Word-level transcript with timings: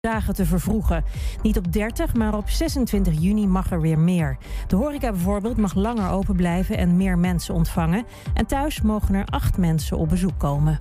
dagen 0.00 0.34
te 0.34 0.46
vervroegen. 0.46 1.04
Niet 1.42 1.58
op 1.58 1.72
30, 1.72 2.14
maar 2.14 2.34
op 2.34 2.48
26 2.48 3.20
juni 3.20 3.46
mag 3.46 3.70
er 3.70 3.80
weer 3.80 3.98
meer. 3.98 4.36
De 4.66 4.76
horeca 4.76 5.10
bijvoorbeeld 5.10 5.56
mag 5.56 5.74
langer 5.74 6.10
open 6.10 6.36
blijven 6.36 6.76
en 6.76 6.96
meer 6.96 7.18
mensen 7.18 7.54
ontvangen. 7.54 8.04
En 8.34 8.46
thuis 8.46 8.82
mogen 8.82 9.14
er 9.14 9.24
acht 9.24 9.56
mensen 9.56 9.98
op 9.98 10.08
bezoek 10.08 10.38
komen. 10.38 10.76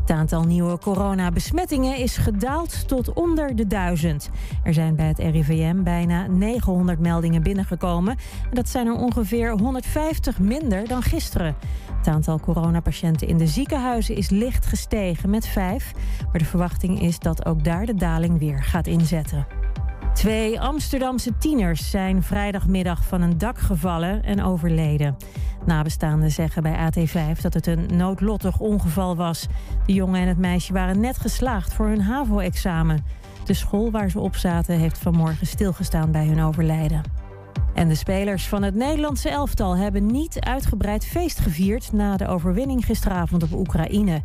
Het 0.00 0.10
aantal 0.10 0.44
nieuwe 0.44 0.78
coronabesmettingen 0.78 1.96
is 1.96 2.16
gedaald 2.16 2.88
tot 2.88 3.12
onder 3.12 3.56
de 3.56 3.66
duizend. 3.66 4.30
Er 4.64 4.74
zijn 4.74 4.96
bij 4.96 5.06
het 5.06 5.18
RIVM 5.18 5.82
bijna 5.82 6.26
900 6.26 6.98
meldingen 6.98 7.42
binnengekomen. 7.42 8.16
En 8.48 8.54
dat 8.54 8.68
zijn 8.68 8.86
er 8.86 8.94
ongeveer 8.94 9.50
150 9.50 10.38
minder 10.38 10.88
dan 10.88 11.02
gisteren. 11.02 11.56
Het 11.96 12.06
aantal 12.06 12.40
coronapatiënten 12.40 13.28
in 13.28 13.38
de 13.38 13.46
ziekenhuizen 13.46 14.16
is 14.16 14.30
licht 14.30 14.66
gestegen 14.66 15.30
met 15.30 15.46
vijf. 15.46 15.92
Maar 16.24 16.38
de 16.38 16.44
verwachting 16.44 17.00
is 17.00 17.18
dat 17.18 17.46
ook 17.46 17.64
daar 17.64 17.86
de 17.86 17.94
daling 17.94 18.38
weer 18.38 18.64
gaat 18.64 18.86
inzetten. 18.86 19.59
Twee 20.14 20.60
Amsterdamse 20.60 21.38
tieners 21.38 21.90
zijn 21.90 22.22
vrijdagmiddag 22.22 23.04
van 23.04 23.20
een 23.22 23.38
dak 23.38 23.58
gevallen 23.58 24.22
en 24.22 24.42
overleden. 24.42 25.16
Nabestaanden 25.66 26.30
zeggen 26.30 26.62
bij 26.62 26.90
AT5 26.90 27.40
dat 27.40 27.54
het 27.54 27.66
een 27.66 27.86
noodlottig 27.96 28.58
ongeval 28.58 29.16
was. 29.16 29.46
De 29.86 29.92
jongen 29.92 30.20
en 30.20 30.28
het 30.28 30.38
meisje 30.38 30.72
waren 30.72 31.00
net 31.00 31.18
geslaagd 31.18 31.72
voor 31.72 31.86
hun 31.86 32.00
HAVO-examen. 32.00 33.04
De 33.44 33.54
school 33.54 33.90
waar 33.90 34.10
ze 34.10 34.20
op 34.20 34.36
zaten 34.36 34.78
heeft 34.78 34.98
vanmorgen 34.98 35.46
stilgestaan 35.46 36.10
bij 36.10 36.26
hun 36.26 36.42
overlijden. 36.42 37.19
En 37.80 37.88
de 37.88 37.94
spelers 37.94 38.48
van 38.48 38.62
het 38.62 38.74
Nederlandse 38.74 39.28
elftal 39.28 39.76
hebben 39.76 40.06
niet 40.06 40.40
uitgebreid 40.40 41.06
feest 41.06 41.38
gevierd 41.38 41.92
na 41.92 42.16
de 42.16 42.26
overwinning 42.26 42.84
gisteravond 42.84 43.42
op 43.42 43.52
Oekraïne. 43.52 44.22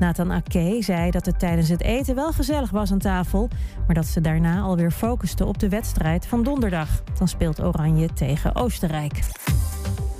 Nathan 0.00 0.32
Ake 0.32 0.76
zei 0.80 1.10
dat 1.10 1.26
het 1.26 1.38
tijdens 1.38 1.68
het 1.68 1.82
eten 1.82 2.14
wel 2.14 2.32
gezellig 2.32 2.70
was 2.70 2.92
aan 2.92 2.98
tafel, 2.98 3.48
maar 3.86 3.94
dat 3.94 4.06
ze 4.06 4.20
daarna 4.20 4.60
alweer 4.60 4.90
focusten 4.90 5.46
op 5.46 5.58
de 5.58 5.68
wedstrijd 5.68 6.26
van 6.26 6.42
donderdag. 6.42 7.02
Dan 7.18 7.28
speelt 7.28 7.62
Oranje 7.62 8.12
tegen 8.12 8.54
Oostenrijk. 8.54 9.20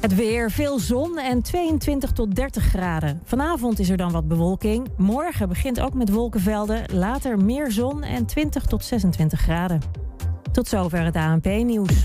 Het 0.01 0.15
weer, 0.15 0.51
veel 0.51 0.79
zon 0.79 1.19
en 1.19 1.43
22 1.43 2.13
tot 2.13 2.35
30 2.35 2.65
graden. 2.65 3.21
Vanavond 3.25 3.79
is 3.79 3.89
er 3.89 3.97
dan 3.97 4.13
wat 4.13 4.29
bewolking. 4.29 4.89
Morgen 4.97 5.49
begint 5.49 5.81
ook 5.81 5.95
met 5.95 6.11
wolkenvelden. 6.11 6.85
Later 6.93 7.39
meer 7.39 7.71
zon 7.71 8.03
en 8.03 8.27
20 8.27 8.65
tot 8.65 8.85
26 8.85 9.41
graden. 9.41 9.81
Tot 10.53 10.69
zover 10.69 11.05
het 11.05 11.17
ANP-nieuws. 11.17 12.05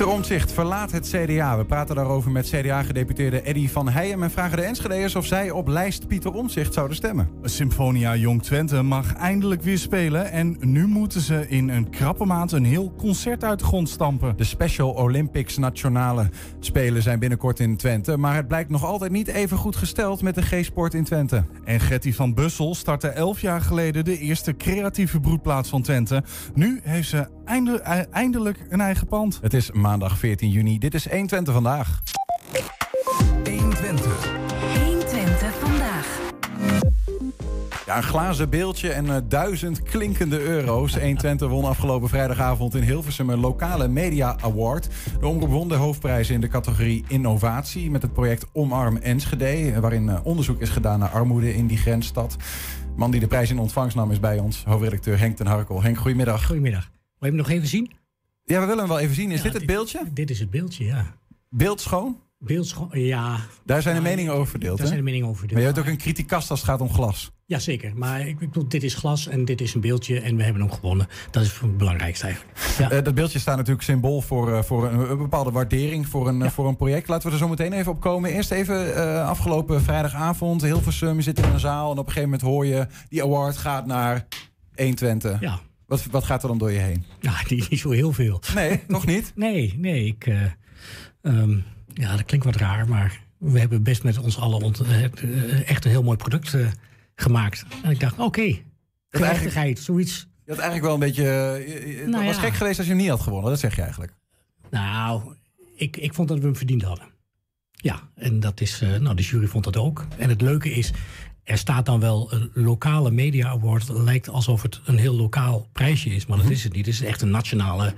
Pieter 0.00 0.18
Omtzigt 0.18 0.52
verlaat 0.52 0.92
het 0.92 1.08
CDA. 1.08 1.56
We 1.56 1.64
praten 1.64 1.94
daarover 1.94 2.30
met 2.30 2.48
CDA-gedeputeerde 2.48 3.42
Eddy 3.42 3.68
van 3.68 3.88
Heijem... 3.88 4.22
en 4.22 4.30
vragen 4.30 4.56
de 4.56 4.62
Enschede'ers 4.62 5.14
of 5.14 5.26
zij 5.26 5.50
op 5.50 5.68
lijst 5.68 6.06
Pieter 6.06 6.32
Omtzigt 6.32 6.74
zouden 6.74 6.96
stemmen. 6.96 7.28
Symfonia 7.42 8.16
Jong 8.16 8.42
Twente 8.42 8.82
mag 8.82 9.14
eindelijk 9.14 9.62
weer 9.62 9.78
spelen... 9.78 10.30
en 10.30 10.56
nu 10.60 10.86
moeten 10.86 11.20
ze 11.20 11.48
in 11.48 11.68
een 11.68 11.90
krappe 11.90 12.24
maand 12.24 12.52
een 12.52 12.64
heel 12.64 12.94
concert 12.98 13.44
uit 13.44 13.58
de 13.58 13.64
grond 13.64 13.88
stampen. 13.88 14.36
De 14.36 14.44
Special 14.44 14.90
Olympics 14.90 15.56
Nationale 15.56 16.28
Spelen 16.60 17.02
zijn 17.02 17.18
binnenkort 17.18 17.60
in 17.60 17.76
Twente... 17.76 18.16
maar 18.16 18.34
het 18.34 18.48
blijkt 18.48 18.70
nog 18.70 18.84
altijd 18.84 19.10
niet 19.10 19.28
even 19.28 19.56
goed 19.56 19.76
gesteld 19.76 20.22
met 20.22 20.34
de 20.34 20.42
G-sport 20.42 20.94
in 20.94 21.04
Twente. 21.04 21.44
En 21.64 21.80
Getty 21.80 22.12
van 22.12 22.34
Bussel 22.34 22.74
startte 22.74 23.08
elf 23.08 23.40
jaar 23.40 23.60
geleden 23.60 24.04
de 24.04 24.18
eerste 24.18 24.56
creatieve 24.56 25.20
broedplaats 25.20 25.68
van 25.68 25.82
Twente. 25.82 26.22
Nu 26.54 26.80
heeft 26.82 27.08
ze 27.08 27.26
e- 27.50 28.06
eindelijk 28.10 28.58
een 28.68 28.80
eigen 28.80 29.06
pand. 29.06 29.38
Het 29.42 29.54
is 29.54 29.70
maandag 29.70 30.18
14 30.18 30.50
juni. 30.50 30.78
Dit 30.78 30.94
is 30.94 31.08
120 31.08 31.54
vandaag. 31.54 32.02
120. 33.44 34.28
120 34.84 35.54
vandaag. 35.58 36.18
Ja, 37.86 37.96
een 37.96 38.02
glazen 38.02 38.50
beeldje 38.50 38.90
en 38.92 39.14
eh, 39.14 39.16
duizend 39.28 39.82
klinkende 39.82 40.40
euro's. 40.40 40.98
120 40.98 41.48
won 41.48 41.64
afgelopen 41.64 42.08
vrijdagavond 42.08 42.74
in 42.74 42.82
Hilversum 42.82 43.30
een 43.30 43.40
lokale 43.40 43.88
media 43.88 44.36
award. 44.40 44.88
De 45.20 45.26
omroep 45.26 45.50
won 45.50 45.68
de 45.68 45.74
hoofdprijs 45.74 46.30
in 46.30 46.40
de 46.40 46.48
categorie 46.48 47.04
innovatie 47.08 47.90
met 47.90 48.02
het 48.02 48.12
project 48.12 48.46
Omarm 48.52 48.96
Enschede, 48.96 49.80
waarin 49.80 50.08
eh, 50.08 50.18
onderzoek 50.22 50.60
is 50.60 50.68
gedaan 50.68 50.98
naar 50.98 51.08
armoede 51.08 51.54
in 51.54 51.66
die 51.66 51.78
grensstad. 51.78 52.30
De 52.30 52.96
man 52.96 53.10
die 53.10 53.20
de 53.20 53.26
prijs 53.26 53.50
in 53.50 53.58
ontvangst 53.58 53.96
nam 53.96 54.10
is 54.10 54.20
bij 54.20 54.38
ons, 54.38 54.64
hoofdredacteur 54.64 55.18
Henk 55.18 55.36
ten 55.36 55.46
Harkel. 55.46 55.82
Henk, 55.82 55.98
goedemiddag. 55.98 56.46
Goedemiddag. 56.46 56.99
Wil 57.20 57.30
je 57.30 57.36
hem 57.36 57.46
nog 57.46 57.48
even 57.48 57.68
zien? 57.68 57.90
Ja, 58.44 58.60
we 58.60 58.66
willen 58.66 58.78
hem 58.78 58.88
wel 58.88 58.98
even 58.98 59.14
zien. 59.14 59.30
Is 59.30 59.36
Ja, 59.38 59.42
dit 59.44 59.52
het 59.52 59.66
beeldje? 59.66 60.00
Dit 60.12 60.30
is 60.30 60.38
het 60.40 60.50
beeldje, 60.50 60.84
ja. 60.84 61.14
Beeld 61.48 61.80
schoon? 61.80 62.18
Beeldschoon, 62.38 62.88
ja. 62.92 63.36
Daar 63.64 63.82
zijn 63.82 63.94
de 63.96 64.02
Ja, 64.02 64.08
meningen 64.08 64.32
over 64.32 64.46
verdeeld, 64.46 64.76
Daar 64.78 64.86
hè? 64.86 64.92
zijn 64.92 64.98
de 64.98 65.10
meningen 65.10 65.28
over 65.28 65.40
Maar 65.40 65.50
je 65.50 65.54
verdeeld. 65.56 65.76
hebt 65.76 65.88
ook 65.88 65.92
een 65.94 66.00
criticast 66.12 66.50
als 66.50 66.60
het 66.60 66.68
gaat 66.68 66.80
om 66.80 66.92
glas. 66.92 67.30
Jazeker, 67.46 67.92
maar 67.96 68.26
ik 68.28 68.38
bedoel, 68.38 68.68
dit 68.68 68.82
is 68.82 68.94
glas 68.94 69.26
en 69.28 69.44
dit 69.44 69.60
is 69.60 69.74
een 69.74 69.80
beeldje 69.80 70.20
en 70.20 70.36
we 70.36 70.42
hebben 70.42 70.62
hem 70.62 70.70
gewonnen. 70.72 71.06
Dat 71.30 71.42
is 71.42 71.58
het 71.60 71.76
belangrijkste 71.76 72.26
eigenlijk. 72.26 72.58
Ja. 72.78 72.90
Eh, 72.90 73.04
dat 73.04 73.14
beeldje 73.14 73.38
staat 73.38 73.56
natuurlijk 73.56 73.84
symbool 73.84 74.20
voor, 74.20 74.52
eh, 74.52 74.62
voor 74.62 74.86
een, 74.90 75.10
een 75.10 75.18
bepaalde 75.18 75.50
waardering 75.50 76.08
voor 76.08 76.28
een, 76.28 76.42
eh, 76.42 76.50
voor 76.50 76.68
een 76.68 76.76
project. 76.76 77.08
Laten 77.08 77.26
we 77.28 77.32
er 77.32 77.38
zo 77.40 77.48
meteen 77.48 77.72
even 77.72 77.92
op 77.92 78.00
komen. 78.00 78.30
Eerst 78.32 78.50
even 78.50 79.24
afgelopen 79.26 79.82
vrijdagavond, 79.82 80.62
Hilversum, 80.62 81.16
je 81.16 81.22
zit 81.22 81.38
in 81.38 81.44
een 81.44 81.60
zaal... 81.60 81.92
en 81.92 81.98
op 81.98 82.06
een 82.06 82.12
gegeven 82.12 82.30
moment 82.30 82.48
hoor 82.48 82.66
je, 82.66 82.86
die 83.08 83.22
award 83.22 83.56
gaat 83.56 83.86
naar 83.86 84.26
120. 84.74 85.40
ja. 85.40 85.60
Wat, 85.90 86.04
wat 86.10 86.24
gaat 86.24 86.42
er 86.42 86.48
dan 86.48 86.58
door 86.58 86.70
je 86.72 86.78
heen? 86.78 87.04
ja, 87.20 87.34
niet, 87.48 87.68
niet 87.70 87.80
zo 87.80 87.90
heel 87.90 88.12
veel. 88.12 88.40
Nee, 88.54 88.82
nog 88.88 89.06
niet? 89.06 89.32
Nee, 89.46 89.74
nee, 89.78 90.04
ik... 90.06 90.26
eh, 90.26 90.42
ehm, 91.22 91.58
ja, 91.94 92.16
dat 92.16 92.24
klinkt 92.24 92.46
wat 92.46 92.56
raar, 92.56 92.88
maar 92.88 93.20
we 93.38 93.58
hebben 93.60 93.82
best 93.82 94.02
met 94.02 94.18
ons 94.18 94.38
allen 94.38 94.74
eh, 94.74 95.04
eh, 95.04 95.68
echt 95.70 95.84
een 95.84 95.90
heel 95.90 96.02
mooi 96.02 96.16
product 96.16 96.56
gemaakt. 97.14 97.64
En 97.82 97.90
ik 97.90 98.00
dacht, 98.00 98.18
oké, 98.18 98.58
gerechtigheid, 99.08 99.78
zoiets. 99.78 100.28
Je 100.44 100.50
had 100.56 100.58
eigenlijk 100.64 100.84
wel 100.84 100.94
een 100.94 101.00
beetje... 101.00 101.24
eh, 101.66 101.98
Het 102.00 102.06
Nou 102.08 102.24
was 102.24 102.34
ja. 102.36 102.40
gek 102.42 102.54
geweest 102.54 102.78
als 102.78 102.86
je 102.86 102.92
hem 102.92 103.02
niet 103.02 103.10
had 103.10 103.20
gewonnen, 103.20 103.50
dat 103.50 103.60
zeg 103.60 103.76
je 103.76 103.82
eigenlijk. 103.82 104.12
Nou, 104.70 105.34
ik, 105.76 105.96
ik 105.96 106.14
vond 106.14 106.28
dat 106.28 106.38
we 106.38 106.44
hem 106.44 106.56
verdiend 106.56 106.82
hadden. 106.82 107.08
Ja, 107.72 108.08
en 108.14 108.40
dat 108.40 108.60
is, 108.60 108.80
nou, 109.00 109.14
de 109.14 109.22
jury 109.22 109.46
vond 109.46 109.64
dat 109.64 109.76
ook. 109.76 110.06
En 110.18 110.28
het 110.28 110.40
leuke 110.40 110.70
is, 110.70 110.92
er 111.50 111.58
staat 111.58 111.86
dan 111.86 112.00
wel 112.00 112.32
een 112.32 112.50
lokale 112.54 113.10
media 113.10 113.48
award. 113.48 113.88
Het 113.88 113.98
lijkt 113.98 114.28
alsof 114.28 114.62
het 114.62 114.80
een 114.84 114.98
heel 114.98 115.14
lokaal 115.14 115.68
prijsje 115.72 116.10
is, 116.10 116.26
maar 116.26 116.38
dat 116.38 116.50
is 116.50 116.64
het 116.64 116.72
niet. 116.72 116.86
Het 116.86 116.94
is 116.94 117.02
echt 117.02 117.22
een 117.22 117.30
nationale, 117.30 117.94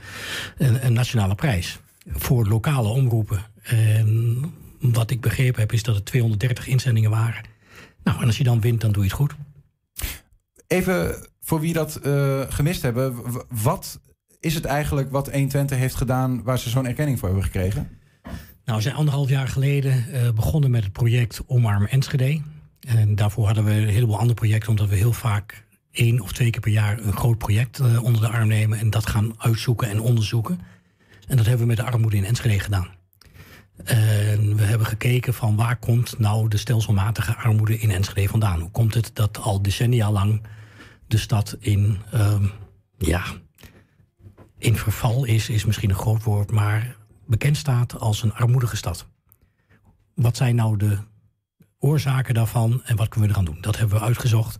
een, 0.58 0.86
een 0.86 0.92
nationale 0.92 1.34
prijs 1.34 1.80
voor 2.06 2.46
lokale 2.46 2.88
omroepen. 2.88 3.44
En 3.62 4.40
wat 4.80 5.10
ik 5.10 5.20
begrepen 5.20 5.60
heb, 5.60 5.72
is 5.72 5.82
dat 5.82 5.94
het 5.94 6.04
230 6.04 6.66
inzendingen 6.66 7.10
waren. 7.10 7.44
Nou, 8.04 8.20
en 8.20 8.26
als 8.26 8.38
je 8.38 8.44
dan 8.44 8.60
wint, 8.60 8.80
dan 8.80 8.92
doe 8.92 9.02
je 9.02 9.08
het 9.08 9.18
goed. 9.18 9.34
Even 10.66 11.26
voor 11.40 11.60
wie 11.60 11.72
dat 11.72 11.96
eh, 11.96 12.40
gemist 12.48 12.82
hebben. 12.82 13.14
Wat 13.48 14.00
is 14.40 14.54
het 14.54 14.64
eigenlijk 14.64 15.10
wat 15.10 15.30
120 15.30 15.78
heeft 15.78 15.94
gedaan... 15.94 16.42
waar 16.42 16.58
ze 16.58 16.70
zo'n 16.70 16.86
erkenning 16.86 17.18
voor 17.18 17.28
hebben 17.28 17.46
gekregen? 17.46 17.98
Nou, 18.64 18.76
we 18.76 18.82
zijn 18.82 18.94
anderhalf 18.94 19.28
jaar 19.28 19.48
geleden 19.48 20.12
eh, 20.12 20.30
begonnen 20.30 20.70
met 20.70 20.82
het 20.82 20.92
project 20.92 21.42
Omarm 21.46 21.84
Enschede. 21.84 22.40
En 22.88 23.14
daarvoor 23.14 23.46
hadden 23.46 23.64
we 23.64 23.72
een 23.72 23.88
heleboel 23.88 24.18
andere 24.18 24.34
projecten, 24.34 24.70
omdat 24.70 24.88
we 24.88 24.94
heel 24.94 25.12
vaak 25.12 25.64
één 25.90 26.20
of 26.20 26.32
twee 26.32 26.50
keer 26.50 26.60
per 26.60 26.70
jaar 26.70 26.98
een 26.98 27.16
groot 27.16 27.38
project 27.38 27.78
eh, 27.78 28.02
onder 28.02 28.20
de 28.20 28.28
arm 28.28 28.48
nemen 28.48 28.78
en 28.78 28.90
dat 28.90 29.06
gaan 29.06 29.34
uitzoeken 29.38 29.88
en 29.88 30.00
onderzoeken. 30.00 30.60
En 31.26 31.36
dat 31.36 31.46
hebben 31.46 31.66
we 31.66 31.74
met 31.74 31.76
de 31.76 31.92
armoede 31.92 32.16
in 32.16 32.24
Enschede 32.24 32.60
gedaan. 32.60 32.88
En 33.84 34.56
we 34.56 34.62
hebben 34.62 34.86
gekeken 34.86 35.34
van 35.34 35.56
waar 35.56 35.76
komt 35.76 36.18
nou 36.18 36.48
de 36.48 36.56
stelselmatige 36.56 37.34
armoede 37.36 37.78
in 37.78 37.90
Enschede 37.90 38.28
vandaan? 38.28 38.60
Hoe 38.60 38.70
komt 38.70 38.94
het 38.94 39.10
dat 39.14 39.38
al 39.38 39.62
decennia 39.62 40.10
lang 40.10 40.42
de 41.06 41.18
stad 41.18 41.56
in, 41.58 41.98
ehm, 42.10 42.46
ja, 42.98 43.24
in 44.58 44.76
verval 44.76 45.24
is, 45.24 45.48
is 45.48 45.64
misschien 45.64 45.90
een 45.90 45.96
groot 45.96 46.22
woord, 46.22 46.50
maar 46.50 46.96
bekend 47.26 47.56
staat 47.56 47.98
als 47.98 48.22
een 48.22 48.34
armoedige 48.34 48.76
stad. 48.76 49.06
Wat 50.14 50.36
zijn 50.36 50.54
nou 50.54 50.76
de 50.76 50.98
oorzaken 51.82 52.34
daarvan 52.34 52.80
en 52.84 52.96
wat 52.96 53.08
kunnen 53.08 53.28
we 53.28 53.34
eraan 53.34 53.52
doen? 53.52 53.60
Dat 53.60 53.78
hebben 53.78 53.98
we 53.98 54.04
uitgezocht. 54.04 54.58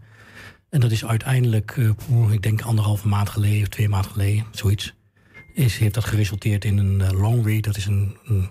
En 0.71 0.81
dat 0.81 0.91
is 0.91 1.05
uiteindelijk, 1.05 1.77
uh, 1.77 2.33
ik 2.33 2.43
denk 2.43 2.63
anderhalve 2.63 3.09
maand 3.09 3.29
geleden 3.29 3.63
of 3.63 3.69
twee 3.69 3.89
maanden 3.89 4.11
geleden, 4.11 4.45
zoiets. 4.51 4.95
Is, 5.55 5.79
heeft 5.79 5.95
dat 5.95 6.05
geresulteerd 6.05 6.65
in 6.65 6.79
een 6.79 7.01
uh, 7.01 7.21
long 7.21 7.47
read. 7.47 7.63
Dat 7.63 7.77
is 7.77 7.87
een, 7.87 8.17
een, 8.25 8.49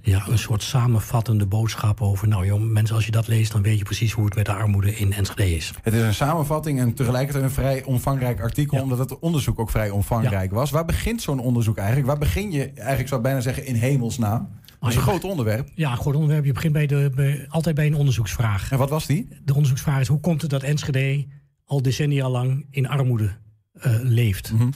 ja, 0.00 0.28
een 0.28 0.38
soort 0.38 0.62
samenvattende 0.62 1.46
boodschap 1.46 2.00
over... 2.00 2.28
nou 2.28 2.46
joh, 2.46 2.60
mensen, 2.60 2.96
als 2.96 3.04
je 3.04 3.10
dat 3.10 3.28
leest, 3.28 3.52
dan 3.52 3.62
weet 3.62 3.78
je 3.78 3.84
precies 3.84 4.12
hoe 4.12 4.24
het 4.24 4.34
met 4.34 4.46
de 4.46 4.52
armoede 4.52 4.96
in 4.96 5.12
Enschede 5.12 5.56
is. 5.56 5.72
Het 5.82 5.94
is 5.94 6.02
een 6.02 6.14
samenvatting 6.14 6.80
en 6.80 6.94
tegelijkertijd 6.94 7.44
een 7.44 7.50
vrij 7.50 7.84
omvangrijk 7.84 8.40
artikel... 8.40 8.76
Ja. 8.76 8.82
omdat 8.82 8.98
het 8.98 9.18
onderzoek 9.18 9.58
ook 9.58 9.70
vrij 9.70 9.90
omvangrijk 9.90 10.50
was. 10.50 10.70
Waar 10.70 10.84
begint 10.84 11.22
zo'n 11.22 11.40
onderzoek 11.40 11.76
eigenlijk? 11.76 12.06
Waar 12.06 12.18
begin 12.18 12.50
je, 12.50 12.70
eigenlijk 12.70 13.08
zou 13.08 13.20
ik 13.20 13.26
bijna 13.26 13.40
zeggen, 13.40 13.66
in 13.66 13.74
hemelsnaam? 13.74 14.48
Dat 14.80 14.90
is 14.90 14.96
een 14.96 15.02
groot 15.02 15.24
onderwerp. 15.24 15.68
Ja, 15.74 15.94
goed 15.94 16.14
onderwerp. 16.14 16.44
Je 16.44 16.52
begint 16.52 16.72
bij 16.72 16.86
de, 16.86 17.10
bij, 17.14 17.46
altijd 17.48 17.74
bij 17.74 17.86
een 17.86 17.94
onderzoeksvraag. 17.94 18.70
En 18.70 18.78
wat 18.78 18.90
was 18.90 19.06
die? 19.06 19.28
De 19.44 19.54
onderzoeksvraag 19.54 20.00
is 20.00 20.08
hoe 20.08 20.20
komt 20.20 20.42
het 20.42 20.50
dat 20.50 20.62
Enschede 20.62 21.26
al 21.64 21.82
decennia 21.82 22.28
lang 22.28 22.66
in 22.70 22.88
armoede 22.88 23.36
eh, 23.72 23.92
leeft? 24.02 24.52
Mhm. 24.52 24.70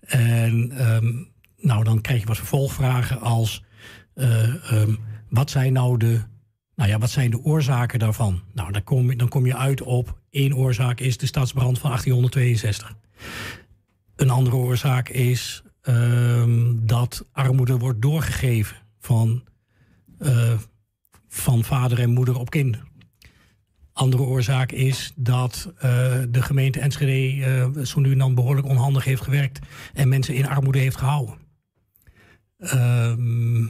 En 0.00 0.70
ehm, 0.70 1.12
nou, 1.56 1.84
dan 1.84 2.00
krijg 2.00 2.20
je 2.20 2.26
wat 2.26 2.36
vervolgvragen 2.36 3.20
als 3.20 3.64
eh, 4.14 4.72
ehm, 4.72 4.94
wat 5.28 5.50
zijn 5.50 5.72
nou 5.72 5.98
de, 5.98 6.20
nou 6.74 6.90
ja, 6.90 6.98
wat 6.98 7.10
zijn 7.10 7.30
de 7.30 7.42
oorzaken 7.42 7.98
daarvan? 7.98 8.42
Nou, 8.52 8.72
dan 8.72 8.84
kom, 8.84 9.10
je, 9.10 9.16
dan 9.16 9.28
kom 9.28 9.46
je 9.46 9.56
uit 9.56 9.82
op 9.82 10.18
één 10.30 10.56
oorzaak 10.56 11.00
is 11.00 11.16
de 11.16 11.26
stadsbrand 11.26 11.78
van 11.78 11.90
1862. 11.90 12.96
Een 14.16 14.30
andere 14.30 14.56
oorzaak 14.56 15.08
is 15.08 15.62
ehm, 15.82 16.74
dat 16.74 17.28
armoede 17.32 17.78
wordt 17.78 18.02
doorgegeven 18.02 18.76
van, 19.06 19.44
eh, 20.18 20.52
van 21.28 21.64
vader 21.64 21.98
en 22.00 22.10
moeder 22.10 22.38
op 22.38 22.50
kind. 22.50 22.76
Andere 23.92 24.22
oorzaak 24.22 24.72
is 24.72 25.12
dat 25.16 25.72
eh, 25.78 25.82
de 26.28 26.42
gemeente 26.42 26.80
Enschede 26.80 27.44
eh, 27.44 27.84
zo 27.84 28.00
nu 28.00 28.12
en 28.12 28.18
dan 28.18 28.34
behoorlijk 28.34 28.66
onhandig 28.66 29.04
heeft 29.04 29.22
gewerkt 29.22 29.58
en 29.94 30.08
mensen 30.08 30.34
in 30.34 30.46
armoede 30.48 30.78
heeft 30.78 30.96
gehouden. 30.96 31.34
Ehm, 32.58 33.64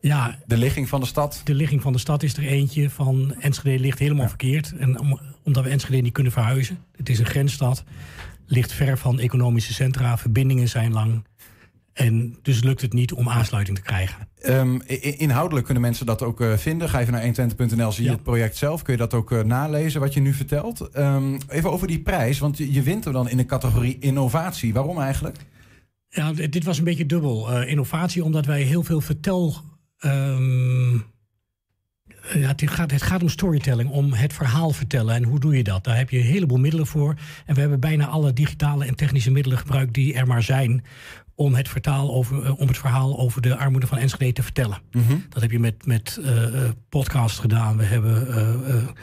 ja, 0.00 0.38
De 0.46 0.56
ligging 0.56 0.88
van 0.88 1.00
de 1.00 1.06
stad. 1.06 1.40
de 1.44 1.54
ligging 1.54 1.82
van 1.82 1.92
de 1.92 1.98
stad 1.98 2.22
is 2.22 2.36
er 2.36 2.46
eentje 2.46 2.90
van 2.90 3.34
Enschede 3.40 3.78
ligt 3.78 3.98
helemaal 3.98 4.28
verkeerd. 4.28 4.72
En 4.76 4.98
om- 5.00 5.20
omdat 5.42 5.64
we 5.64 5.70
Enschede 5.70 6.02
niet 6.02 6.12
kunnen 6.12 6.32
verhuizen, 6.32 6.78
het 6.96 7.08
is 7.08 7.18
een 7.18 7.26
grensstad, 7.26 7.84
ligt 8.46 8.72
ver 8.72 8.98
van 8.98 9.18
economische 9.18 9.72
centra, 9.72 10.18
verbindingen 10.18 10.68
zijn 10.68 10.92
lang. 10.92 11.24
En 11.94 12.38
dus 12.42 12.62
lukt 12.62 12.80
het 12.80 12.92
niet 12.92 13.12
om 13.12 13.28
aansluiting 13.28 13.76
te 13.76 13.82
krijgen. 13.82 14.28
Ehm, 14.40 14.74
inhoudelijk 15.18 15.64
kunnen 15.64 15.82
mensen 15.82 16.06
dat 16.06 16.22
ook 16.22 16.40
eh, 16.40 16.56
vinden. 16.56 16.88
Ga 16.88 17.00
even 17.00 17.12
naar 17.12 17.22
120.nl, 17.22 17.92
zie 17.92 18.02
je 18.02 18.08
Ja. 18.08 18.14
het 18.14 18.24
project 18.24 18.56
zelf. 18.56 18.82
Kun 18.82 18.92
je 18.92 18.98
dat 18.98 19.14
ook 19.14 19.32
eh, 19.32 19.40
nalezen, 19.42 20.00
wat 20.00 20.14
je 20.14 20.20
nu 20.20 20.32
vertelt. 20.32 20.80
Ehm, 20.80 21.38
even 21.48 21.72
over 21.72 21.86
die 21.86 22.00
prijs, 22.00 22.38
want 22.38 22.58
je, 22.58 22.82
wint 22.82 23.04
hem 23.04 23.12
dan 23.12 23.28
in 23.28 23.36
de 23.36 23.46
categorie 23.46 23.96
innovatie. 24.00 24.72
Waarom 24.74 25.00
eigenlijk? 25.00 25.36
Ja, 26.08 26.32
dit 26.32 26.52
dit 26.52 26.64
was 26.64 26.78
een 26.78 26.84
beetje 26.84 27.06
dubbel. 27.06 27.50
Eh, 27.52 27.70
innovatie, 27.70 28.24
omdat 28.24 28.46
wij 28.46 28.62
heel 28.62 28.82
veel 28.82 29.00
vertel. 29.00 29.56
ehm, 29.98 30.92
ja, 32.34 32.48
het, 32.48 32.70
gaat, 32.70 32.90
het 32.90 33.02
gaat 33.02 33.22
om 33.22 33.28
storytelling, 33.28 33.90
om 33.90 34.12
het 34.12 34.32
verhaal 34.32 34.70
vertellen. 34.70 35.14
En 35.14 35.24
hoe 35.24 35.40
doe 35.40 35.56
je 35.56 35.62
dat? 35.64 35.84
Daar 35.84 35.96
heb 35.96 36.10
je 36.10 36.18
een 36.18 36.24
heleboel 36.24 36.58
middelen 36.58 36.86
voor. 36.86 37.14
En 37.46 37.54
we 37.54 37.60
hebben 37.60 37.80
bijna 37.80 38.06
alle 38.06 38.32
digitale 38.32 38.84
en 38.84 38.94
technische 38.94 39.30
middelen 39.30 39.58
gebruikt 39.58 39.94
die 39.94 40.14
er 40.14 40.26
maar 40.26 40.42
zijn. 40.42 40.84
Om 41.36 41.54
het, 41.54 41.68
vertaal 41.68 42.14
over, 42.14 42.44
eh, 42.44 42.60
om 42.60 42.68
het 42.68 42.78
verhaal 42.78 43.18
over 43.18 43.42
de 43.42 43.56
armoede 43.56 43.86
van 43.86 43.98
Enschede 43.98 44.32
te 44.32 44.42
vertellen. 44.42 44.78
Dat 45.28 45.42
heb 45.42 45.50
je 45.50 45.58
met, 45.58 45.86
met 45.86 46.18
eh, 46.24 46.64
eh, 46.64 46.70
podcasts 46.88 47.38
gedaan. 47.38 47.76
We 47.76 47.84
hebben 47.84 48.26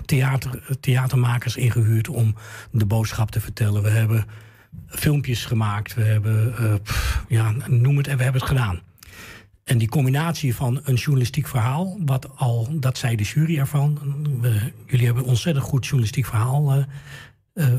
theater, 0.06 0.78
theatermakers 0.80 1.56
ingehuurd 1.56 2.08
om 2.10 2.36
de 2.72 2.86
boodschap 2.86 3.32
te 3.32 3.40
vertellen. 3.42 3.84
We 3.84 3.90
hebben 3.90 4.26
filmpjes 4.88 5.46
gemaakt. 5.46 5.94
We 5.94 6.04
hebben, 6.04 6.54
pff, 6.84 7.26
ja, 7.28 7.54
noem 7.68 7.98
het 7.98 8.08
en 8.08 8.18
we 8.18 8.24
hebben 8.24 8.42
het 8.42 8.50
gedaan. 8.50 8.80
En 9.64 9.78
die 9.78 9.90
combinatie 9.90 10.56
van 10.56 10.80
een 10.84 10.96
journalistiek 10.96 11.48
verhaal, 11.48 11.98
wat 12.06 12.38
al, 12.38 12.68
dat 12.80 12.98
zei 12.98 13.16
de 13.16 13.24
jury 13.24 13.58
ervan. 13.58 14.00
We- 14.42 14.72
jullie 14.88 15.06
hebben 15.06 15.24
een 15.24 15.30
ontzettend 15.30 15.66
goed 15.66 15.84
journalistiek 15.84 16.26
verhaal 16.26 16.86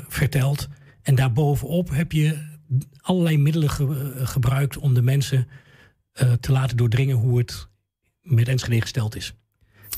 verteld. 0.09 0.69
En 1.03 1.15
daarbovenop 1.15 1.91
heb 1.91 2.13
je 2.13 2.51
allerlei 3.01 3.39
middelen 3.39 3.71
ge- 3.71 4.15
eh, 4.19 4.27
gebruikt 4.27 4.77
om 4.79 4.95
de 4.95 5.03
mensen 5.03 5.49
eh, 6.13 6.33
te 6.33 6.53
laten 6.53 6.77
doordringen 6.77 7.17
hoe 7.17 7.39
het 7.39 7.69
met 8.23 8.49
Enschede 8.49 8.81
gesteld 8.81 9.17
is. 9.17 9.35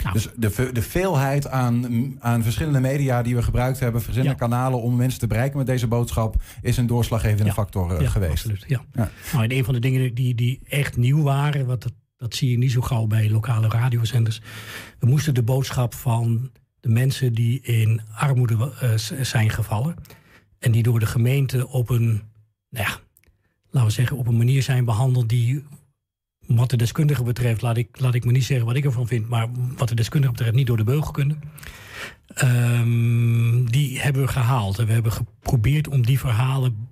Nou, 0.03 0.13
Dus 0.15 0.29
de, 0.37 0.71
de 0.73 0.83
veelheid 0.83 1.49
aan, 1.49 2.17
aan 2.21 2.43
verschillende 2.43 2.81
media 2.81 3.23
die 3.23 3.35
we 3.35 3.43
gebruikt 3.43 3.81
hebben, 3.81 4.03
verschillende 4.03 4.35
Ja. 4.35 4.39
kanalen 4.47 4.83
om 4.83 4.97
mensen 4.97 5.21
te 5.21 5.27
bereiken 5.27 5.59
met 5.59 5.67
deze 5.67 5.87
boodschap, 5.87 6.43
is 6.63 6.77
een 6.77 6.87
doorslaggevende 6.87 7.45
Ja. 7.45 7.53
factor 7.53 7.95
eh, 7.95 8.01
ja, 8.01 8.09
geweest. 8.11 8.31
Absoluut, 8.33 8.65
ja. 8.67 8.85
Nou, 8.93 9.09
en 9.45 9.53
een 9.53 9.65
van 9.65 9.75
de 9.75 9.81
dingen 9.81 10.15
die, 10.15 10.35
die 10.35 10.61
echt 10.69 10.97
nieuw 10.97 11.23
waren, 11.23 11.67
wat 11.67 11.83
dat, 11.83 11.93
dat 12.17 12.35
zie 12.35 12.51
je 12.51 12.59
niet 12.59 12.73
zo 12.73 12.81
gauw 12.81 13.07
bij 13.07 13.31
lokale 13.31 13.69
radiozenders. 13.69 14.41
We 14.99 15.07
moesten 15.07 15.35
de 15.35 15.43
boodschap 15.43 15.95
van 15.95 16.51
de 16.81 16.89
mensen 16.89 17.33
die 17.33 17.61
in 17.61 18.01
armoede 18.15 18.73
zijn 19.21 19.51
gevallen. 19.51 19.95
En 20.59 20.73
die 20.73 20.83
door 20.83 20.99
de 21.01 21.07
gemeente 21.07 21.69
op 21.69 21.89
een, 21.91 22.23
nou 22.75 22.87
ja, 22.87 23.01
laten 23.71 23.89
we 23.89 23.95
zeggen, 23.95 24.17
op 24.17 24.27
een 24.27 24.37
manier 24.37 24.63
zijn 24.63 24.85
behandeld 24.85 25.29
die. 25.29 25.65
Wat 26.47 26.71
de 26.71 26.77
deskundige 26.77 27.23
betreft, 27.23 27.63
laat 27.63 27.77
ik, 27.77 28.01
laat 28.01 28.15
ik 28.15 28.25
me 28.25 28.33
niet 28.33 28.45
zeggen 28.45 28.67
wat 28.67 28.77
ik 28.77 28.85
ervan 28.85 29.07
vind, 29.07 29.29
maar 29.29 29.49
wat 29.77 29.89
de 29.89 29.95
deskundige 29.95 30.33
betreft 30.33 30.55
niet 30.55 30.67
door 30.67 30.77
de 30.77 30.85
beugel 30.85 31.11
kunnen. 31.11 31.43
Ehm, 32.27 33.65
die 33.65 34.01
hebben 34.01 34.23
we 34.23 34.29
gehaald. 34.29 34.79
En 34.79 34.87
we 34.87 34.93
hebben 34.93 35.13
geprobeerd 35.13 35.89
om 35.89 36.07
die 36.07 36.19
verhalen 36.19 36.89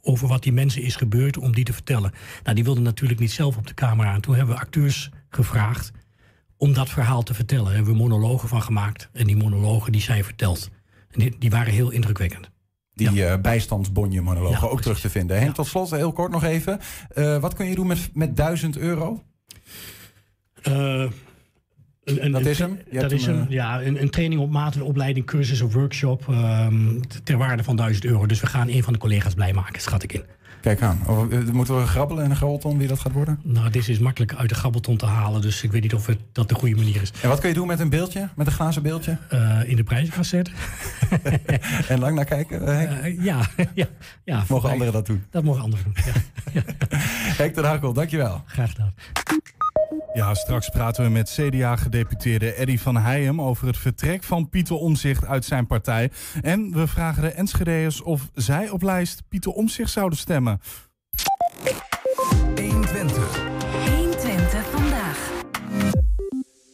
over 0.00 0.28
wat 0.28 0.42
die 0.42 0.52
mensen 0.52 0.82
is 0.82 0.96
gebeurd, 0.96 1.38
om 1.38 1.54
die 1.54 1.64
te 1.64 1.72
vertellen. 1.72 2.12
Nou, 2.42 2.54
die 2.54 2.64
wilden 2.64 2.82
natuurlijk 2.82 3.20
niet 3.20 3.32
zelf 3.32 3.56
op 3.56 3.66
de 3.66 3.74
camera. 3.74 4.14
En 4.14 4.20
toen 4.20 4.34
hebben 4.34 4.54
we 4.54 4.60
acteurs 4.60 5.10
gevraagd 5.28 5.92
om 6.56 6.72
dat 6.72 6.88
verhaal 6.88 7.22
te 7.22 7.34
vertellen. 7.34 7.64
Daar 7.64 7.74
hebben 7.74 7.92
we 7.92 7.98
monologen 7.98 8.48
van 8.48 8.62
gemaakt. 8.62 9.08
En 9.12 9.26
die 9.26 9.36
monologen 9.36 9.92
die 9.92 10.00
zijn 10.00 10.24
verteld. 10.24 10.70
En 11.10 11.20
die, 11.20 11.38
die 11.38 11.50
waren 11.50 11.72
heel 11.72 11.90
indrukwekkend. 11.90 12.51
Die 12.94 13.24
eh 13.26 13.40
bijstandsbonje-monologen 13.40 14.60
Ja, 14.66 14.72
ook 14.72 14.80
terug 14.80 15.00
te 15.00 15.10
vinden. 15.10 15.38
Henk, 15.38 15.54
tot 15.54 15.66
slot, 15.66 15.90
heel 15.90 16.12
kort 16.12 16.32
nog 16.32 16.44
even. 16.44 16.78
Eh, 17.08 17.38
wat 17.38 17.54
kun 17.54 17.66
je 17.66 17.74
doen 17.74 17.86
met, 17.86 18.10
met 18.14 18.36
1000 18.36 18.78
euro? 18.78 19.22
Eh, 20.62 20.72
een, 22.04 22.24
een, 22.24 22.32
Dat 22.32 22.40
een- 22.40 22.46
is 22.50 22.58
hem? 22.58 22.78
Je 22.90 23.00
Dat 23.00 23.12
is 23.12 23.26
hem, 23.26 23.40
eh, 23.40 23.48
ja. 23.48 23.82
Een, 23.82 24.02
een 24.02 24.10
training 24.10 24.40
op 24.40 24.50
maat, 24.50 24.74
een 24.74 24.82
opleiding, 24.82 25.26
cursus 25.26 25.60
of 25.60 25.72
workshop 25.74 26.28
ehm, 26.28 27.00
ter 27.24 27.36
waarde 27.36 27.62
van 27.64 27.76
1000 27.76 28.04
euro. 28.04 28.26
Dus 28.26 28.40
we 28.40 28.46
gaan 28.46 28.68
een 28.68 28.82
van 28.82 28.92
de 28.92 28.98
collega's 28.98 29.34
blij 29.34 29.52
maken, 29.52 29.80
schat 29.82 30.02
ik 30.02 30.12
in. 30.12 30.22
Kijk 30.62 30.82
aan. 30.82 31.00
Eh, 31.08 31.38
moeten 31.52 31.78
we 31.80 31.86
grabbelen 31.86 32.24
in 32.24 32.30
een 32.30 32.36
grabbelton 32.36 32.78
wie 32.78 32.88
dat 32.88 33.00
gaat 33.00 33.12
worden? 33.12 33.40
Nou, 33.42 33.70
dit 33.70 33.88
is 33.88 33.98
makkelijk 33.98 34.34
uit 34.34 34.48
de 34.48 34.54
grabbelton 34.54 34.96
te 34.96 35.06
halen, 35.06 35.40
dus 35.40 35.62
ik 35.62 35.72
weet 35.72 35.82
niet 35.82 35.94
of 35.94 36.06
het, 36.06 36.18
dat 36.32 36.48
de 36.48 36.54
goede 36.54 36.74
manier 36.76 37.02
is. 37.02 37.12
En 37.22 37.28
wat 37.28 37.40
kun 37.40 37.48
je 37.48 37.54
doen 37.54 37.66
met 37.66 37.80
een 37.80 37.88
beeldje? 37.88 38.28
Met 38.36 38.46
een 38.46 38.52
glazen 38.52 38.82
beeldje? 38.82 39.18
Eh, 39.28 39.60
in 39.68 39.76
de 39.76 39.82
prijzen 39.84 40.12
gaan 40.12 40.24
zetten. 40.24 40.54
En 41.88 41.98
lang 41.98 42.14
naar 42.16 42.24
kijken, 42.24 42.66
eh, 42.66 43.24
ja, 43.24 43.40
ja, 43.74 43.86
ja. 44.24 44.44
Mogen 44.48 44.70
anderen 44.70 44.92
dat 44.92 45.06
doen? 45.06 45.24
Dat 45.30 45.42
mogen 45.42 45.62
anderen 45.62 45.84
doen. 45.84 45.94
Ja, 46.52 46.62
Henk 47.38 47.54
ten 47.54 47.64
Hakkel, 47.64 47.92
dankjewel. 47.92 48.42
graag 48.46 48.70
gedaan. 48.70 48.92
Ja, 50.14 50.34
straks 50.34 50.68
praten 50.68 51.04
we 51.04 51.10
met 51.10 51.30
CDA-gedeputeerde 51.30 52.54
Eddy 52.54 52.78
van 52.78 52.96
Heijem 52.96 53.40
over 53.40 53.66
het 53.66 53.76
vertrek 53.76 54.22
van 54.22 54.48
Pieter 54.48 54.76
Omzicht 54.76 55.26
uit 55.26 55.44
zijn 55.44 55.66
partij. 55.66 56.10
En 56.42 56.72
we 56.72 56.86
vragen 56.86 57.22
de 57.22 57.28
Enschedeërs 57.28 58.02
of 58.02 58.30
zij 58.34 58.70
op 58.70 58.82
lijst 58.82 59.22
Pieter 59.28 59.52
Omzicht 59.52 59.90
zouden 59.90 60.18
stemmen. 60.18 60.60
120 62.56 63.51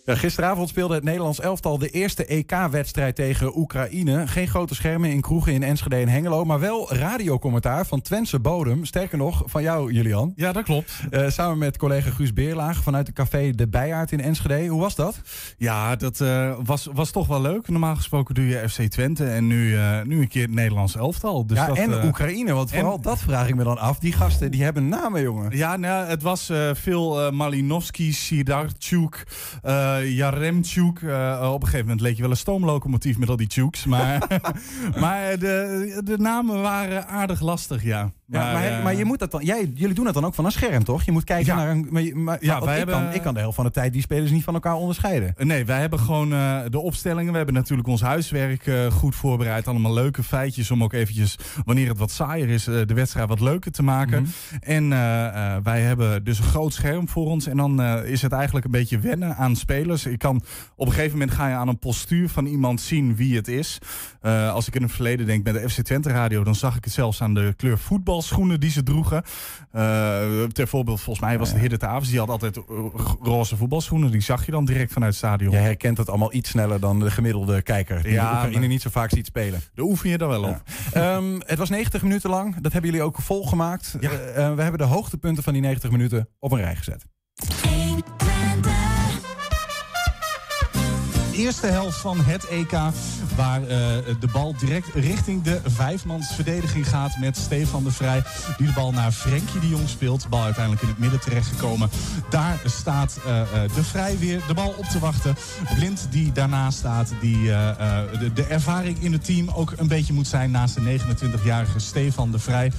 Ja, 0.08 0.14
gisteravond 0.14 0.68
speelde 0.68 0.94
het 0.94 1.04
Nederlands 1.04 1.40
elftal 1.40 1.78
de 1.78 1.90
eerste 1.90 2.24
EK-wedstrijd 2.24 3.14
tegen 3.14 3.58
Oekraïne. 3.58 4.26
Geen 4.26 4.48
grote 4.48 4.74
schermen 4.74 5.10
in 5.10 5.20
kroegen 5.20 5.52
in 5.52 5.62
Enschede 5.62 5.96
en 5.96 6.08
Hengelo, 6.08 6.44
maar 6.44 6.60
wel 6.60 6.92
radiocommentaar 6.92 7.86
van 7.86 8.00
Twentse 8.00 8.40
bodem. 8.40 8.84
Sterker 8.84 9.18
nog, 9.18 9.42
van 9.46 9.62
jou, 9.62 9.92
Julian. 9.92 10.32
Ja, 10.36 10.52
dat 10.52 10.64
klopt. 10.64 10.92
Uh, 11.10 11.28
samen 11.28 11.58
met 11.58 11.76
collega 11.76 12.10
Guus 12.10 12.32
Beerlaag 12.32 12.82
vanuit 12.82 13.06
het 13.06 13.16
café 13.16 13.50
De 13.50 13.68
Bijaard 13.68 14.12
in 14.12 14.20
Enschede. 14.20 14.66
Hoe 14.66 14.80
was 14.80 14.94
dat? 14.94 15.20
Ja, 15.56 15.96
dat 15.96 16.20
uh, 16.20 16.54
was, 16.64 16.88
was 16.92 17.10
toch 17.10 17.26
wel 17.26 17.40
leuk. 17.40 17.68
Normaal 17.68 17.96
gesproken 17.96 18.34
doe 18.34 18.46
je 18.46 18.68
FC 18.68 18.82
Twente 18.82 19.24
en 19.24 19.46
nu, 19.46 19.72
uh, 19.72 20.02
nu 20.02 20.20
een 20.20 20.28
keer 20.28 20.42
het 20.42 20.54
Nederlands 20.54 20.96
elftal. 20.96 21.46
Dus 21.46 21.58
ja, 21.58 21.66
dat, 21.66 21.76
en 21.76 22.04
Oekraïne, 22.04 22.52
want 22.52 22.70
vooral 22.70 22.96
en, 22.96 23.02
dat 23.02 23.18
vraag 23.18 23.48
ik 23.48 23.54
me 23.54 23.64
dan 23.64 23.78
af. 23.78 23.98
Die 23.98 24.12
gasten, 24.12 24.50
die 24.50 24.62
hebben 24.62 24.88
namen, 24.88 25.22
jongen. 25.22 25.56
Ja, 25.56 25.76
nou, 25.76 26.06
het 26.06 26.22
was 26.22 26.52
veel 26.72 27.32
Malinovski, 27.32 28.12
Sidarchuk, 28.12 29.26
Jaremchuk. 30.04 31.00
Uh, 31.00 31.50
op 31.52 31.60
een 31.60 31.66
gegeven 31.66 31.86
moment 31.86 32.00
leek 32.00 32.16
je 32.16 32.22
wel 32.22 32.30
een 32.30 32.36
stoomlocomotief 32.36 33.18
met 33.18 33.28
al 33.28 33.36
die 33.36 33.50
chukes. 33.50 33.84
Maar, 33.84 34.40
maar 35.00 35.38
de, 35.38 36.00
de 36.04 36.18
namen 36.18 36.60
waren 36.60 37.06
aardig 37.06 37.40
lastig, 37.40 37.82
ja. 37.82 38.12
Maar, 38.28 38.64
ja, 38.64 38.70
maar, 38.70 38.82
maar, 38.82 38.94
je 38.94 39.04
moet 39.04 39.18
dat 39.18 39.30
dan, 39.30 39.44
jij, 39.44 39.70
jullie 39.74 39.94
doen 39.94 40.04
dat 40.04 40.14
dan 40.14 40.24
ook 40.24 40.34
van 40.34 40.44
een 40.44 40.52
scherm, 40.52 40.84
toch? 40.84 41.02
Je 41.02 41.12
moet 41.12 41.24
kijken 41.24 41.46
ja. 41.46 41.56
naar 41.56 41.70
een. 41.70 41.86
Maar, 41.90 42.02
maar, 42.14 42.38
ja, 42.40 42.60
wij 42.60 42.70
ik, 42.70 42.76
hebben, 42.78 43.04
kan, 43.04 43.14
ik 43.14 43.22
kan 43.22 43.34
de 43.34 43.40
helft 43.40 43.56
van 43.56 43.64
de 43.64 43.70
tijd 43.70 43.92
die 43.92 44.02
spelers 44.02 44.30
niet 44.30 44.44
van 44.44 44.54
elkaar 44.54 44.74
onderscheiden. 44.74 45.34
Nee, 45.38 45.64
wij 45.64 45.80
hebben 45.80 45.98
gewoon 45.98 46.32
uh, 46.32 46.60
de 46.68 46.78
opstellingen. 46.78 47.30
We 47.30 47.36
hebben 47.36 47.54
natuurlijk 47.54 47.88
ons 47.88 48.00
huiswerk 48.00 48.66
uh, 48.66 48.86
goed 48.86 49.16
voorbereid. 49.16 49.68
Allemaal 49.68 49.94
leuke 49.94 50.22
feitjes 50.22 50.70
om 50.70 50.82
ook 50.82 50.92
eventjes, 50.92 51.38
wanneer 51.64 51.88
het 51.88 51.98
wat 51.98 52.10
saaier 52.10 52.48
is, 52.48 52.68
uh, 52.68 52.86
de 52.86 52.94
wedstrijd 52.94 53.28
wat 53.28 53.40
leuker 53.40 53.72
te 53.72 53.82
maken. 53.82 54.20
Mm 54.20 54.28
-hmm. 54.50 54.58
En 54.60 54.88
wij 55.62 55.80
hebben 55.80 56.24
dus 56.24 56.38
een 56.38 56.44
groot 56.44 56.72
scherm 56.72 57.08
voor 57.08 57.26
ons. 57.26 57.46
En 57.46 57.56
dan 57.56 57.82
is 57.82 58.22
het 58.22 58.32
eigenlijk 58.32 58.64
een 58.64 58.70
beetje 58.70 58.98
wennen 58.98 59.36
aan 59.36 59.56
spelers. 59.56 60.06
Ik 60.06 60.18
kan, 60.18 60.42
op 60.76 60.86
een 60.86 60.92
gegeven 60.92 61.18
moment 61.18 61.36
ga 61.36 61.48
je 61.48 61.54
aan 61.54 61.68
een 61.68 61.78
postuur 61.78 62.28
van 62.28 62.46
iemand 62.46 62.80
zien 62.80 63.16
wie 63.16 63.36
het 63.36 63.48
is. 63.48 63.78
als 64.52 64.66
ik 64.66 64.74
in 64.74 64.82
het 64.82 64.92
verleden 64.92 65.26
denk 65.26 65.44
met 65.44 65.54
de 65.54 65.68
FC 65.68 65.80
Twente 65.80 66.08
radio, 66.08 66.44
dan 66.44 66.54
zag 66.54 66.76
ik 66.76 66.84
het 66.84 66.92
zelfs 66.92 67.22
aan 67.22 67.34
de 67.34 67.54
kleur 67.56 67.78
voetbalschoenen 68.18 68.60
die 68.60 68.70
ze 68.70 68.82
droegen. 68.82 69.22
Uh, 69.74 70.44
ter 70.44 70.68
voorbeeld, 70.68 71.00
volgens 71.00 71.26
mij 71.26 71.38
was 71.38 71.52
de 71.52 71.58
Hidde 71.58 71.76
Tavens. 71.76 72.08
Die 72.08 72.18
had 72.18 72.28
altijd 72.28 72.58
roze 73.22 73.56
voetbalschoenen. 73.56 74.10
Die 74.10 74.20
zag 74.20 74.46
je 74.46 74.50
dan 74.50 74.64
direct 74.64 74.92
vanuit 74.92 75.10
het 75.10 75.20
stadion. 75.20 75.50
Je 75.50 75.56
herkent 75.56 75.98
het 75.98 76.08
allemaal 76.08 76.34
iets 76.34 76.50
sneller 76.50 76.80
dan 76.80 77.00
de 77.00 77.10
gemiddelde 77.10 77.62
kijker. 77.62 78.02
Die 78.02 78.12
ja, 78.12 78.44
Oekraïne 78.44 78.66
niet 78.66 78.82
zo 78.82 78.90
vaak 78.90 79.10
ziet 79.10 79.26
spelen. 79.26 79.60
Daar 79.74 79.84
oefen 79.84 80.10
je 80.10 80.18
dan 80.18 80.28
wel 80.28 80.42
op. 80.42 80.62
Ja. 80.92 81.16
um, 81.16 81.40
het 81.46 81.58
was 81.58 81.68
90 81.68 82.02
minuten 82.02 82.30
lang. 82.30 82.60
Dat 82.60 82.72
hebben 82.72 82.90
jullie 82.90 83.06
ook 83.06 83.20
volgemaakt. 83.20 83.96
Ja. 84.00 84.10
Uh, 84.10 84.18
we 84.54 84.62
hebben 84.62 84.78
de 84.78 84.84
hoogtepunten 84.84 85.42
van 85.42 85.52
die 85.52 85.62
90 85.62 85.90
minuten 85.90 86.28
op 86.38 86.52
een 86.52 86.60
rij 86.60 86.76
gezet. 86.76 87.04
Eerste 91.38 91.66
helft 91.66 91.98
van 91.98 92.20
het 92.20 92.46
EK. 92.46 92.72
Waar 93.36 93.60
uh, 93.60 93.68
de 94.20 94.28
bal 94.32 94.54
direct 94.58 94.94
richting 94.94 95.42
de 95.42 95.60
vijfmansverdediging 95.64 96.88
gaat 96.88 97.16
met 97.20 97.36
Stefan 97.36 97.84
de 97.84 97.90
Vrij. 97.90 98.22
Die 98.56 98.66
de 98.66 98.72
bal 98.72 98.92
naar 98.92 99.12
Frenkie 99.12 99.60
de 99.60 99.68
Jong 99.68 99.88
speelt. 99.88 100.28
Bal 100.28 100.42
uiteindelijk 100.42 100.82
in 100.82 100.88
het 100.88 100.98
midden 100.98 101.20
terechtgekomen. 101.20 101.90
Daar 102.30 102.60
staat 102.64 103.18
uh, 103.18 103.42
de 103.74 103.84
Vrij 103.84 104.18
weer 104.18 104.40
de 104.46 104.54
bal 104.54 104.74
op 104.76 104.84
te 104.84 104.98
wachten. 104.98 105.36
Blind 105.74 106.06
die 106.10 106.32
daarnaast 106.32 106.78
staat. 106.78 107.12
Die 107.20 107.46
de, 107.46 108.30
de, 108.34 108.44
ervaring 108.44 109.02
in 109.02 109.12
het 109.12 109.24
team 109.24 109.48
ook 109.48 109.72
een 109.76 109.88
beetje 109.88 110.12
moet 110.12 110.26
zijn 110.26 110.50
naast 110.50 110.74
de 110.74 110.98
29-jarige 111.00 111.78
Stefan 111.78 112.30
de 112.30 112.38
Vrij. 112.38 112.72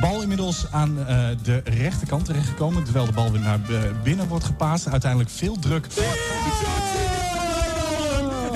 Bal 0.00 0.22
inmiddels 0.22 0.66
aan 0.70 0.94
de 1.42 1.62
rechterkant 1.64 2.24
terechtgekomen. 2.24 2.84
Terwijl 2.84 3.06
de 3.06 3.12
bal 3.12 3.32
weer 3.32 3.40
naar 3.40 3.60
binnen 4.02 4.28
wordt 4.28 4.44
gepaast. 4.44 4.88
Uiteindelijk 4.88 5.30
veel 5.30 5.58
druk. 5.58 5.86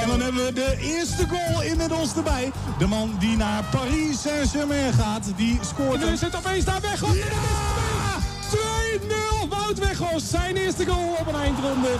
En 0.01 0.09
dan 0.09 0.21
hebben 0.21 0.45
we 0.45 0.53
de 0.53 0.77
eerste 0.81 1.27
goal 1.29 1.63
inmiddels 1.63 2.17
erbij. 2.17 2.53
De 2.79 2.87
man 2.87 3.17
die 3.19 3.37
naar 3.37 3.65
Paris 3.71 4.21
Saint-Germain 4.21 4.93
gaat, 4.93 5.25
die 5.37 5.59
scoort. 5.63 6.03
En 6.03 6.09
nu 6.09 6.17
zit 6.17 6.37
opeens 6.37 6.65
daar 6.65 6.81
weg. 6.81 7.01
Ja! 7.01 7.81
2-0 8.51 9.49
Wout 9.49 9.79
Weghorst. 9.79 10.27
Zijn 10.27 10.57
eerste 10.57 10.87
goal 10.87 11.17
op 11.21 11.27
een 11.27 11.41
eindronde. 11.41 11.93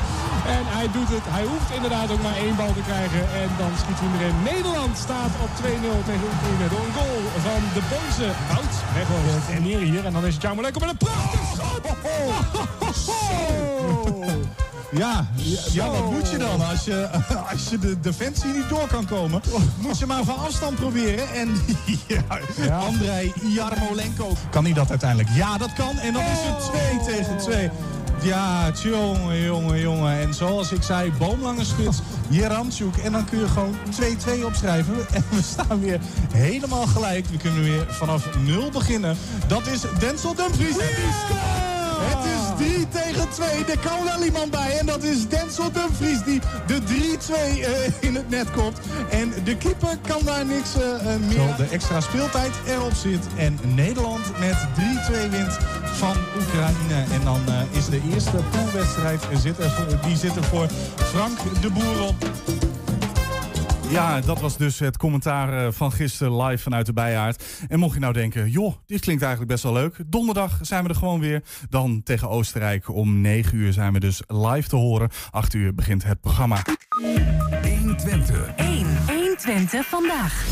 En 0.57 0.65
hij 0.77 0.89
doet 0.93 1.09
het. 1.17 1.27
Hij 1.37 1.45
hoeft 1.45 1.71
inderdaad 1.75 2.11
ook 2.11 2.23
maar 2.23 2.37
één 2.37 2.57
bal 2.57 2.73
te 2.73 2.85
krijgen. 2.91 3.23
En 3.43 3.49
dan 3.59 3.73
schiet 3.83 4.01
hij 4.03 4.11
erin. 4.17 4.43
Nederland 4.53 4.99
staat 4.99 5.33
op 5.45 5.51
2-0 5.57 5.63
tegen 6.09 6.27
Oekraïne. 6.33 6.67
Door 6.73 6.85
een 6.89 6.97
goal 7.01 7.21
van 7.49 7.61
de 7.77 7.83
Boze 7.93 8.29
Wout 8.51 8.75
Weghorst. 8.95 9.49
En 9.57 9.63
hier, 9.63 9.83
hier. 9.91 10.05
En 10.07 10.13
dan 10.13 10.27
is 10.27 10.35
het 10.35 10.43
jou 10.43 10.61
lekker 10.61 10.81
met 10.81 10.91
een 10.91 11.03
prachtig 11.07 11.43
schot. 11.55 11.85
Ja, 14.91 15.27
ja, 15.73 15.91
wat 15.91 16.11
moet 16.11 16.31
je 16.31 16.39
dan? 16.39 16.69
Als 16.69 16.85
je, 16.85 17.09
als 17.53 17.69
je 17.71 17.79
de 17.79 18.01
defensie 18.01 18.53
niet 18.53 18.69
door 18.69 18.87
kan 18.87 19.07
komen, 19.07 19.43
moet 19.79 19.99
je 19.99 20.07
maar 20.07 20.25
van 20.25 20.39
afstand 20.39 20.75
proberen. 20.75 21.35
En 21.35 21.49
ja, 22.07 22.23
ja. 22.57 22.79
Andrei 22.79 23.33
Jarmolenko, 23.43 24.37
kan 24.51 24.65
hij 24.65 24.73
dat 24.73 24.91
uiteindelijk? 24.91 25.29
Ja, 25.35 25.59
dat 25.59 25.73
kan. 25.73 25.99
En 25.99 26.13
dan 26.13 26.23
is 26.23 26.39
het 26.43 26.71
2 27.05 27.17
tegen 27.17 27.39
2. 27.39 27.71
Ja, 28.23 28.71
jongen, 28.83 29.43
jongen, 29.43 29.81
jongen. 29.81 30.21
En 30.21 30.35
zoals 30.35 30.73
ik 30.73 30.83
zei, 30.83 31.13
boomlange 31.19 31.65
spits, 31.65 31.99
Jeramchuk. 32.29 32.97
En 32.97 33.13
dan 33.13 33.25
kun 33.25 33.39
je 33.39 33.49
gewoon 33.49 33.75
2-2 34.41 34.45
opschrijven. 34.45 34.95
En 35.13 35.25
we 35.31 35.43
staan 35.43 35.81
weer 35.81 36.01
helemaal 36.33 36.87
gelijk. 36.87 37.27
We 37.27 37.37
kunnen 37.37 37.63
weer 37.63 37.87
vanaf 37.89 38.37
nul 38.39 38.71
beginnen. 38.71 39.17
Dat 39.47 39.67
is 39.67 39.81
Denzel 39.99 40.35
Dumfries. 40.35 40.79
En 40.79 40.87
die 40.87 41.13
scoort! 41.27 41.70
Het 42.03 42.25
is 42.25 42.67
3 42.75 42.89
tegen 42.89 43.29
2. 43.31 43.65
Er 43.65 43.79
kan 43.79 44.05
wel 44.05 44.25
iemand 44.25 44.51
bij. 44.51 44.79
En 44.79 44.87
dat 44.87 45.03
is 45.03 45.29
Denzel 45.29 45.73
Dumfries 45.73 46.23
die 46.25 46.41
de 46.67 46.79
3-2 46.81 47.59
uh, 47.59 47.67
in 48.01 48.15
het 48.15 48.29
net 48.31 48.51
komt. 48.51 48.79
En 49.11 49.33
de 49.45 49.57
keeper 49.57 49.99
kan 50.07 50.21
daar 50.25 50.47
niks 50.47 50.77
uh, 50.77 50.83
meer. 51.29 51.33
Zo 51.33 51.57
de 51.57 51.69
extra 51.71 52.01
speeltijd 52.01 52.51
erop 52.67 52.95
zit. 52.95 53.27
En 53.37 53.59
Nederland 53.75 54.39
met 54.39 54.57
3-2 54.57 55.31
wint 55.31 55.59
van 55.85 56.17
Oekraïne. 56.37 57.05
En 57.13 57.25
dan 57.25 57.41
uh, 57.49 57.79
is 57.79 57.87
de 57.87 58.01
eerste 58.13 58.37
poolwedstrijd 58.51 59.21
zit 59.43 59.59
er 59.59 59.71
voor, 59.71 59.99
die 60.07 60.17
zit 60.17 60.37
er 60.37 60.45
voor 60.45 60.67
Frank 60.97 61.39
de 61.61 61.71
Boer 61.71 62.01
op. 62.01 62.15
Ja, 63.91 64.21
dat 64.21 64.41
was 64.41 64.57
dus 64.57 64.79
het 64.79 64.97
commentaar 64.97 65.73
van 65.73 65.93
gisteren 65.93 66.43
live 66.43 66.63
vanuit 66.63 66.87
de 66.87 66.93
Bijaard. 66.93 67.45
En 67.69 67.79
mocht 67.79 67.95
je 67.95 68.01
nou 68.01 68.13
denken, 68.13 68.51
joh, 68.51 68.75
dit 68.87 69.01
klinkt 69.01 69.23
eigenlijk 69.23 69.53
best 69.53 69.65
wel 69.65 69.73
leuk. 69.73 69.97
Donderdag 70.07 70.59
zijn 70.63 70.83
we 70.83 70.89
er 70.89 70.95
gewoon 70.95 71.21
weer. 71.21 71.43
Dan 71.69 72.03
tegen 72.03 72.29
Oostenrijk 72.29 72.89
om 72.89 73.21
9 73.21 73.59
uur 73.59 73.73
zijn 73.73 73.93
we 73.93 74.01
dus 74.01 74.23
live 74.27 74.69
te 74.69 74.77
horen. 74.77 75.09
8 75.31 75.55
uur 75.55 75.75
begint 75.75 76.05
het 76.05 76.21
programma. 76.21 76.63
120. 77.63 78.55
1. 78.57 79.20
120 79.45 79.87
vandaag. 79.87 80.49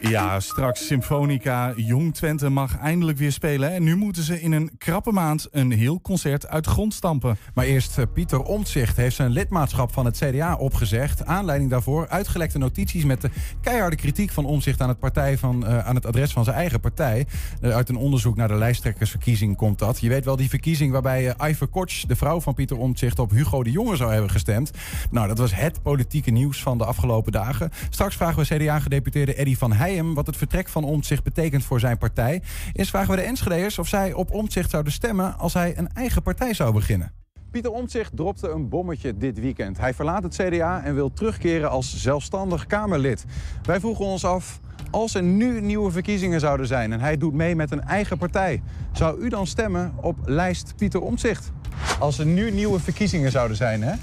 Ja, 0.00 0.40
straks 0.40 0.86
Symfonica. 0.86 1.72
Jong 1.76 2.14
Twente 2.14 2.48
mag 2.48 2.78
eindelijk 2.78 3.18
weer 3.18 3.32
spelen. 3.32 3.72
En 3.72 3.82
nu 3.82 3.96
moeten 3.96 4.22
ze 4.22 4.40
in 4.40 4.52
een 4.52 4.70
krappe 4.78 5.12
maand 5.12 5.48
een 5.50 5.72
heel 5.72 6.00
concert 6.00 6.48
uit 6.48 6.64
de 6.64 6.70
grond 6.70 6.94
stampen. 6.94 7.38
Maar 7.54 7.64
eerst 7.64 8.12
Pieter 8.12 8.42
Omtzigt 8.42 8.96
heeft 8.96 9.16
zijn 9.16 9.30
lidmaatschap 9.30 9.92
van 9.92 10.04
het 10.04 10.16
CDA 10.16 10.54
opgezegd. 10.54 11.24
Aanleiding 11.24 11.70
daarvoor 11.70 12.08
uitgelekte 12.08 12.58
notities 12.58 13.04
met 13.04 13.20
de 13.20 13.30
keiharde 13.60 13.96
kritiek 13.96 14.30
van 14.30 14.44
Omtzigt 14.44 14.80
aan 14.80 14.88
het, 14.88 14.98
partij 14.98 15.38
van, 15.38 15.64
uh, 15.64 15.86
aan 15.86 15.94
het 15.94 16.06
adres 16.06 16.32
van 16.32 16.44
zijn 16.44 16.56
eigen 16.56 16.80
partij. 16.80 17.26
Uh, 17.60 17.74
uit 17.74 17.88
een 17.88 17.96
onderzoek 17.96 18.36
naar 18.36 18.48
de 18.48 18.54
lijsttrekkersverkiezing 18.54 19.56
komt 19.56 19.78
dat. 19.78 20.00
Je 20.00 20.08
weet 20.08 20.24
wel, 20.24 20.36
die 20.36 20.48
verkiezing 20.48 20.92
waarbij 20.92 21.24
uh, 21.24 21.48
Iver 21.48 21.66
Koch, 21.66 22.00
de 22.06 22.16
vrouw 22.16 22.40
van 22.40 22.54
Pieter 22.54 22.78
Omtzigt, 22.78 23.18
op 23.18 23.30
Hugo 23.30 23.62
de 23.62 23.70
Jonge 23.70 23.96
zou 23.96 24.12
hebben 24.12 24.30
gestemd. 24.30 24.70
Nou, 25.10 25.28
dat 25.28 25.38
was 25.38 25.54
het 25.54 25.82
politieke 25.82 26.30
nieuws 26.30 26.62
van 26.62 26.78
de 26.78 26.84
afgelopen 26.84 27.32
dagen. 27.32 27.70
Straks 27.90 28.16
vragen 28.32 28.58
we 28.58 28.64
CDA-gedeputeerde 28.64 29.34
Eddy 29.34 29.56
van 29.56 29.72
Heijem 29.72 30.14
wat 30.14 30.26
het 30.26 30.36
vertrek 30.36 30.68
van 30.68 30.84
Omtzigt 30.84 31.22
betekent 31.22 31.64
voor 31.64 31.80
zijn 31.80 31.98
partij. 31.98 32.42
Eerst 32.72 32.90
vragen 32.90 33.10
we 33.10 33.16
de 33.16 33.22
Enschede'ers 33.22 33.78
of 33.78 33.88
zij 33.88 34.12
op 34.12 34.30
Omtzigt 34.30 34.70
zouden 34.70 34.92
stemmen 34.92 35.38
als 35.38 35.54
hij 35.54 35.78
een 35.78 35.88
eigen 35.92 36.22
partij 36.22 36.54
zou 36.54 36.72
beginnen. 36.72 37.12
Pieter 37.50 37.70
Omtzigt 37.70 38.16
dropte 38.16 38.48
een 38.48 38.68
bommetje 38.68 39.16
dit 39.16 39.40
weekend. 39.40 39.78
Hij 39.78 39.94
verlaat 39.94 40.22
het 40.22 40.34
CDA 40.34 40.84
en 40.84 40.94
wil 40.94 41.12
terugkeren 41.12 41.70
als 41.70 41.96
zelfstandig 41.96 42.66
Kamerlid. 42.66 43.24
Wij 43.62 43.80
vroegen 43.80 44.04
ons 44.04 44.24
af, 44.24 44.60
als 44.90 45.14
er 45.14 45.22
nu 45.22 45.60
nieuwe 45.60 45.90
verkiezingen 45.90 46.40
zouden 46.40 46.66
zijn 46.66 46.92
en 46.92 47.00
hij 47.00 47.16
doet 47.16 47.34
mee 47.34 47.56
met 47.56 47.70
een 47.70 47.82
eigen 47.82 48.18
partij, 48.18 48.62
zou 48.92 49.20
u 49.20 49.28
dan 49.28 49.46
stemmen 49.46 49.92
op 50.00 50.16
lijst 50.24 50.72
Pieter 50.76 51.00
Omtzigt? 51.00 51.52
Als 51.98 52.18
er 52.18 52.26
nu 52.26 52.50
nieuwe 52.50 52.80
verkiezingen 52.80 53.30
zouden 53.30 53.56
zijn, 53.56 53.82
hè? 53.82 53.94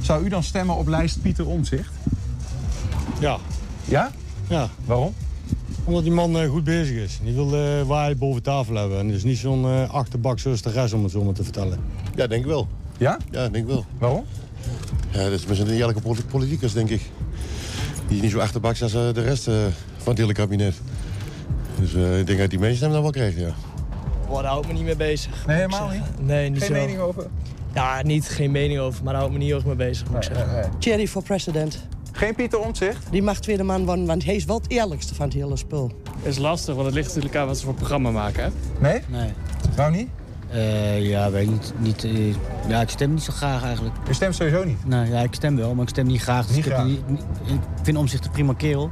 zou 0.00 0.24
u 0.24 0.28
dan 0.28 0.42
stemmen 0.42 0.76
op 0.76 0.86
lijst 0.86 1.22
Pieter 1.22 1.46
Omtzigt? 1.46 1.92
Ja. 3.20 3.38
Ja? 3.84 4.10
Ja. 4.48 4.68
Waarom? 4.84 5.14
Omdat 5.84 6.02
die 6.02 6.12
man 6.12 6.36
uh, 6.36 6.50
goed 6.50 6.64
bezig 6.64 6.96
is. 6.96 7.18
Die 7.22 7.34
wil 7.34 7.54
uh, 7.54 7.82
waarheid 7.82 8.18
boven 8.18 8.42
tafel 8.42 8.74
hebben. 8.74 8.98
En 8.98 9.08
dus 9.08 9.22
niet 9.24 9.38
zo'n 9.38 9.64
uh, 9.64 9.90
achterbak 9.90 10.38
zoals 10.38 10.62
de 10.62 10.70
rest, 10.70 10.94
om 10.94 11.02
het 11.02 11.12
zo 11.12 11.24
maar 11.24 11.34
te 11.34 11.44
vertellen. 11.44 11.78
Ja, 12.14 12.26
denk 12.26 12.42
ik 12.42 12.46
wel. 12.50 12.68
Ja? 12.98 13.18
Ja, 13.30 13.48
denk 13.48 13.64
ik 13.64 13.66
wel. 13.66 13.84
Waarom? 13.98 14.24
Ja, 15.10 15.22
dat 15.22 15.32
is 15.32 15.46
met 15.46 15.58
een 15.58 15.70
eerlijke 15.70 16.02
politicus, 16.30 16.72
denk 16.72 16.90
ik. 16.90 17.02
Die 18.06 18.16
is 18.16 18.22
niet 18.22 18.30
zo 18.30 18.38
achterbak 18.38 18.80
als 18.80 18.92
de 18.92 19.10
rest 19.12 19.44
van 19.96 20.08
het 20.08 20.18
hele 20.18 20.32
kabinet. 20.32 20.74
Dus 21.78 21.92
ik 22.20 22.26
denk 22.26 22.38
dat 22.38 22.50
die 22.50 22.58
mensen 22.58 22.84
hem 22.84 22.92
dan 22.92 23.02
wel 23.02 23.10
krijgt, 23.10 23.38
ja. 23.38 23.54
Oh, 24.28 24.34
daar 24.36 24.44
hou 24.44 24.60
ik 24.60 24.66
me 24.66 24.72
niet 24.72 24.84
mee 24.84 24.96
bezig. 24.96 25.46
Nee, 25.46 25.56
helemaal 25.56 25.88
niet? 25.88 26.02
Nee, 26.26 26.50
niet 26.50 26.58
Geen 26.58 26.68
zo. 26.68 26.74
mening 26.74 26.98
over? 26.98 27.26
Ja, 27.74 28.02
niet 28.02 28.28
geen 28.28 28.50
mening 28.50 28.80
over, 28.80 29.04
maar 29.04 29.12
daar 29.12 29.22
hou 29.22 29.26
ik 29.26 29.38
me 29.38 29.38
niet 29.44 29.48
heel 29.48 29.56
erg 29.56 29.76
mee 29.76 29.88
bezig, 29.88 30.08
moet 30.08 30.16
ik 30.16 30.22
zeggen. 30.22 30.70
Thierry 30.78 31.06
voor 31.06 31.22
president. 31.22 31.78
Geen 32.12 32.34
Pieter 32.34 32.58
Omtzigt? 32.58 33.06
Die 33.10 33.22
mag 33.22 33.38
tweede 33.40 33.62
man 33.62 33.84
worden, 33.84 34.06
want 34.06 34.24
hij 34.24 34.34
is 34.34 34.44
wel 34.44 34.56
het 34.56 34.70
eerlijkste 34.70 35.14
van 35.14 35.24
het 35.24 35.34
hele 35.34 35.56
spul. 35.56 35.90
is 36.22 36.38
lastig, 36.38 36.74
want 36.74 36.86
het 36.86 36.94
ligt 36.94 37.06
natuurlijk 37.08 37.36
aan 37.36 37.46
wat 37.46 37.58
ze 37.58 37.64
voor 37.64 37.74
programma 37.74 38.10
maken, 38.10 38.42
hè? 38.44 38.50
Nee? 38.80 39.00
Nee. 39.08 39.32
Waarom 39.76 39.94
niet? 39.96 40.08
Eh, 40.50 41.08
ja, 41.08 41.30
weet 41.30 41.42
ik 41.42 41.50
niet. 41.50 41.72
niet 41.78 42.04
eh, 42.04 42.34
ja, 42.68 42.80
ik 42.80 42.88
stem 42.88 43.12
niet 43.14 43.22
zo 43.22 43.32
graag 43.32 43.64
eigenlijk. 43.64 43.94
Je 44.06 44.12
stemt 44.14 44.34
sowieso 44.34 44.64
niet? 44.64 44.86
Nee, 44.86 45.10
ja, 45.10 45.20
ik 45.20 45.34
stem 45.34 45.56
wel, 45.56 45.74
maar 45.74 45.82
ik 45.82 45.88
stem 45.88 46.06
niet 46.06 46.20
graag. 46.22 46.46
Dus 46.46 46.56
Niet 46.56 46.66
ik, 46.66 46.72
graag? 46.72 46.86
niet- 46.86 47.00
ik 47.44 47.60
vind 47.82 47.96
om 47.96 48.06
zich 48.08 48.24
een 48.24 48.30
prima 48.30 48.52
kerel. 48.54 48.88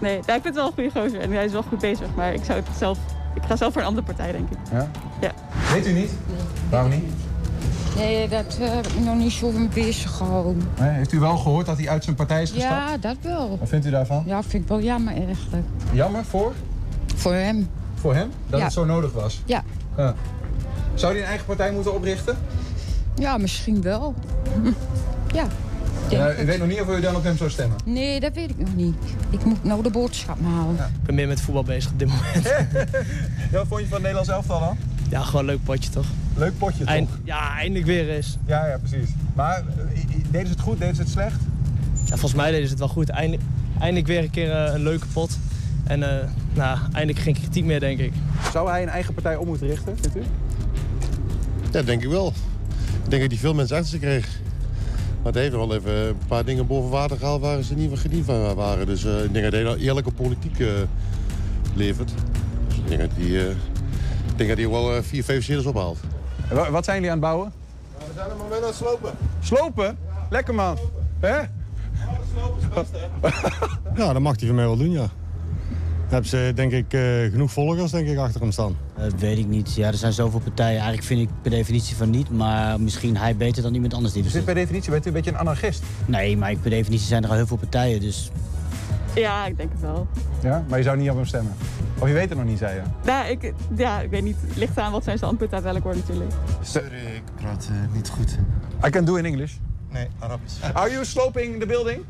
Nee, 0.00 0.14
ja, 0.26 0.34
ik 0.34 0.42
vind 0.42 0.44
het 0.44 0.54
wel 0.54 0.66
een 0.66 0.72
goede 0.72 0.90
gozer 1.00 1.20
en 1.20 1.32
hij 1.32 1.44
is 1.44 1.52
wel 1.52 1.62
goed 1.62 1.78
bezig. 1.78 2.06
Maar 2.16 2.34
ik, 2.34 2.44
zou 2.44 2.58
het 2.58 2.68
zelf, 2.78 2.98
ik 3.34 3.42
ga 3.46 3.56
zelf 3.56 3.72
voor 3.72 3.82
een 3.82 3.88
andere 3.88 4.06
partij, 4.06 4.32
denk 4.32 4.50
ik. 4.50 4.56
Ja? 4.72 4.90
Ja. 5.20 5.32
Weet 5.72 5.86
u 5.86 5.92
niet? 5.92 6.10
Waarom 6.70 6.90
niet? 6.90 7.04
Nee, 7.96 8.28
dat 8.28 8.58
eh, 8.60 8.68
heb 8.74 8.86
ik 8.86 9.00
nog 9.04 9.16
niet 9.16 9.32
zo 9.32 9.50
mee 9.50 9.68
bezig 9.68 10.10
gehouden. 10.10 10.62
Nee, 10.80 10.90
heeft 10.90 11.12
u 11.12 11.18
wel 11.20 11.36
gehoord 11.36 11.66
dat 11.66 11.76
hij 11.78 11.88
uit 11.88 12.04
zijn 12.04 12.16
partij 12.16 12.42
is 12.42 12.50
gestapt? 12.50 12.90
Ja, 12.90 12.96
dat 12.96 13.16
wel. 13.22 13.58
Wat 13.58 13.68
vindt 13.68 13.86
u 13.86 13.90
daarvan? 13.90 14.22
Ja, 14.26 14.42
vind 14.42 14.62
ik 14.62 14.68
wel 14.68 14.80
jammer 14.80 15.14
eigenlijk. 15.14 15.66
Jammer 15.92 16.24
voor? 16.24 16.52
Voor 17.14 17.34
hem. 17.34 17.68
Voor 17.94 18.14
hem? 18.14 18.30
Dat 18.46 18.58
Ja. 18.58 18.64
het 18.64 18.74
zo 18.74 18.84
nodig 18.84 19.12
was? 19.12 19.40
Ja. 19.44 19.62
Ja. 19.96 20.14
Zou 20.94 21.12
hij 21.12 21.20
een 21.22 21.28
eigen 21.28 21.46
partij 21.46 21.72
moeten 21.72 21.94
oprichten? 21.94 22.36
Ja, 23.14 23.36
misschien 23.38 23.82
wel. 23.82 24.14
Ja. 25.34 25.46
denk 26.08 26.22
Ja, 26.22 26.28
het. 26.28 26.40
u 26.42 26.46
weet 26.46 26.58
nog 26.58 26.68
niet 26.68 26.80
of 26.80 26.88
u 26.88 27.00
dan 27.00 27.16
op 27.16 27.22
hem 27.24 27.36
zou 27.36 27.50
stemmen? 27.50 27.76
Nee, 27.84 28.20
dat 28.20 28.34
weet 28.34 28.50
ik 28.50 28.58
nog 28.58 28.74
niet. 28.74 28.94
Ik 29.30 29.44
moet 29.44 29.64
nou 29.64 29.82
de 29.82 29.90
boodschap 29.90 30.38
halen. 30.44 30.74
Ik 30.74 31.02
ben 31.02 31.14
meer 31.14 31.28
met 31.28 31.40
voetbal 31.40 31.62
bezig 31.62 31.90
op 31.90 31.98
dit 31.98 32.08
moment. 32.08 32.44
Ja, 33.50 33.58
wat 33.58 33.66
vond 33.68 33.80
je 33.80 33.86
van 33.86 33.92
het 33.94 34.00
Nederlands 34.02 34.28
elftal 34.28 34.60
dan? 34.60 34.76
Ja, 35.12 35.22
gewoon 35.22 35.40
een 35.40 35.46
leuk 35.46 35.64
potje, 35.64 35.90
toch? 35.90 36.06
Leuk 36.36 36.58
potje, 36.58 36.84
Eind- 36.84 37.08
toch? 37.08 37.18
Ja, 37.24 37.56
eindelijk 37.56 37.86
weer 37.86 38.10
eens. 38.10 38.36
Ja, 38.46 38.66
ja, 38.66 38.78
precies. 38.78 39.08
Maar 39.34 39.56
eh, 39.56 39.64
deden 40.30 40.46
ze 40.46 40.52
het 40.52 40.60
goed, 40.60 40.78
deden 40.78 40.94
ze 40.94 41.00
het 41.02 41.10
slecht? 41.10 41.40
Ja, 42.04 42.16
volgens 42.16 42.34
mij 42.34 42.50
deden 42.50 42.64
ze 42.64 42.70
het 42.70 42.78
wel 42.78 42.88
goed. 42.88 43.08
Eindelijk, 43.08 43.42
eindelijk 43.78 44.06
weer 44.06 44.22
een 44.22 44.30
keer 44.30 44.50
eh, 44.50 44.74
een 44.74 44.82
leuke 44.82 45.06
pot. 45.12 45.38
En 45.84 46.02
eh, 46.02 46.28
nou, 46.54 46.78
eindelijk 46.92 47.18
geen 47.18 47.34
kritiek 47.34 47.64
meer, 47.64 47.80
denk 47.80 47.98
ik. 47.98 48.12
Zou 48.52 48.68
hij 48.70 48.82
een 48.82 48.88
eigen 48.88 49.14
partij 49.14 49.36
op 49.36 49.46
moeten 49.46 49.66
richten, 49.66 49.96
vindt 50.00 50.16
u? 50.16 50.22
Ja, 51.72 51.82
denk 51.82 52.02
ik 52.02 52.08
wel. 52.10 52.32
Ik 53.04 53.10
denk 53.10 53.22
dat 53.22 53.30
hij 53.30 53.40
veel 53.40 53.54
mensen 53.54 53.76
achter 53.76 53.90
zich 53.90 54.00
kreeg. 54.00 54.40
Maar 55.22 55.32
hij 55.32 55.42
heeft 55.42 55.54
wel 55.54 55.74
even 55.74 55.92
een 56.08 56.16
paar 56.28 56.44
dingen 56.44 56.66
boven 56.66 56.90
water 56.90 57.16
gehaald 57.16 57.40
waar 57.40 57.62
ze 57.62 57.74
niet 57.74 57.88
van 57.88 57.98
gediend 57.98 58.24
van 58.24 58.54
waren. 58.54 58.86
Dus 58.86 59.04
eh, 59.04 59.24
ik 59.24 59.32
denk 59.32 59.44
dat 59.44 59.52
hij 59.52 59.64
een 59.64 59.78
eerlijke 59.78 60.12
politiek 60.12 60.58
eh, 60.60 60.68
levert. 61.74 62.12
Dus 62.68 62.76
ik 62.76 62.88
denk 62.88 63.00
dat 63.00 63.10
hij, 63.14 63.48
eh, 63.48 63.54
denk 64.46 64.48
dat 64.48 64.58
hij 64.58 64.68
wel 64.68 64.96
eh, 64.96 65.02
vier, 65.02 65.24
vijf 65.24 65.66
ophaalt. 65.66 65.98
Wa- 66.50 66.70
Wat 66.70 66.84
zijn 66.84 66.96
jullie 66.96 67.10
aan 67.12 67.16
het 67.18 67.26
bouwen? 67.26 67.52
we 67.98 68.04
zijn 68.14 68.30
er 68.30 68.36
maar 68.36 68.48
wel 68.48 68.58
aan 68.60 68.66
het 68.66 68.74
slopen. 68.74 69.12
Slopen? 69.40 69.98
Lekker 70.30 70.54
man. 70.54 70.78
Hè? 71.20 71.36
Ja, 73.96 74.12
dat 74.12 74.22
mag 74.22 74.36
hij 74.38 74.46
van 74.46 74.56
mij 74.56 74.64
wel 74.64 74.76
doen, 74.76 74.90
ja. 74.90 75.08
Hebben 76.08 76.30
ze 76.30 76.52
denk 76.54 76.72
ik 76.72 76.92
eh, 76.92 77.00
genoeg 77.30 77.52
volgers 77.52 77.90
denk 77.90 78.08
ik, 78.08 78.18
achter 78.18 78.40
hem 78.40 78.52
staan. 78.52 78.76
Dat 78.98 79.12
weet 79.18 79.38
ik 79.38 79.46
niet. 79.46 79.74
Ja, 79.74 79.86
er 79.88 79.94
zijn 79.94 80.12
zoveel 80.12 80.40
partijen. 80.40 80.72
Eigenlijk 80.74 81.04
vind 81.04 81.20
ik 81.20 81.28
per 81.42 81.50
definitie 81.50 81.96
van 81.96 82.10
niet. 82.10 82.30
Maar 82.30 82.80
misschien 82.80 83.16
hij 83.16 83.36
beter 83.36 83.62
dan 83.62 83.74
iemand 83.74 83.94
anders 83.94 84.12
die 84.12 84.22
er 84.22 84.28
Dus 84.28 84.36
zit. 84.36 84.46
per 84.46 84.54
definitie 84.54 84.90
bent 84.90 85.04
u 85.04 85.08
een 85.08 85.14
beetje 85.14 85.30
een 85.30 85.36
anarchist? 85.38 85.82
Nee, 86.06 86.36
maar 86.36 86.54
per 86.56 86.70
definitie 86.70 87.06
zijn 87.06 87.22
er 87.24 87.28
al 87.30 87.34
heel 87.36 87.46
veel 87.46 87.56
partijen. 87.56 88.00
Dus 88.00 88.30
Ja, 89.14 89.46
ik 89.46 89.56
denk 89.56 89.72
het 89.72 89.80
wel. 89.80 90.06
Ja? 90.42 90.64
Maar 90.68 90.78
je 90.78 90.84
zou 90.84 90.96
niet 90.96 91.10
op 91.10 91.16
hem 91.16 91.24
stemmen? 91.24 91.52
Of 91.98 92.08
je 92.08 92.14
weet 92.14 92.28
het 92.28 92.38
nog 92.38 92.46
niet, 92.46 92.58
zei 92.58 92.74
je? 92.74 92.82
Nou, 93.04 93.26
ik, 93.26 93.52
ja, 93.76 94.00
ik 94.00 94.10
weet 94.10 94.22
niet. 94.22 94.36
Het 94.40 94.56
ligt 94.56 94.78
aan 94.78 94.92
wat 94.92 95.04
zijn 95.04 95.16
standpunt 95.16 95.52
uiteindelijk 95.52 95.94
wordt 95.94 96.08
natuurlijk. 96.08 96.40
Sorry, 96.62 97.14
ik 97.14 97.22
praat 97.34 97.68
eh, 97.70 97.94
niet 97.94 98.08
goed. 98.08 98.38
I 98.86 98.90
can 98.90 99.04
do 99.04 99.14
in 99.14 99.24
English. 99.24 99.52
Nee, 99.90 100.08
Arabisch. 100.18 100.62
Are 100.72 100.90
you 100.90 101.04
sloping 101.04 101.60
the 101.60 101.66
building? 101.66 102.04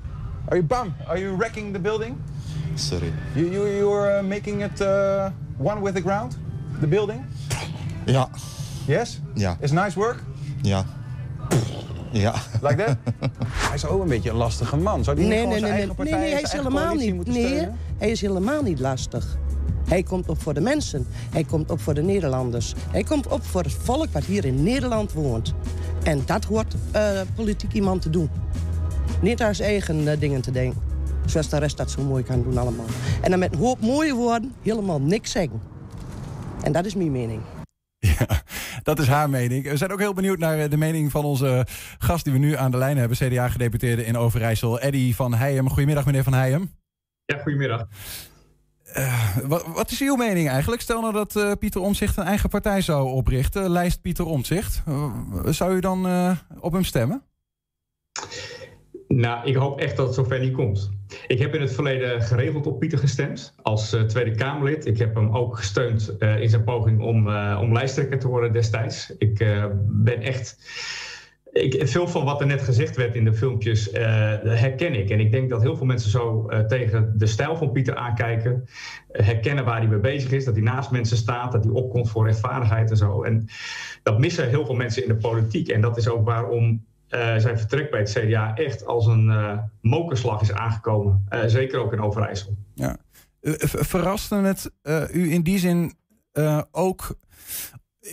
Are 0.45 0.57
you 0.57 0.63
bam? 0.63 0.95
Are 1.07 1.21
you 1.21 1.37
wrecking 1.37 1.73
the 1.73 1.81
building? 1.81 2.17
Sorry. 2.75 3.13
You, 3.35 3.51
you, 3.51 3.77
you're 3.77 4.19
uh, 4.19 4.29
making 4.29 4.63
it 4.63 4.81
uh, 4.81 5.27
one 5.59 5.83
with 5.83 5.95
the 5.95 6.03
ground? 6.03 6.39
The 6.81 6.87
building? 6.87 7.25
Ja. 8.05 8.29
Yes? 8.87 9.21
Ja. 9.35 9.57
Is 9.61 9.71
nice 9.71 9.99
work? 9.99 10.23
Ja. 10.63 10.85
Ja. 12.13 12.35
Like 12.63 12.85
that? 12.85 12.97
hij 13.69 13.75
is 13.75 13.87
ook 13.87 14.03
een 14.03 14.09
beetje 14.09 14.31
een 14.31 14.37
lastige 14.37 14.77
man. 14.77 15.05
Zou 15.05 15.17
die 15.17 15.25
niet 15.25 15.35
Nee, 15.35 15.43
gewoon 15.43 15.61
nee, 15.61 15.69
zijn 15.69 15.73
nee, 15.73 15.81
eigen 15.81 16.05
nee, 16.05 16.11
partij 16.11 16.27
nee, 16.27 16.33
hij 16.33 16.43
is 16.43 16.53
helemaal 16.53 16.95
niet. 16.95 17.27
Nee, 17.27 17.69
hij 17.99 18.11
is 18.11 18.21
helemaal 18.21 18.63
niet 18.63 18.81
lastig. 18.81 19.39
Hij 19.89 20.03
komt 20.03 20.29
op 20.29 20.43
voor 20.43 20.55
de 20.55 20.61
mensen. 20.61 21.07
Hij 21.31 21.45
komt 21.45 21.71
op 21.71 21.81
voor 21.81 21.95
de 21.95 22.03
Nederlanders. 22.03 22.75
Hij 22.91 23.03
komt 23.03 23.27
op 23.27 23.45
voor 23.45 23.63
het 23.63 23.73
volk 23.73 24.07
wat 24.13 24.25
hier 24.25 24.45
in 24.45 24.63
Nederland 24.63 25.13
woont. 25.13 25.53
En 26.03 26.23
dat 26.27 26.45
hoort 26.45 26.75
eh, 26.91 27.21
politiek 27.35 27.73
iemand 27.73 28.03
te 28.03 28.11
doen. 28.11 28.31
Niet 29.21 29.43
aan 29.43 29.55
zijn 29.55 29.69
eigen 29.69 30.09
eh, 30.09 30.21
dingen 30.21 30.41
te 30.41 30.51
denken. 30.51 30.81
Zoals 31.27 31.49
de 31.49 31.59
rest 31.59 31.77
dat 31.77 31.91
zo 31.91 32.03
mooi 32.03 32.23
kan 32.23 32.43
doen 32.43 32.59
allemaal. 32.59 32.87
En 33.21 33.31
dan 33.31 33.39
met 33.39 33.53
een 33.53 33.59
hoop 33.59 33.81
mooie 33.81 34.15
woorden 34.15 34.53
helemaal 34.63 35.01
niks 35.01 35.31
zeggen. 35.31 35.61
En 36.63 36.73
dat 36.73 36.87
is 36.87 36.95
mijn 36.95 37.13
mening. 37.13 37.41
Dat 38.83 38.99
is 38.99 39.07
haar 39.07 39.31
mening. 39.31 39.69
We 39.69 39.77
zijn 39.77 39.93
ook 39.93 39.99
heel 39.99 40.15
benieuwd 40.15 40.39
naar 40.39 40.59
eh, 40.59 40.71
de 40.71 40.77
mening 40.77 41.11
van 41.11 41.25
onze 41.25 41.67
gast 41.99 42.25
die 42.25 42.33
we 42.33 42.39
nu 42.39 42.57
aan 42.57 42.71
de 42.71 42.77
lijn 42.77 42.97
hebben. 42.97 43.17
CDA-gedeputeerde 43.17 44.05
in 44.05 44.17
Overijssel, 44.17 44.81
Eddy 44.81 45.15
van 45.15 45.35
Heijem. 45.35 45.69
Goedemiddag, 45.69 46.05
meneer 46.05 46.23
van 46.23 46.35
Heijem. 46.35 46.71
Ja, 47.25 47.39
goedemiddag. 47.39 47.87
Eh, 48.93 49.37
wat, 49.45 49.67
wat 49.67 49.91
is 49.91 50.01
uw 50.01 50.17
mening 50.17 50.49
eigenlijk? 50.49 50.83
Stel 50.83 51.01
nou 51.01 51.13
dat 51.13 51.37
eh, 51.37 51.53
Pieter 51.59 51.81
Omtzigt 51.81 52.17
een 52.17 52.25
eigen 52.25 52.49
partij 52.49 52.81
zou 52.81 53.11
oprichten. 53.11 53.71
Lijst 53.71 54.01
Pieter. 54.01 54.27
Eh, 54.27 55.13
zou 55.45 55.77
u 55.77 55.81
dan 55.81 56.07
op 56.61 56.73
hem 56.73 56.85
stemmen? 56.85 57.23
Nou, 59.09 59.47
ik 59.47 59.55
hoop 59.55 59.81
echt 59.81 59.97
dat 59.97 60.07
het 60.07 60.15
zover 60.15 60.41
niet 60.41 60.53
komt. 60.53 60.91
Ik 61.27 61.39
heb 61.39 61.55
in 61.55 61.61
het 61.61 61.75
verleden 61.75 62.23
geregeld 62.23 62.67
op 62.67 62.79
Pieter 62.79 62.99
gestemd 62.99 63.55
als 63.63 63.93
eh, 63.93 64.03
Tweede 64.03 64.35
Kamerlid. 64.35 64.87
Ik 64.87 64.99
heb 64.99 65.15
hem 65.15 65.37
ook 65.37 65.57
gesteund 65.57 66.17
eh, 66.19 66.41
in 66.41 66.49
zijn 66.49 66.65
poging 66.65 67.01
om, 67.01 67.29
eh, 67.29 67.59
om 67.63 67.73
lijsttrekker 67.73 68.19
te 68.19 68.29
worden 68.29 68.53
destijds. 68.53 69.15
Ik 69.19 69.63
ben 69.87 70.21
echt. 70.21 70.57
Ik, 71.53 71.89
veel 71.89 72.09
van 72.09 72.25
wat 72.25 72.41
er 72.41 72.47
net 72.47 72.63
gezegd 72.63 72.97
werd 72.97 73.15
in 73.15 73.25
de 73.25 73.35
filmpjes 73.35 73.89
herken 74.43 74.95
ik. 74.95 75.11
En 75.11 75.21
ik 75.21 75.33
denk 75.33 75.51
dat 75.51 75.63
heel 75.63 75.77
veel 75.77 75.87
mensen 75.87 76.11
zo 76.11 76.49
tegen 76.69 77.15
de 77.17 77.27
stijl 77.27 77.57
van 77.57 77.73
Pieter 77.73 77.95
aankijken. 77.95 78.65
herkennen 79.13 79.65
waar 79.65 79.79
hij 79.79 79.89
mee 79.89 79.99
bezig 79.99 80.31
is. 80.31 80.45
Dat 80.45 80.55
hij 80.55 80.63
naast 80.63 80.91
mensen 80.91 81.17
staat. 81.17 81.53
Dat 81.53 81.65
hij 81.65 81.73
opkomt 81.73 82.11
voor 82.11 82.27
rechtvaardigheid 82.27 82.91
en 82.91 82.97
zo. 82.97 83.23
En 83.23 83.49
dat 84.03 84.19
missen 84.19 84.49
heel 84.49 84.67
veel 84.67 84.75
mensen 84.75 85.03
in 85.03 85.09
de 85.09 85.17
politiek. 85.17 85.69
En 85.69 85.81
dat 85.81 85.97
is 85.97 86.09
ook 86.09 86.25
waarom 86.25 86.85
eh, 87.13 87.37
zijn 87.37 87.59
vertrek 87.59 87.91
bij 87.91 88.01
het 88.01 88.11
CDA 88.11 88.55
echt 88.55 88.87
als 88.87 89.07
een 89.07 89.31
eh 89.31 89.59
mokerslag 89.81 90.41
is 90.41 90.53
aangekomen. 90.53 91.25
Eh, 91.29 91.41
zeker 91.47 91.79
ook 91.79 91.93
in 91.93 92.01
Overijssel. 92.01 92.57
Ja. 92.75 92.97
Verraste 93.41 94.35
het 94.35 94.71
u 95.13 95.33
in 95.33 95.43
die 95.43 95.59
zin 95.59 95.95
ook... 96.71 97.17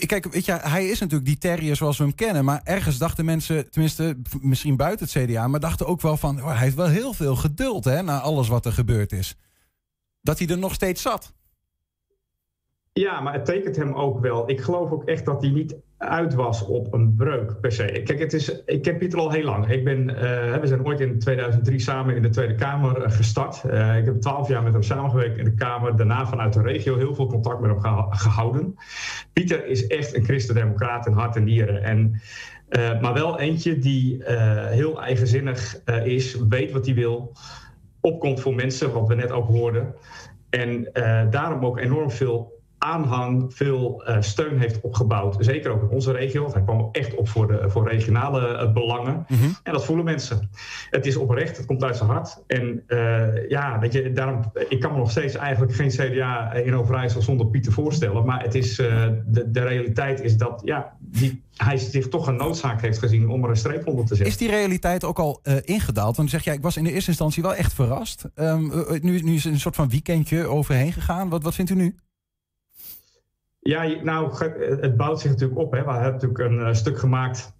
Kijk, 0.06 0.32
weet 0.32 0.44
je, 0.44 0.52
hij 0.52 0.88
is 0.88 1.00
natuurlijk 1.00 1.28
die 1.28 1.38
terrier 1.38 1.76
zoals 1.76 1.98
we 1.98 2.04
hem 2.04 2.14
kennen. 2.14 2.44
Maar 2.44 2.60
ergens 2.64 2.98
dachten 2.98 3.24
mensen, 3.24 3.70
tenminste 3.70 4.16
misschien 4.40 4.76
buiten 4.76 5.08
het 5.12 5.24
CDA... 5.24 5.48
maar 5.48 5.60
dachten 5.60 5.86
ook 5.86 6.00
wel 6.00 6.16
van, 6.16 6.38
oh, 6.38 6.46
hij 6.46 6.56
heeft 6.64 6.76
wel 6.76 6.88
heel 6.88 7.12
veel 7.12 7.36
geduld 7.36 7.84
hè, 7.84 8.02
na 8.02 8.20
alles 8.20 8.48
wat 8.48 8.66
er 8.66 8.72
gebeurd 8.72 9.12
is. 9.12 9.36
Dat 10.20 10.38
hij 10.38 10.48
er 10.48 10.58
nog 10.58 10.74
steeds 10.74 11.02
zat. 11.02 11.32
Ja, 12.92 13.20
maar 13.20 13.32
het 13.32 13.44
tekent 13.44 13.76
hem 13.76 13.94
ook 13.94 14.20
wel. 14.20 14.50
Ik 14.50 14.60
geloof 14.60 14.90
ook 14.90 15.04
echt 15.04 15.24
dat 15.24 15.42
hij 15.42 15.50
niet 15.50 15.76
uit 16.00 16.34
was 16.34 16.66
op 16.66 16.92
een 16.92 17.14
breuk 17.14 17.60
per 17.60 17.72
se. 17.72 17.84
Kijk, 18.04 18.18
het 18.18 18.32
is, 18.32 18.62
ik 18.64 18.82
ken 18.82 18.96
Pieter 18.96 19.18
al 19.18 19.30
heel 19.30 19.44
lang. 19.44 19.70
Ik 19.70 19.84
ben, 19.84 20.16
eh, 20.16 20.60
we 20.60 20.66
zijn 20.66 20.86
ooit 20.86 21.00
in 21.00 21.18
2003 21.18 21.78
samen 21.78 22.16
in 22.16 22.22
de 22.22 22.28
Tweede 22.28 22.54
Kamer 22.54 23.02
eh, 23.02 23.12
gestart. 23.12 23.64
Eh, 23.64 23.96
ik 23.96 24.04
heb 24.04 24.20
twaalf 24.20 24.48
jaar 24.48 24.62
met 24.62 24.72
hem 24.72 24.82
samengewerkt 24.82 25.38
in 25.38 25.44
de 25.44 25.54
Kamer. 25.54 25.96
Daarna 25.96 26.26
vanuit 26.26 26.52
de 26.52 26.62
regio 26.62 26.96
heel 26.96 27.14
veel 27.14 27.26
contact 27.26 27.60
met 27.60 27.70
hem 27.70 28.10
gehouden. 28.10 28.74
Pieter 29.32 29.66
is 29.66 29.86
echt 29.86 30.14
een 30.14 30.24
christendemocraat 30.24 31.06
in 31.06 31.12
hart 31.12 31.36
en 31.36 31.44
nieren. 31.44 31.82
En, 31.82 32.20
maar 33.00 33.12
wel 33.12 33.40
eentje 33.40 33.78
die 33.78 34.22
heel 34.68 35.02
eigenzinnig 35.02 35.82
is, 36.04 36.36
weet 36.48 36.72
wat 36.72 36.86
hij 36.86 36.94
wil, 36.94 37.32
opkomt 38.00 38.40
voor 38.40 38.54
mensen, 38.54 38.92
wat 38.92 39.08
we 39.08 39.14
net 39.14 39.30
ook 39.30 39.46
hoorden. 39.46 39.94
En 40.50 40.88
daarom 41.30 41.64
ook 41.64 41.78
enorm 41.78 42.10
veel 42.10 42.59
aanhang, 42.80 43.54
veel 43.54 44.04
eh, 44.04 44.16
steun 44.20 44.58
heeft 44.58 44.80
opgebouwd. 44.80 45.36
Zeker 45.38 45.70
ook 45.70 45.82
in 45.82 45.88
onze 45.88 46.12
regio. 46.12 46.42
want 46.42 46.54
Hij 46.54 46.62
kwam 46.62 46.88
echt 46.92 47.14
op 47.14 47.28
voor, 47.28 47.46
de, 47.46 47.70
voor 47.70 47.88
regionale 47.88 48.56
eh, 48.56 48.72
belangen. 48.72 49.26
En 49.62 49.72
dat 49.72 49.84
voelen 49.84 50.04
mensen. 50.04 50.50
Het 50.90 51.06
is 51.06 51.16
oprecht, 51.16 51.56
het 51.56 51.66
komt 51.66 51.84
uit 51.84 51.96
zijn 51.96 52.10
hart. 52.10 52.42
En 52.46 52.82
eh, 52.86 53.48
ja, 53.48 53.78
weet 53.78 53.92
je, 53.92 54.12
daarom, 54.12 54.52
ik 54.68 54.80
kan 54.80 54.92
me 54.92 54.98
nog 54.98 55.10
steeds 55.10 55.34
eigenlijk 55.34 55.74
geen 55.74 55.88
CDA 55.88 56.52
in 56.52 56.74
Overijssel 56.74 57.22
zonder 57.22 57.46
Pieter 57.46 57.72
voorstellen. 57.72 58.26
Maar 58.26 58.42
het 58.42 58.54
is, 58.54 58.76
de, 58.76 59.44
de 59.46 59.60
realiteit 59.60 60.20
is 60.20 60.36
dat 60.36 60.60
ja, 60.64 60.96
die, 60.98 61.42
hij 61.56 61.76
zich 61.76 62.08
toch 62.08 62.26
een 62.26 62.36
noodzaak 62.36 62.80
heeft 62.80 62.98
gezien 62.98 63.28
om 63.28 63.44
er 63.44 63.50
een 63.50 63.56
streep 63.56 63.86
onder 63.86 64.06
te 64.06 64.14
zetten. 64.14 64.32
Is 64.32 64.36
die 64.36 64.50
realiteit 64.50 65.04
ook 65.04 65.18
al 65.18 65.40
ingedaald? 65.64 66.16
Want 66.16 66.16
dan 66.16 66.28
zeg 66.28 66.44
je, 66.44 66.52
ik 66.52 66.62
was 66.62 66.76
in 66.76 66.84
de 66.84 66.92
eerste 66.92 67.10
instantie 67.10 67.42
wel 67.42 67.54
echt 67.54 67.72
verrast. 67.72 68.24
Ehm, 68.34 68.70
eh, 68.70 69.00
nu, 69.00 69.20
nu 69.20 69.34
is 69.34 69.44
er 69.44 69.52
een 69.52 69.60
soort 69.60 69.76
van 69.76 69.88
weekendje 69.88 70.46
overheen 70.46 70.92
gegaan. 70.92 71.28
Wat, 71.28 71.42
wat 71.42 71.54
vindt 71.54 71.70
u 71.70 71.74
nu? 71.74 71.94
Ja, 73.60 74.02
nou, 74.02 74.32
ge- 74.32 74.78
het 74.80 74.96
bouwt 74.96 75.20
zich 75.20 75.30
natuurlijk 75.30 75.60
op. 75.60 75.72
Hè. 75.72 75.84
We 75.84 75.90
hebben 75.92 76.12
natuurlijk 76.12 76.40
een 76.40 76.60
eh, 76.60 76.72
stuk 76.74 76.98
gemaakt 76.98 77.58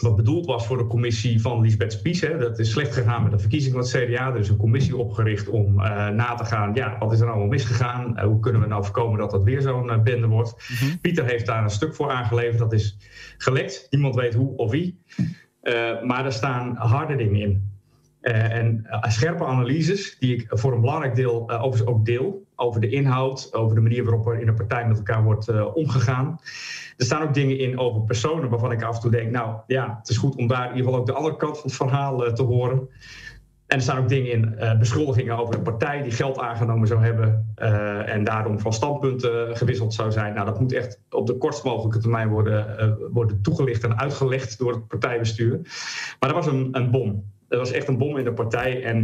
wat 0.00 0.16
bedoeld 0.16 0.46
was 0.46 0.66
voor 0.66 0.78
de 0.78 0.86
commissie 0.86 1.40
van 1.40 1.60
Lisbeth 1.60 1.92
Spies. 1.92 2.20
Hè. 2.20 2.38
Dat 2.38 2.58
is 2.58 2.70
slecht 2.70 2.94
gegaan 2.94 3.22
met 3.22 3.32
de 3.32 3.38
verkiezing 3.38 3.74
van 3.74 3.82
het 3.82 3.90
CDA. 3.90 4.28
Er 4.28 4.38
is 4.38 4.48
een 4.48 4.56
commissie 4.56 4.96
opgericht 4.96 5.48
om 5.48 5.78
uh, 5.80 6.08
na 6.08 6.34
te 6.34 6.44
gaan, 6.44 6.74
ja, 6.74 6.98
wat 6.98 7.12
is 7.12 7.20
er 7.20 7.26
nou 7.26 7.48
misgegaan? 7.48 8.12
Uh, 8.16 8.22
hoe 8.24 8.40
kunnen 8.40 8.60
we 8.60 8.66
nou 8.66 8.84
voorkomen 8.84 9.18
dat 9.18 9.30
dat 9.30 9.44
weer 9.44 9.60
zo'n 9.60 9.86
uh, 9.88 10.02
bende 10.02 10.26
wordt? 10.26 10.68
Mm 10.70 10.76
-hmm. 10.88 11.00
Pieter 11.00 11.24
heeft 11.24 11.46
daar 11.46 11.62
een 11.62 11.70
stuk 11.70 11.94
voor 11.94 12.10
aangeleverd. 12.10 12.58
Dat 12.58 12.72
is 12.72 12.98
gelekt. 13.38 13.86
Niemand 13.90 14.14
weet 14.14 14.34
hoe 14.34 14.56
of 14.56 14.70
wie. 14.70 15.02
maar 16.04 16.24
er 16.24 16.32
staan 16.32 16.76
harde 16.76 17.16
dingen 17.16 17.40
in. 17.40 17.73
En 18.32 18.86
scherpe 19.00 19.44
analyses, 19.44 20.18
die 20.18 20.34
ik 20.36 20.46
voor 20.48 20.72
een 20.72 20.80
belangrijk 20.80 21.14
deel 21.14 21.50
overigens 21.50 21.86
ook 21.86 22.04
deel. 22.04 22.42
Over 22.56 22.80
de 22.80 22.88
inhoud, 22.88 23.54
over 23.54 23.74
de 23.74 23.80
manier 23.80 24.04
waarop 24.04 24.26
er 24.26 24.40
in 24.40 24.48
een 24.48 24.54
partij 24.54 24.86
met 24.86 24.96
elkaar 24.96 25.22
wordt 25.22 25.72
omgegaan. 25.74 26.40
Er 26.96 27.04
staan 27.04 27.22
ook 27.22 27.34
dingen 27.34 27.58
in 27.58 27.78
over 27.78 28.02
personen 28.02 28.48
waarvan 28.48 28.72
ik 28.72 28.82
af 28.82 28.94
en 28.94 29.00
toe 29.00 29.10
denk, 29.10 29.30
nou 29.30 29.56
ja, 29.66 29.96
het 29.98 30.08
is 30.08 30.16
goed 30.16 30.36
om 30.36 30.46
daar 30.46 30.70
in 30.70 30.76
ieder 30.76 30.84
geval 30.84 31.00
ook 31.00 31.06
de 31.06 31.12
andere 31.12 31.36
kant 31.36 31.58
van 31.58 31.66
het 31.66 31.76
verhaal 31.76 32.32
te 32.32 32.42
horen. 32.42 32.88
En 33.66 33.76
er 33.76 33.82
staan 33.82 33.98
ook 33.98 34.08
dingen 34.08 34.30
in, 34.30 34.78
beschuldigingen 34.78 35.38
over 35.38 35.54
een 35.54 35.62
partij 35.62 36.02
die 36.02 36.12
geld 36.12 36.38
aangenomen 36.38 36.88
zou 36.88 37.04
hebben 37.04 37.54
en 38.06 38.24
daarom 38.24 38.60
van 38.60 38.72
standpunten 38.72 39.56
gewisseld 39.56 39.94
zou 39.94 40.12
zijn. 40.12 40.34
Nou, 40.34 40.46
dat 40.46 40.60
moet 40.60 40.72
echt 40.72 41.00
op 41.10 41.26
de 41.26 41.36
kortst 41.36 41.64
mogelijke 41.64 41.98
termijn 41.98 42.28
worden, 42.28 42.98
worden 43.12 43.42
toegelicht 43.42 43.84
en 43.84 43.98
uitgelegd 43.98 44.58
door 44.58 44.72
het 44.72 44.88
partijbestuur. 44.88 45.60
Maar 46.20 46.32
dat 46.32 46.44
was 46.44 46.46
een, 46.46 46.68
een 46.72 46.90
bom. 46.90 47.32
Dat 47.56 47.68
was 47.68 47.76
echt 47.76 47.88
een 47.88 47.98
bom 47.98 48.16
in 48.16 48.24
de 48.24 48.32
partij. 48.32 48.82
En 48.82 48.96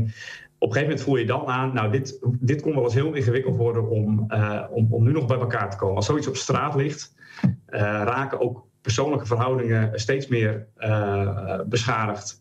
op 0.59 0.69
een 0.69 0.75
gegeven 0.75 0.83
moment 0.83 1.01
voel 1.01 1.17
je 1.17 1.27
dan 1.27 1.47
aan, 1.47 1.75
nou, 1.75 1.91
dit, 1.91 2.19
dit 2.41 2.63
kon 2.63 2.75
wel 2.75 2.85
eens 2.85 2.95
heel 2.95 3.13
ingewikkeld 3.13 3.57
worden 3.57 3.89
om, 3.89 4.27
om, 4.71 4.87
om 4.91 5.05
nu 5.05 5.13
nog 5.13 5.27
bij 5.27 5.39
elkaar 5.39 5.71
te 5.71 5.77
komen. 5.77 5.97
Als 5.97 6.07
zoiets 6.07 6.27
op 6.27 6.37
straat 6.37 6.75
ligt, 6.75 7.15
uh, 7.45 7.51
raken 7.81 8.41
ook 8.41 8.67
persoonlijke 8.81 9.27
verhoudingen 9.27 10.01
steeds 10.01 10.27
meer 10.29 10.67
uh, 10.79 11.61
beschadigd. 11.67 12.39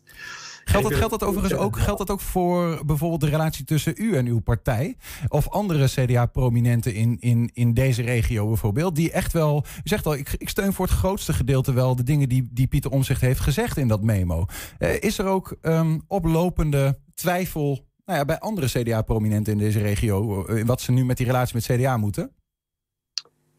Geldt 0.70 0.88
dat, 0.88 0.98
geldt 0.98 1.18
dat 1.18 1.28
overigens 1.28 1.60
ook, 1.60 1.78
geldt 1.78 1.98
dat 1.98 2.10
ook 2.10 2.20
voor 2.20 2.84
bijvoorbeeld 2.86 3.20
de 3.20 3.28
relatie 3.28 3.64
tussen 3.64 3.94
u 3.96 4.16
en 4.16 4.26
uw 4.26 4.40
partij? 4.40 4.96
Of 5.28 5.48
andere 5.48 5.86
CDA-prominenten 5.86 6.94
in, 6.94 7.16
in, 7.20 7.50
in 7.52 7.74
deze 7.74 8.02
regio 8.02 8.46
bijvoorbeeld? 8.46 8.96
Die 8.96 9.12
echt 9.12 9.32
wel, 9.32 9.64
u 9.76 9.88
zegt 9.88 10.06
al, 10.06 10.14
ik, 10.14 10.34
ik 10.38 10.48
steun 10.48 10.72
voor 10.72 10.86
het 10.86 10.94
grootste 10.94 11.32
gedeelte 11.32 11.72
wel 11.72 11.96
de 11.96 12.02
dingen 12.02 12.28
die, 12.28 12.48
die 12.52 12.66
Pieter 12.66 12.90
Omzicht 12.90 13.20
heeft 13.20 13.40
gezegd 13.40 13.76
in 13.76 13.88
dat 13.88 14.02
memo. 14.02 14.44
Uh, 14.78 15.02
is 15.02 15.18
er 15.18 15.26
ook 15.26 15.56
um, 15.62 16.02
oplopende 16.06 16.98
twijfel 17.14 17.88
nou 18.04 18.18
ja, 18.18 18.24
bij 18.24 18.38
andere 18.38 18.66
CDA-prominenten 18.66 19.52
in 19.52 19.58
deze 19.58 19.80
regio, 19.80 20.44
in 20.44 20.66
wat 20.66 20.80
ze 20.80 20.92
nu 20.92 21.04
met 21.04 21.16
die 21.16 21.26
relatie 21.26 21.54
met 21.54 21.64
CDA 21.64 21.96
moeten? 21.96 22.32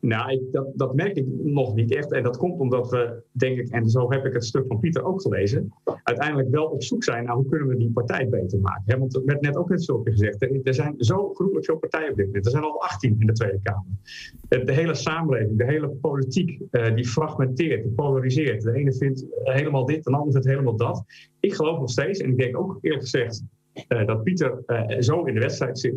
Nou, 0.01 0.47
dat, 0.51 0.67
dat 0.75 0.95
merk 0.95 1.15
ik 1.15 1.25
nog 1.43 1.75
niet 1.75 1.95
echt. 1.95 2.11
En 2.11 2.23
dat 2.23 2.37
komt 2.37 2.59
omdat 2.59 2.89
we, 2.89 3.23
denk 3.31 3.57
ik, 3.57 3.69
en 3.69 3.89
zo 3.89 4.11
heb 4.11 4.25
ik 4.25 4.33
het 4.33 4.45
stuk 4.45 4.65
van 4.67 4.79
Pieter 4.79 5.03
ook 5.03 5.21
gelezen, 5.21 5.73
uiteindelijk 6.03 6.49
wel 6.49 6.65
op 6.65 6.83
zoek 6.83 7.03
zijn 7.03 7.23
naar 7.23 7.35
hoe 7.35 7.49
kunnen 7.49 7.67
we 7.67 7.77
die 7.77 7.91
partij 7.91 8.29
beter 8.29 8.59
maken. 8.59 8.99
Want 8.99 9.15
er 9.15 9.25
werd 9.25 9.41
net 9.41 9.57
ook 9.57 9.69
net 9.69 9.83
zo 9.83 10.01
gezegd, 10.03 10.41
er, 10.41 10.73
zijn 10.73 10.93
zo 10.97 11.33
gruwelijk 11.33 11.65
veel 11.65 11.77
partijen 11.77 12.11
op 12.11 12.17
dit 12.17 12.25
moment. 12.25 12.45
Er 12.45 12.51
zijn 12.51 12.63
al 12.63 12.81
18 12.81 13.15
in 13.19 13.27
de 13.27 13.33
Tweede 13.33 13.59
Kamer. 13.63 14.65
De, 14.65 14.73
hele 14.73 14.95
samenleving, 14.95 15.57
de 15.57 15.65
hele 15.65 15.89
politiek, 15.89 16.61
uh, 16.71 16.95
die 16.95 17.07
fragmenteert, 17.07 17.83
die 17.83 17.91
polariseert. 17.91 18.61
De 18.61 18.73
ene 18.73 18.93
vindt 18.93 19.25
helemaal 19.29 19.85
dit, 19.85 20.03
de 20.03 20.11
ander 20.11 20.31
vindt 20.31 20.47
helemaal 20.47 20.75
dat. 20.75 21.03
Ik 21.39 21.53
geloof 21.53 21.79
nog 21.79 21.89
steeds, 21.89 22.19
en 22.19 22.29
ik 22.29 22.37
denk 22.37 22.57
ook 22.57 22.77
eerlijk 22.81 23.01
gezegd, 23.01 23.43
uh, 23.87 24.05
dat 24.05 24.23
Pieter 24.23 24.63
zo 24.99 25.23
in 25.23 25.33
de 25.33 25.39
wedstrijd 25.39 25.79
zit, 25.79 25.95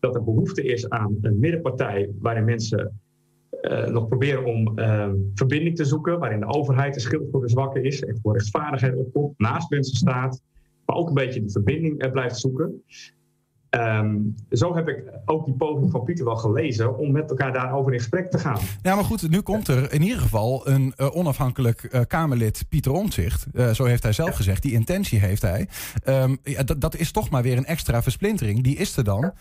dat 0.00 0.14
er 0.14 0.24
behoefte 0.24 0.62
is 0.62 0.88
aan 0.88 1.18
een 1.20 1.38
middenpartij 1.38 2.10
waarin 2.18 2.44
mensen 2.44 3.00
uh, 3.62 3.86
nog 3.86 4.08
proberen 4.08 4.44
om 4.44 4.78
uh, 4.78 5.10
verbinding 5.34 5.76
te 5.76 5.84
zoeken, 5.84 6.18
waarin 6.18 6.40
de 6.40 6.46
overheid 6.46 6.94
de 6.94 7.00
schild 7.00 7.30
voor 7.30 7.40
de 7.40 7.48
zwakken 7.48 7.84
is, 7.84 8.02
echt 8.02 8.20
voor 8.22 8.32
rechtvaardigheid 8.32 8.96
opkomt, 8.96 9.38
naast 9.38 9.70
mensen 9.70 9.96
staat, 9.96 10.42
maar 10.86 10.96
ook 10.96 11.08
een 11.08 11.14
beetje 11.14 11.42
de 11.44 11.50
verbinding 11.50 12.04
uh, 12.04 12.10
blijft 12.10 12.36
zoeken. 12.36 12.82
Um, 13.70 14.34
zo 14.50 14.74
heb 14.74 14.88
ik 14.88 15.02
ook 15.24 15.44
die 15.44 15.54
poging 15.54 15.90
van 15.90 16.04
Pieter 16.04 16.24
wel 16.24 16.36
gelezen 16.36 16.98
om 16.98 17.12
met 17.12 17.30
elkaar 17.30 17.52
daarover 17.52 17.92
in 17.92 17.98
gesprek 17.98 18.30
te 18.30 18.38
gaan. 18.38 18.60
Ja, 18.82 18.94
maar 18.94 19.04
goed, 19.04 19.30
nu 19.30 19.40
komt 19.40 19.68
er 19.68 19.92
in 19.92 20.02
ieder 20.02 20.18
geval 20.18 20.68
een 20.68 20.94
uh, 20.96 21.16
onafhankelijk 21.16 21.88
uh, 21.90 22.00
Kamerlid, 22.06 22.64
Pieter 22.68 22.92
Omtzigt. 22.92 23.46
Uh, 23.52 23.70
zo 23.70 23.84
heeft 23.84 24.02
hij 24.02 24.12
zelf 24.12 24.34
gezegd, 24.34 24.62
die 24.62 24.72
intentie 24.72 25.18
heeft 25.18 25.42
hij. 25.42 25.68
Um, 26.04 26.38
ja, 26.42 26.62
dat 26.62 26.96
is 26.96 27.12
toch 27.12 27.30
maar 27.30 27.42
weer 27.42 27.56
een 27.56 27.66
extra 27.66 28.02
versplintering. 28.02 28.62
Die 28.62 28.76
is 28.76 28.96
er 28.96 29.04
dan. 29.04 29.32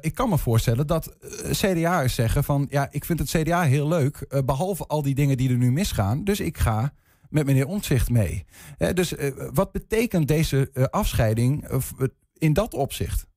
ik 0.00 0.14
kan 0.14 0.28
me 0.28 0.38
voorstellen 0.38 0.86
dat 0.86 1.16
CDA'ers 1.50 2.14
zeggen 2.14 2.44
van... 2.44 2.66
ja, 2.70 2.88
ik 2.90 3.04
vind 3.04 3.18
het 3.18 3.30
CDA 3.30 3.62
heel 3.62 3.88
leuk, 3.88 4.42
behalve 4.44 4.86
al 4.86 5.02
die 5.02 5.14
dingen 5.14 5.36
die 5.36 5.50
er 5.50 5.56
nu 5.56 5.72
misgaan. 5.72 6.24
Dus 6.24 6.40
ik 6.40 6.58
ga 6.58 6.92
met 7.28 7.46
meneer 7.46 7.66
Omtzigt 7.66 8.10
mee. 8.10 8.44
dus 8.94 9.14
wat 9.52 9.72
betekent 9.72 10.28
deze 10.28 10.88
afscheiding 10.90 11.68
in 12.38 12.52
dat 12.52 12.74
opzicht? 12.74 13.28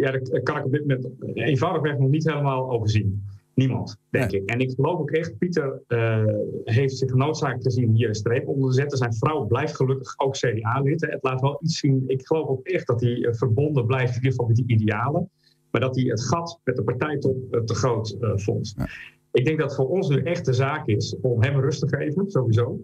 Ja, 0.00 0.10
daar 0.10 0.42
kan 0.42 0.56
ik 0.56 0.64
op 0.64 0.72
dit 0.72 0.80
moment 0.80 1.08
eenvoudigweg 1.34 1.98
nog 1.98 2.08
niet 2.08 2.28
helemaal 2.28 2.70
overzien. 2.70 3.22
Niemand, 3.54 3.96
denk 4.10 4.32
ik. 4.32 4.50
En 4.50 4.60
ik 4.60 4.70
geloof 4.70 4.98
ook 4.98 5.10
echt, 5.10 5.38
Pieter 5.38 5.82
uh, 5.88 6.24
heeft 6.64 6.96
zich 6.96 7.10
genoodzaakt 7.10 7.62
gezien 7.62 7.94
hier 7.94 8.08
een 8.08 8.14
streep 8.14 8.48
onder 8.48 8.68
te 8.70 8.74
zetten. 8.74 8.98
Zijn 8.98 9.14
vrouw 9.14 9.46
blijft 9.46 9.76
gelukkig 9.76 10.18
ook 10.18 10.32
CDA-lid. 10.32 11.00
Het 11.00 11.22
laat 11.22 11.40
wel 11.40 11.58
iets 11.62 11.78
zien. 11.78 12.04
Ik 12.06 12.26
geloof 12.26 12.48
ook 12.48 12.66
echt 12.66 12.86
dat 12.86 13.00
hij 13.00 13.26
verbonden 13.30 13.86
blijft, 13.86 14.10
in 14.10 14.16
ieder 14.16 14.30
geval 14.30 14.46
met 14.46 14.56
die 14.56 14.66
idealen. 14.66 15.30
Maar 15.70 15.80
dat 15.80 15.96
hij 15.96 16.04
het 16.04 16.24
gat 16.24 16.60
met 16.64 16.76
de 16.76 16.82
partijtop 16.82 17.36
uh, 17.50 17.60
te 17.60 17.74
groot 17.74 18.16
vond. 18.20 18.74
Ja. 18.76 18.88
Ik 19.32 19.44
denk 19.44 19.58
dat 19.58 19.74
voor 19.74 19.88
ons 19.88 20.08
nu 20.08 20.22
echt 20.22 20.44
de 20.44 20.52
zaak 20.52 20.86
is 20.86 21.16
om 21.20 21.42
hem 21.42 21.60
rust 21.60 21.80
te 21.80 21.96
geven, 21.96 22.30
sowieso. 22.30 22.80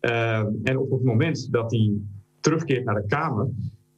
en 0.00 0.78
op 0.78 0.90
het 0.90 1.02
moment 1.02 1.52
dat 1.52 1.70
hij 1.70 1.92
terugkeert 2.40 2.84
naar 2.84 2.94
de 2.94 3.06
Kamer, 3.06 3.48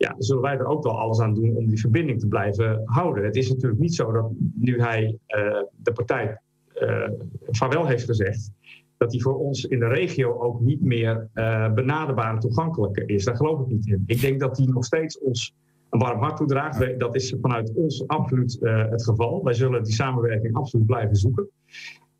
ja, 0.03 0.15
zullen 0.19 0.43
wij 0.43 0.59
er 0.59 0.67
ook 0.67 0.83
wel 0.83 0.99
alles 0.99 1.21
aan 1.21 1.35
doen 1.35 1.57
om 1.57 1.69
die 1.69 1.81
verbinding 1.81 2.21
te 2.21 2.29
blijven 2.29 2.83
houden. 2.85 3.25
Het 3.25 3.37
is 3.37 3.49
natuurlijk 3.49 3.81
niet 3.81 3.95
zo 3.95 4.13
dat 4.13 4.31
nu 4.55 4.81
hij 4.81 5.19
uh, 5.29 5.63
de 5.83 5.93
partij 5.93 6.41
uh, 6.83 7.09
vaarwel 7.51 7.87
heeft 7.87 8.05
gezegd, 8.05 8.53
dat 8.97 9.13
hij 9.13 9.21
voor 9.21 9.39
ons 9.39 9.65
in 9.65 9.79
de 9.79 9.89
regio 9.89 10.39
ook 10.39 10.61
niet 10.61 10.83
meer 10.83 11.29
uh, 11.35 11.73
benaderbaar 11.73 12.33
en 12.33 12.39
toegankelijk 12.39 12.97
is. 12.97 13.25
Daar 13.25 13.37
geloof 13.37 13.61
ik 13.61 13.67
niet 13.67 13.87
in. 13.87 14.03
Ik 14.07 14.21
denk 14.21 14.41
dat 14.41 14.57
hij 14.57 14.67
nog 14.67 14.85
steeds 14.85 15.19
ons 15.19 15.55
een 15.91 15.99
warm 15.99 16.21
hart 16.21 16.37
toedraagt. 16.37 16.99
Dat 16.99 17.15
is 17.15 17.35
vanuit 17.41 17.73
ons 17.75 18.07
absoluut 18.07 18.59
het 18.61 19.05
geval. 19.05 19.45
Wij 19.45 19.55
zullen 19.55 19.83
die 19.83 19.95
samenwerking 19.95 20.55
absoluut 20.55 20.87
blijven 20.87 21.17
zoeken. 21.17 21.49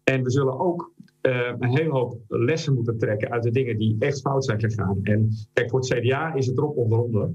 En 0.05 0.23
we 0.23 0.31
zullen 0.31 0.61
ook 0.61 0.93
een 1.21 1.77
hele 1.77 1.91
hoop 1.91 2.19
lessen 2.29 2.75
moeten 2.75 2.99
trekken 2.99 3.31
uit 3.31 3.43
de 3.43 3.51
dingen 3.51 3.79
die 3.79 3.97
echt 3.99 4.21
fout 4.21 4.45
zijn 4.45 4.61
gegaan. 4.61 4.99
En 5.03 5.29
kijk, 5.53 5.71
voor 5.71 5.81
het 5.81 5.89
CDA 5.89 6.35
is 6.35 6.47
het 6.47 6.59
erop 6.59 6.77
onder 6.77 6.99
onder. 6.99 7.31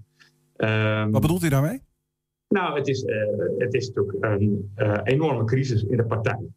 Um, 0.58 1.12
Wat 1.12 1.22
bedoelt 1.22 1.44
u 1.44 1.50
daarmee? 1.50 1.82
Nou, 2.48 2.78
het 2.78 2.88
is, 2.88 3.04
uh, 3.04 3.16
het 3.58 3.74
is 3.74 3.88
natuurlijk 3.88 4.26
een 4.26 4.74
uh, 4.78 4.98
enorme 5.04 5.44
crisis 5.44 5.84
in 5.84 5.98
de 5.98 6.06
partij. 6.06 6.48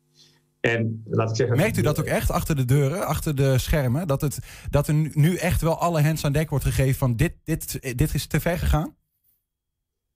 En 0.61 1.03
laat 1.09 1.31
ik 1.31 1.37
zeggen. 1.37 1.57
Merkt 1.57 1.77
u 1.77 1.83
dat 1.83 1.99
ook 1.99 2.05
echt 2.07 2.31
achter 2.31 2.57
de 2.57 2.65
deuren, 2.65 3.07
achter 3.07 3.37
de 3.37 3.59
schermen? 3.59 4.07
Dat, 4.07 4.21
het, 4.21 4.39
dat 4.71 4.89
er 4.89 4.95
nu 5.15 5.37
echt 5.37 5.61
wel 5.63 5.79
alle 5.79 6.01
hens 6.01 6.25
aan 6.25 6.33
dek 6.33 6.51
wordt 6.51 6.65
gegeven 6.65 6.99
van 6.99 7.17
dit, 7.17 7.35
dit, 7.45 7.97
dit 7.99 8.15
is 8.15 8.27
te 8.27 8.41
ver 8.41 8.59
gegaan? 8.59 8.95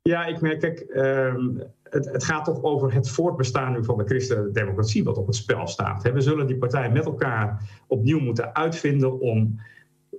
Ja, 0.03 0.25
ik 0.25 0.41
merk, 0.41 0.61
kijk, 0.61 0.87
um, 0.95 1.63
het, 1.83 2.05
het, 2.13 2.25
gaat 2.25 2.45
toch 2.45 2.63
over 2.63 2.93
het 2.93 3.11
voortbestaan 3.11 3.73
nu 3.73 3.85
van 3.85 3.99
de 3.99 4.05
christendemocratie 4.05 5.05
wat 5.05 5.19
op 5.19 5.27
het 5.27 5.37
spel 5.37 5.67
staat. 5.67 6.03
We 6.03 6.21
zullen 6.21 6.47
die 6.47 6.57
partijen 6.57 6.93
met 6.93 7.05
elkaar 7.05 7.63
opnieuw 7.87 8.21
moeten 8.21 8.55
uitvinden 8.55 9.21
om. 9.21 9.61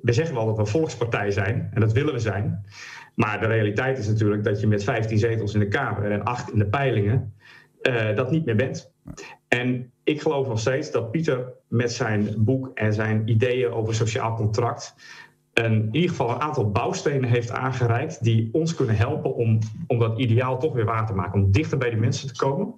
We 0.05 0.13
zeggen 0.13 0.35
wel 0.35 0.45
dat 0.45 0.55
we 0.55 0.61
een 0.61 0.67
volkspartij 0.67 1.31
zijn, 1.31 1.69
en 1.73 1.81
dat 1.81 1.91
willen 1.91 2.13
we 2.13 2.19
zijn. 2.19 2.65
Maar 3.15 3.39
de 3.39 3.45
realiteit 3.45 3.97
is 3.97 4.07
natuurlijk 4.07 4.43
dat 4.43 4.59
je 4.59 4.67
met 4.67 4.83
15 4.83 5.17
zetels 5.17 5.53
in 5.53 5.59
de 5.59 5.67
Kamer 5.67 6.11
en 6.11 6.23
8 6.23 6.51
in 6.51 6.59
de 6.59 6.67
peilingen 6.67 7.33
uh, 7.81 8.15
dat 8.15 8.31
niet 8.31 8.45
meer 8.45 8.55
bent. 8.55 8.91
En 9.47 9.91
ik 10.03 10.21
geloof 10.21 10.47
nog 10.47 10.59
steeds 10.59 10.91
dat 10.91 11.11
Pieter 11.11 11.53
met 11.67 11.91
zijn 11.91 12.33
boek 12.37 12.71
en 12.73 12.93
zijn 12.93 13.27
ideeën 13.27 13.71
over 13.71 13.95
sociaal 13.95 14.35
contract 14.35 14.95
in 15.63 15.89
ieder 15.91 16.09
geval 16.09 16.29
een 16.29 16.41
aantal 16.41 16.71
bouwstenen 16.71 17.29
heeft 17.29 17.51
aangereikt 17.51 18.23
die 18.23 18.49
ons 18.51 18.75
kunnen 18.75 18.95
helpen 18.95 19.35
om, 19.35 19.59
om 19.87 19.99
dat 19.99 20.19
ideaal 20.19 20.59
toch 20.59 20.73
weer 20.73 20.85
waar 20.85 21.05
te 21.05 21.13
maken. 21.13 21.43
Om 21.43 21.51
dichter 21.51 21.77
bij 21.77 21.89
die 21.89 21.99
mensen 21.99 22.27
te 22.27 22.35
komen. 22.35 22.75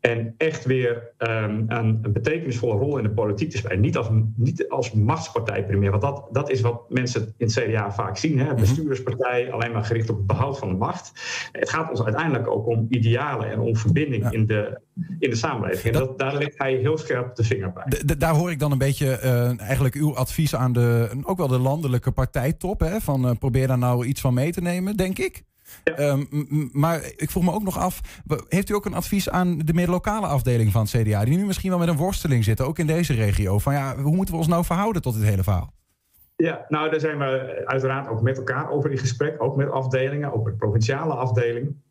En 0.00 0.34
echt 0.36 0.64
weer 0.64 1.12
um, 1.18 1.64
een, 1.68 1.98
een, 2.02 2.12
betekenisvolle 2.12 2.78
rol 2.78 2.96
in 2.96 3.02
de 3.02 3.10
politiek 3.10 3.50
te 3.50 3.56
spelen. 3.56 3.80
Niet 3.80 3.96
als, 3.96 4.08
niet 4.36 4.68
als 4.68 4.92
machtspartij 4.92 5.66
primair. 5.66 5.90
Want 5.90 6.02
dat, 6.02 6.28
dat 6.30 6.50
is 6.50 6.60
wat 6.60 6.90
mensen 6.90 7.34
in 7.36 7.46
het 7.46 7.54
CDA 7.54 7.92
vaak 7.92 8.16
zien. 8.16 8.38
Hè? 8.38 8.48
Een 8.48 8.56
bestuurspartij 8.56 9.52
alleen 9.52 9.72
maar 9.72 9.84
gericht 9.84 10.10
op 10.10 10.16
het 10.16 10.26
behoud 10.26 10.58
van 10.58 10.68
de 10.68 10.74
macht. 10.74 11.12
Het 11.52 11.70
gaat 11.70 11.90
ons 11.90 12.02
uiteindelijk 12.02 12.48
ook 12.48 12.66
om 12.66 12.86
idealen 12.88 13.50
en 13.50 13.58
om 13.58 13.76
verbinding 13.76 14.22
ja. 14.22 14.30
in, 14.30 14.46
de, 14.46 14.80
in 15.18 15.30
de 15.30 15.36
samenleving. 15.36 15.94
En 15.94 16.00
dat, 16.00 16.18
daar 16.18 16.36
legt 16.36 16.58
hij 16.58 16.74
heel 16.74 16.98
scherp 16.98 17.36
de 17.36 17.44
vinger 17.44 17.72
bij. 17.72 18.16
daar 18.18 18.34
hoor 18.34 18.50
ik 18.50 18.58
dan 18.58 18.72
een 18.72 18.78
beetje 18.78 19.20
uh, 19.24 19.60
eigenlijk 19.60 19.94
uw 19.94 20.16
advies 20.16 20.54
aan 20.54 20.72
de, 20.72 21.10
ook 21.22 21.38
wel 21.38 21.48
de 21.48 21.58
landelijke 21.58 22.10
partijtop. 22.10 22.80
Hè? 22.80 23.00
Van 23.00 23.26
uh, 23.26 23.30
probeer 23.38 23.66
daar 23.66 23.78
nou 23.78 24.06
iets 24.06 24.20
van 24.20 24.34
mee 24.34 24.52
te 24.52 24.60
nemen, 24.60 24.96
denk 24.96 25.18
ik. 25.18 25.42
Ja. 25.84 25.98
Um, 25.98 26.70
maar 26.72 27.00
ik 27.16 27.30
vroeg 27.30 27.44
me 27.44 27.52
ook 27.52 27.62
nog 27.62 27.78
af, 27.78 28.00
heeft 28.48 28.70
u 28.70 28.74
ook 28.74 28.86
een 28.86 28.94
advies 28.94 29.30
aan 29.30 29.58
de 29.58 29.74
meer 29.74 29.88
lokale 29.88 30.26
afdeling 30.26 30.72
van 30.72 30.80
het 30.82 30.90
CDA, 30.90 31.24
die 31.24 31.36
nu 31.36 31.46
misschien 31.46 31.70
wel 31.70 31.78
met 31.78 31.88
een 31.88 31.96
worsteling 31.96 32.44
zitten, 32.44 32.66
ook 32.66 32.78
in 32.78 32.86
deze 32.86 33.14
regio? 33.14 33.58
Van 33.58 33.72
ja, 33.72 33.96
hoe 33.96 34.16
moeten 34.16 34.34
we 34.34 34.40
ons 34.40 34.48
nou 34.48 34.64
verhouden 34.64 35.02
tot 35.02 35.14
dit 35.14 35.22
hele 35.22 35.42
verhaal? 35.42 35.72
Ja, 36.36 36.64
nou 36.68 36.90
daar 36.90 37.00
zijn 37.00 37.18
we 37.18 37.62
uiteraard 37.64 38.08
ook 38.08 38.22
met 38.22 38.36
elkaar 38.36 38.70
over 38.70 38.90
in 38.90 38.98
gesprek. 38.98 39.42
Ook 39.42 39.56
met 39.56 39.70
afdelingen, 39.70 40.32
ook 40.32 40.44
met 40.44 40.56
provinciale 40.56 41.14
afdelingen. 41.14 41.82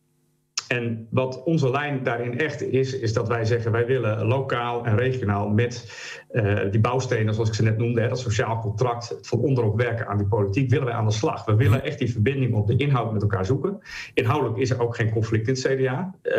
En 0.68 1.08
wat 1.10 1.44
onze 1.44 1.70
lijn 1.70 2.04
daarin 2.04 2.40
echt 2.40 2.62
is, 2.62 3.00
is 3.00 3.14
dat 3.14 3.28
wij 3.28 3.46
zeggen 3.46 3.72
wij 3.72 3.86
willen 3.86 4.26
lokaal 4.26 4.86
en 4.86 4.98
regionaal 4.98 5.50
met 5.50 5.92
uh, 6.32 6.60
die 6.72 6.80
bouwstenen, 6.80 7.34
zoals 7.34 7.50
ik 7.50 7.56
ze 7.56 7.64
net 7.64 7.78
noemde, 7.78 8.02
hè, 8.02 8.08
dat 8.08 8.20
sociaal 8.20 8.60
contract, 8.60 9.10
het 9.10 9.28
van 9.28 9.40
onderop 9.40 9.78
werken 9.78 10.08
aan 10.08 10.18
die 10.18 10.28
politiek, 10.28 10.70
willen 10.70 10.86
wij 10.86 10.96
aan 10.96 11.06
de 11.06 11.12
slag. 11.12 11.46
We 11.46 11.56
willen 11.56 11.84
echt 11.84 12.00
die 12.00 12.12
verbinding 12.12 12.54
op 12.54 12.68
de 12.68 12.76
inhoud 12.76 13.14
met 13.14 13.22
elkaar 13.22 13.46
zoeken. 13.46 13.80
Inhoudelijk 14.14 14.58
is 14.58 14.70
er 14.70 14.82
ook 14.82 14.96
geen 14.96 15.12
conflict 15.12 15.48
in 15.48 15.54
het 15.54 15.68
CDA. 15.68 16.16
Uh, 16.24 16.34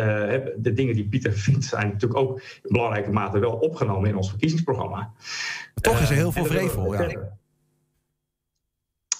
de 0.57 0.73
dingen 0.73 0.95
die 0.95 1.07
Pieter 1.07 1.33
vindt 1.33 1.65
zijn 1.65 1.87
natuurlijk 1.87 2.19
ook 2.19 2.39
in 2.39 2.71
belangrijke 2.71 3.11
mate 3.11 3.39
wel 3.39 3.53
opgenomen 3.53 4.09
in 4.09 4.15
ons 4.15 4.29
verkiezingsprogramma. 4.29 5.11
Toch 5.81 6.01
is 6.01 6.09
er 6.09 6.15
heel 6.15 6.31
veel 6.31 6.45
vrevel. 6.45 6.93
Ja. 6.93 7.37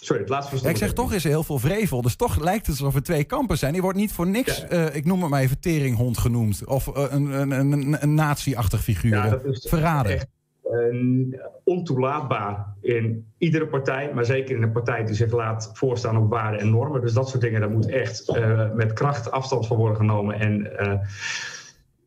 Sorry, 0.09 0.23
het 0.23 0.31
laatste 0.31 0.57
ja, 0.61 0.69
Ik 0.69 0.77
zeg 0.77 0.93
toch 0.93 1.13
is 1.13 1.23
er 1.23 1.29
heel 1.29 1.43
veel 1.43 1.59
vrevel. 1.59 2.01
Dus 2.01 2.15
toch 2.15 2.39
lijkt 2.39 2.67
het 2.67 2.79
alsof 2.79 2.95
er 2.95 3.03
twee 3.03 3.23
kampen 3.23 3.57
zijn. 3.57 3.73
Die 3.73 3.81
wordt 3.81 3.97
niet 3.97 4.11
voor 4.11 4.27
niks, 4.27 4.65
ja. 4.69 4.89
uh, 4.89 4.95
ik 4.95 5.05
noem 5.05 5.21
het 5.21 5.29
maar 5.29 5.41
even, 5.41 5.59
teringhond 5.59 6.17
genoemd. 6.17 6.65
Of 6.65 6.87
uh, 6.87 7.03
een, 7.09 7.51
een, 7.51 7.51
een, 7.51 8.03
een 8.03 8.13
nazi-achtig 8.13 8.83
figuur. 8.83 9.15
Ja, 9.15 9.29
dat 9.29 9.45
is 9.45 9.67
Verraden. 9.69 10.11
Echt, 10.11 10.27
uh, 10.71 11.39
ontoelaatbaar 11.63 12.65
in 12.81 13.25
iedere 13.37 13.67
partij. 13.67 14.11
Maar 14.13 14.25
zeker 14.25 14.55
in 14.55 14.63
een 14.63 14.71
partij 14.71 15.05
die 15.05 15.15
zich 15.15 15.31
laat 15.31 15.69
voorstaan 15.73 16.17
op 16.17 16.29
waarden 16.29 16.59
en 16.59 16.69
normen. 16.69 17.01
Dus 17.01 17.13
dat 17.13 17.29
soort 17.29 17.41
dingen, 17.41 17.61
daar 17.61 17.69
moet 17.69 17.89
echt 17.89 18.39
met 18.75 18.93
kracht 18.93 19.31
afstand 19.31 19.67
van 19.67 19.77
worden 19.77 19.97
genomen. 19.97 20.39
En 20.39 20.61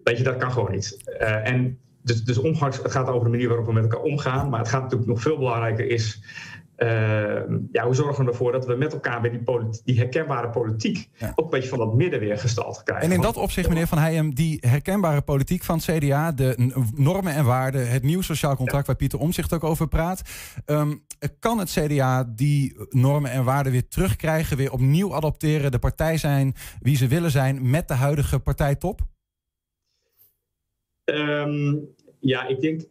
weet 0.03 0.19
je, 0.19 0.25
dat 0.25 0.37
kan 0.37 0.53
gewoon 0.53 0.71
niet. 0.71 0.97
en 1.45 1.79
dus, 2.03 2.25
dus 2.25 2.39
omgangs, 2.39 2.83
het 2.83 2.93
gaat 2.93 3.09
over 3.09 3.25
de 3.25 3.31
manier 3.31 3.49
waarop 3.49 3.67
we 3.67 3.73
met 3.73 3.83
elkaar 3.83 4.03
omgaan. 4.03 4.49
Maar 4.49 4.59
het 4.59 4.69
gaat 4.69 4.83
natuurlijk 4.83 5.11
nog 5.11 5.23
veel 5.23 5.39
belangrijker 5.39 5.87
is... 5.87 6.23
Uh, 6.77 6.89
ja, 7.73 7.85
hoe 7.85 7.95
zorgen 7.95 8.25
we 8.25 8.31
ervoor 8.31 8.53
dat 8.53 8.67
we 8.67 8.75
met 8.75 8.93
elkaar 8.93 9.21
weer 9.23 9.31
die, 9.31 9.83
die 9.85 9.99
herkenbare 9.99 10.51
politiek 10.51 11.09
ja. 11.15 11.33
ook 11.35 11.45
een 11.45 11.51
beetje 11.51 11.69
van 11.69 11.79
dat 11.79 11.95
midden 11.95 12.21
weer 12.21 12.39
gestald 12.39 12.83
krijgen? 12.83 13.09
En 13.09 13.15
in 13.15 13.21
dat 13.21 13.37
opzicht, 13.37 13.69
meneer 13.69 13.87
Van 13.87 13.99
Heijem, 13.99 14.35
die 14.35 14.59
herkenbare 14.61 15.21
politiek 15.21 15.63
van 15.63 15.77
het 15.77 15.85
CDA, 15.85 16.33
de 16.33 16.73
normen 16.95 17.35
en 17.35 17.45
waarden, 17.45 17.91
het 17.91 18.03
nieuw 18.03 18.21
sociaal 18.21 18.57
contract 18.57 18.87
waar 18.87 18.97
Pieter 18.97 19.19
Omzicht 19.19 19.53
ook 19.53 19.65
over 19.65 19.89
praat, 19.89 20.23
um, 20.67 21.05
kan 21.39 21.59
het 21.59 21.71
CDA 21.71 22.25
die 22.25 22.77
normen 22.91 23.31
en 23.31 23.45
waarden 23.45 23.73
weer 23.73 23.89
terugkrijgen, 23.89 24.57
weer 24.57 24.73
opnieuw 24.73 25.15
adopteren, 25.15 25.71
de 25.71 25.79
partij 25.79 26.17
zijn 26.17 26.55
wie 26.81 26.97
ze 26.97 27.07
willen 27.07 27.31
zijn 27.31 27.71
met 27.71 27.89
de 27.89 27.95
huidige 27.95 28.39
partijtop? 28.39 29.01
Um, 31.05 31.89
ja, 32.21 32.47
ik 32.47 32.61
denk 32.61 32.83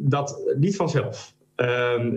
dat 0.00 0.52
niet 0.56 0.76
vanzelf. 0.76 1.36
Um, 1.60 2.12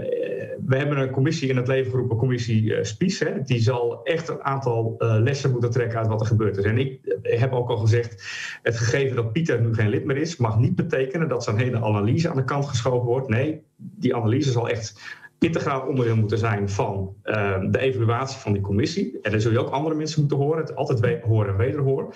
we 0.66 0.76
hebben 0.76 0.98
een 0.98 1.10
commissie 1.12 1.50
in 1.50 1.58
het 1.58 1.68
leven 1.68 1.92
geroepen, 1.92 2.18
commissie 2.18 2.64
uh, 2.64 2.84
Spies. 2.84 3.20
Hè, 3.20 3.42
die 3.42 3.62
zal 3.62 4.04
echt 4.04 4.28
een 4.30 4.44
aantal 4.44 4.96
uh, 4.98 5.16
lessen 5.20 5.52
moeten 5.52 5.72
trekken 5.72 5.98
uit 5.98 6.08
wat 6.08 6.22
er 6.22 6.28
gebeurd 6.28 6.58
is. 6.58 6.64
En 6.64 6.78
ik 6.78 7.00
heb 7.22 7.54
ook 7.54 7.70
al 7.70 7.78
gezegd, 7.78 8.24
het 8.62 8.78
gegeven 8.78 9.16
dat 9.16 9.32
Pieter 9.32 9.62
nu 9.62 9.74
geen 9.74 9.90
lid 9.90 10.06
meer 10.06 10.18
is, 10.18 10.38
mag 10.38 10.60
niet 10.60 10.76
betekenen 10.76 11.28
dat 11.28 11.44
zijn 11.44 11.58
hele 11.58 11.84
analyse 11.84 12.30
aan 12.30 12.36
de 12.36 12.44
kant 12.44 12.66
geschoven 12.66 13.08
wordt. 13.08 13.28
Nee, 13.28 13.62
die 13.76 14.16
analyse 14.16 14.52
zal 14.52 14.70
echt 14.70 15.20
integraal 15.42 15.88
onderdeel 15.88 16.16
moeten 16.16 16.38
zijn 16.38 16.70
van 16.70 17.16
uh, 17.24 17.60
de 17.70 17.80
evaluatie 17.80 18.40
van 18.40 18.54
die 18.54 18.62
commissie. 18.62 19.20
En 19.22 19.32
dan 19.32 19.42
zul 19.42 19.52
je 19.52 19.60
ook 19.60 19.70
andere 19.70 19.96
mensen 19.96 20.20
moeten 20.20 20.38
horen, 20.38 20.62
het 20.62 20.76
altijd 20.76 21.22
horen 21.24 21.50
en 21.50 21.58
wederhoren. 21.58 22.08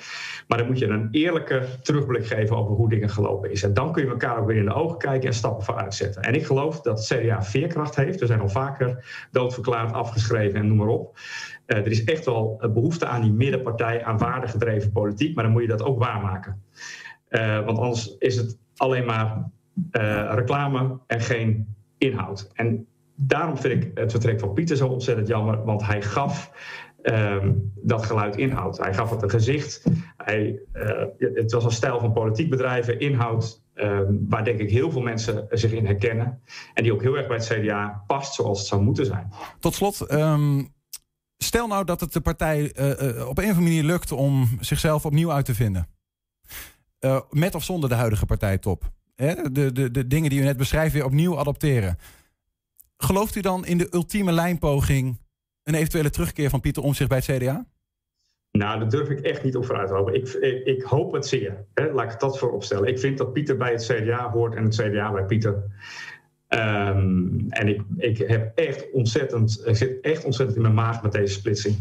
Maar 0.47 0.57
dan 0.57 0.67
moet 0.67 0.79
je 0.79 0.87
een 0.87 1.07
eerlijke 1.11 1.65
terugblik 1.81 2.25
geven 2.25 2.57
over 2.57 2.75
hoe 2.75 2.89
dingen 2.89 3.09
gelopen 3.09 3.51
is. 3.51 3.63
En 3.63 3.73
dan 3.73 3.91
kun 3.91 4.03
je 4.03 4.09
elkaar 4.09 4.39
ook 4.39 4.47
weer 4.47 4.57
in 4.57 4.65
de 4.65 4.73
ogen 4.73 4.97
kijken 4.97 5.27
en 5.27 5.33
stappen 5.33 5.65
vooruit 5.65 5.93
zetten. 5.93 6.21
En 6.21 6.33
ik 6.33 6.45
geloof 6.45 6.81
dat 6.81 7.05
CDA 7.05 7.43
veerkracht 7.43 7.95
heeft. 7.95 8.19
We 8.19 8.25
zijn 8.25 8.39
al 8.39 8.49
vaker 8.49 9.05
doodverklaard, 9.31 9.93
afgeschreven 9.93 10.59
en 10.59 10.67
noem 10.67 10.77
maar 10.77 10.87
op. 10.87 11.17
Uh, 11.67 11.77
er 11.77 11.91
is 11.91 12.03
echt 12.03 12.25
wel 12.25 12.69
behoefte 12.73 13.05
aan 13.05 13.21
die 13.21 13.33
middenpartij, 13.33 14.03
aan 14.03 14.17
waardegedreven 14.17 14.91
politiek. 14.91 15.35
Maar 15.35 15.43
dan 15.43 15.53
moet 15.53 15.61
je 15.61 15.67
dat 15.67 15.83
ook 15.83 15.99
waarmaken. 15.99 16.61
Uh, 17.29 17.65
want 17.65 17.77
anders 17.77 18.15
is 18.17 18.35
het 18.35 18.57
alleen 18.75 19.05
maar 19.05 19.49
reclame 20.35 20.99
en 21.07 21.21
geen 21.21 21.75
inhoud. 21.97 22.49
En 22.53 22.87
daarom 23.15 23.57
vind 23.57 23.83
ik 23.83 23.91
het 23.97 24.11
vertrek 24.11 24.39
van 24.39 24.53
Pieter 24.53 24.77
zo 24.77 24.87
ontzettend 24.87 25.27
jammer, 25.27 25.63
want 25.63 25.85
hij 25.85 26.01
gaf 26.01 26.51
um, 27.01 27.71
dat 27.75 28.05
geluid 28.05 28.37
inhoud. 28.37 28.77
Hij 28.77 28.93
gaf 28.93 29.09
het 29.09 29.21
een 29.21 29.29
gezicht. 29.29 29.83
Hij, 30.17 30.59
uh, 30.73 31.03
het 31.17 31.51
was 31.51 31.63
een 31.63 31.71
stijl 31.71 31.99
van 31.99 32.13
politiek 32.13 32.49
bedrijven, 32.49 32.99
inhoud, 32.99 33.63
um, 33.75 34.25
waar 34.29 34.43
denk 34.43 34.59
ik 34.59 34.69
heel 34.69 34.91
veel 34.91 35.01
mensen 35.01 35.47
zich 35.49 35.71
in 35.71 35.85
herkennen. 35.85 36.41
En 36.73 36.83
die 36.83 36.93
ook 36.93 37.01
heel 37.01 37.17
erg 37.17 37.27
bij 37.27 37.37
het 37.37 37.47
CDA 37.47 38.03
past 38.07 38.33
zoals 38.33 38.59
het 38.59 38.67
zou 38.67 38.81
moeten 38.81 39.05
zijn. 39.05 39.31
Tot 39.59 39.73
slot. 39.73 40.11
Um... 40.11 40.73
Stel 41.37 41.67
nou 41.67 41.85
dat 41.85 41.99
het 41.99 42.13
de 42.13 42.21
partij 42.21 42.71
uh, 42.79 42.89
uh, 42.89 43.27
op 43.27 43.37
een 43.37 43.43
of 43.43 43.49
andere 43.49 43.61
manier 43.61 43.83
lukt 43.83 44.11
om 44.11 44.47
zichzelf 44.59 45.05
opnieuw 45.05 45.31
uit 45.31 45.45
te 45.45 45.55
vinden. 45.55 45.87
Met 47.29 47.55
of 47.55 47.63
zonder 47.63 47.89
de 47.89 47.95
huidige 47.95 48.25
partijtop. 48.25 48.91
Hè? 49.15 49.51
De, 49.51 49.71
de, 49.71 49.91
de 49.91 50.07
dingen 50.07 50.29
die 50.29 50.39
u 50.39 50.43
net 50.43 50.57
beschrijft 50.57 50.93
weer 50.93 51.05
opnieuw 51.05 51.39
adopteren. 51.39 51.97
Gelooft 52.97 53.35
u 53.35 53.41
dan 53.41 53.65
in 53.65 53.77
de 53.77 53.87
ultieme 53.91 54.31
lijnpoging 54.31 55.19
een 55.63 55.75
eventuele 55.75 56.09
terugkeer 56.09 56.49
van 56.49 56.59
Pieter 56.59 56.83
Omtzigt 56.83 57.09
bij 57.09 57.21
het 57.25 57.37
CDA? 57.37 57.65
Nou, 58.51 58.79
daar 58.79 58.89
durf 58.89 59.09
ik 59.09 59.19
echt 59.19 59.43
niet 59.43 59.55
op 59.55 59.65
vooruit 59.65 59.87
te 59.87 59.93
hopen. 59.93 60.13
Ik, 60.13 60.33
ik, 60.65 60.83
hoop 60.83 61.13
het 61.13 61.27
zeer. 61.27 61.65
Hè? 61.73 61.91
Laat 61.91 62.13
ik 62.13 62.19
dat 62.19 62.39
voor 62.39 62.51
opstellen. 62.51 62.87
Ik 62.87 62.99
vind 62.99 63.17
dat 63.17 63.33
Pieter 63.33 63.57
bij 63.57 63.71
het 63.71 63.85
CDA 63.85 64.31
hoort 64.31 64.55
en 64.55 64.63
het 64.63 64.75
CDA 64.75 65.11
bij 65.11 65.25
Pieter. 65.25 65.63
Um, 66.49 67.45
en 67.49 67.67
ik, 67.67 67.81
ik, 67.97 68.17
heb 68.17 68.57
echt 68.57 68.91
ontzettend, 68.91 69.61
ik 69.65 69.75
zit 69.75 70.01
echt 70.01 70.25
ontzettend 70.25 70.57
in 70.57 70.63
mijn 70.63 70.73
maag 70.73 71.01
met 71.03 71.11
deze 71.11 71.33
splitsing. 71.33 71.75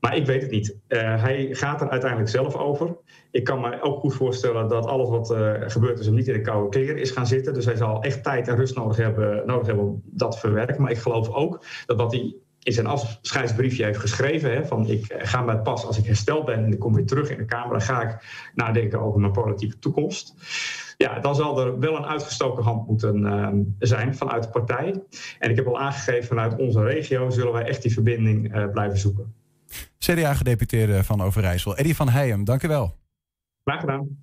Maar 0.00 0.16
ik 0.16 0.26
weet 0.26 0.42
het 0.42 0.50
niet. 0.50 0.76
Uh, 0.88 1.22
hij 1.22 1.48
gaat 1.50 1.80
er 1.80 1.90
uiteindelijk 1.90 2.30
zelf 2.30 2.54
over. 2.56 2.96
Ik 3.32 3.44
kan 3.44 3.60
me 3.60 3.82
ook 3.82 4.00
goed 4.00 4.14
voorstellen 4.14 4.68
dat 4.68 4.86
alles 4.86 5.08
wat 5.08 5.30
uh, 5.30 5.52
gebeurd 5.60 5.98
is 5.98 6.06
hem 6.06 6.14
niet 6.14 6.28
in 6.28 6.32
de 6.32 6.40
koude 6.40 6.68
kleren 6.68 7.00
is 7.00 7.10
gaan 7.10 7.26
zitten. 7.26 7.54
Dus 7.54 7.64
hij 7.64 7.76
zal 7.76 8.02
echt 8.02 8.22
tijd 8.22 8.48
en 8.48 8.56
rust 8.56 8.76
nodig 8.76 8.96
hebben, 8.96 9.46
nodig 9.46 9.66
hebben 9.66 9.84
om 9.84 10.02
dat 10.04 10.32
te 10.32 10.38
verwerken. 10.38 10.82
Maar 10.82 10.90
ik 10.90 10.98
geloof 10.98 11.28
ook 11.28 11.64
dat 11.86 11.96
wat 11.96 12.12
hij 12.12 12.34
in 12.62 12.72
zijn 12.72 12.86
afscheidsbriefje 12.86 13.84
heeft 13.84 13.98
geschreven. 13.98 14.52
Hè, 14.52 14.66
van 14.66 14.86
ik 14.86 15.14
ga 15.18 15.42
met 15.42 15.62
pas 15.62 15.84
als 15.84 15.98
ik 15.98 16.06
hersteld 16.06 16.44
ben 16.44 16.64
en 16.64 16.72
ik 16.72 16.78
kom 16.78 16.94
weer 16.94 17.06
terug 17.06 17.30
in 17.30 17.36
de 17.36 17.44
Kamer. 17.44 17.70
Dan 17.70 17.80
ga 17.80 18.02
ik 18.02 18.24
nadenken 18.54 19.00
over 19.00 19.20
mijn 19.20 19.32
politieke 19.32 19.78
toekomst. 19.78 20.34
Ja, 20.96 21.20
dan 21.20 21.34
zal 21.34 21.60
er 21.60 21.78
wel 21.78 21.96
een 21.96 22.06
uitgestoken 22.06 22.64
hand 22.64 22.86
moeten 22.86 23.16
uh, 23.22 23.48
zijn 23.78 24.16
vanuit 24.16 24.42
de 24.42 24.48
partij. 24.48 25.02
En 25.38 25.50
ik 25.50 25.56
heb 25.56 25.66
al 25.66 25.78
aangegeven 25.78 26.24
vanuit 26.24 26.58
onze 26.58 26.82
regio 26.82 27.30
zullen 27.30 27.52
wij 27.52 27.64
echt 27.64 27.82
die 27.82 27.92
verbinding 27.92 28.56
uh, 28.56 28.70
blijven 28.70 28.98
zoeken. 28.98 29.34
CDA-gedeputeerde 29.98 31.04
van 31.04 31.22
Overijssel, 31.22 31.76
Eddie 31.76 31.96
van 31.96 32.08
Heijem, 32.08 32.44
dank 32.44 32.62
u 32.62 32.68
wel. 32.68 33.00
Graag 33.64 33.80
gedaan. 33.80 34.18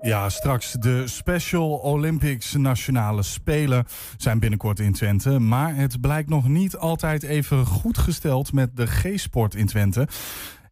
Ja, 0.00 0.28
straks 0.28 0.72
de 0.72 1.06
Special 1.06 1.70
Olympics 1.70 2.54
Nationale 2.54 3.22
Spelen 3.22 3.84
zijn 4.16 4.38
binnenkort 4.38 4.80
in 4.80 4.92
Twente. 4.92 5.38
Maar 5.38 5.74
het 5.74 6.00
blijkt 6.00 6.28
nog 6.28 6.48
niet 6.48 6.76
altijd 6.76 7.22
even 7.22 7.66
goed 7.66 7.98
gesteld 7.98 8.52
met 8.52 8.76
de 8.76 8.86
G-sport 8.86 9.54
in 9.54 9.66
Twente. 9.66 10.08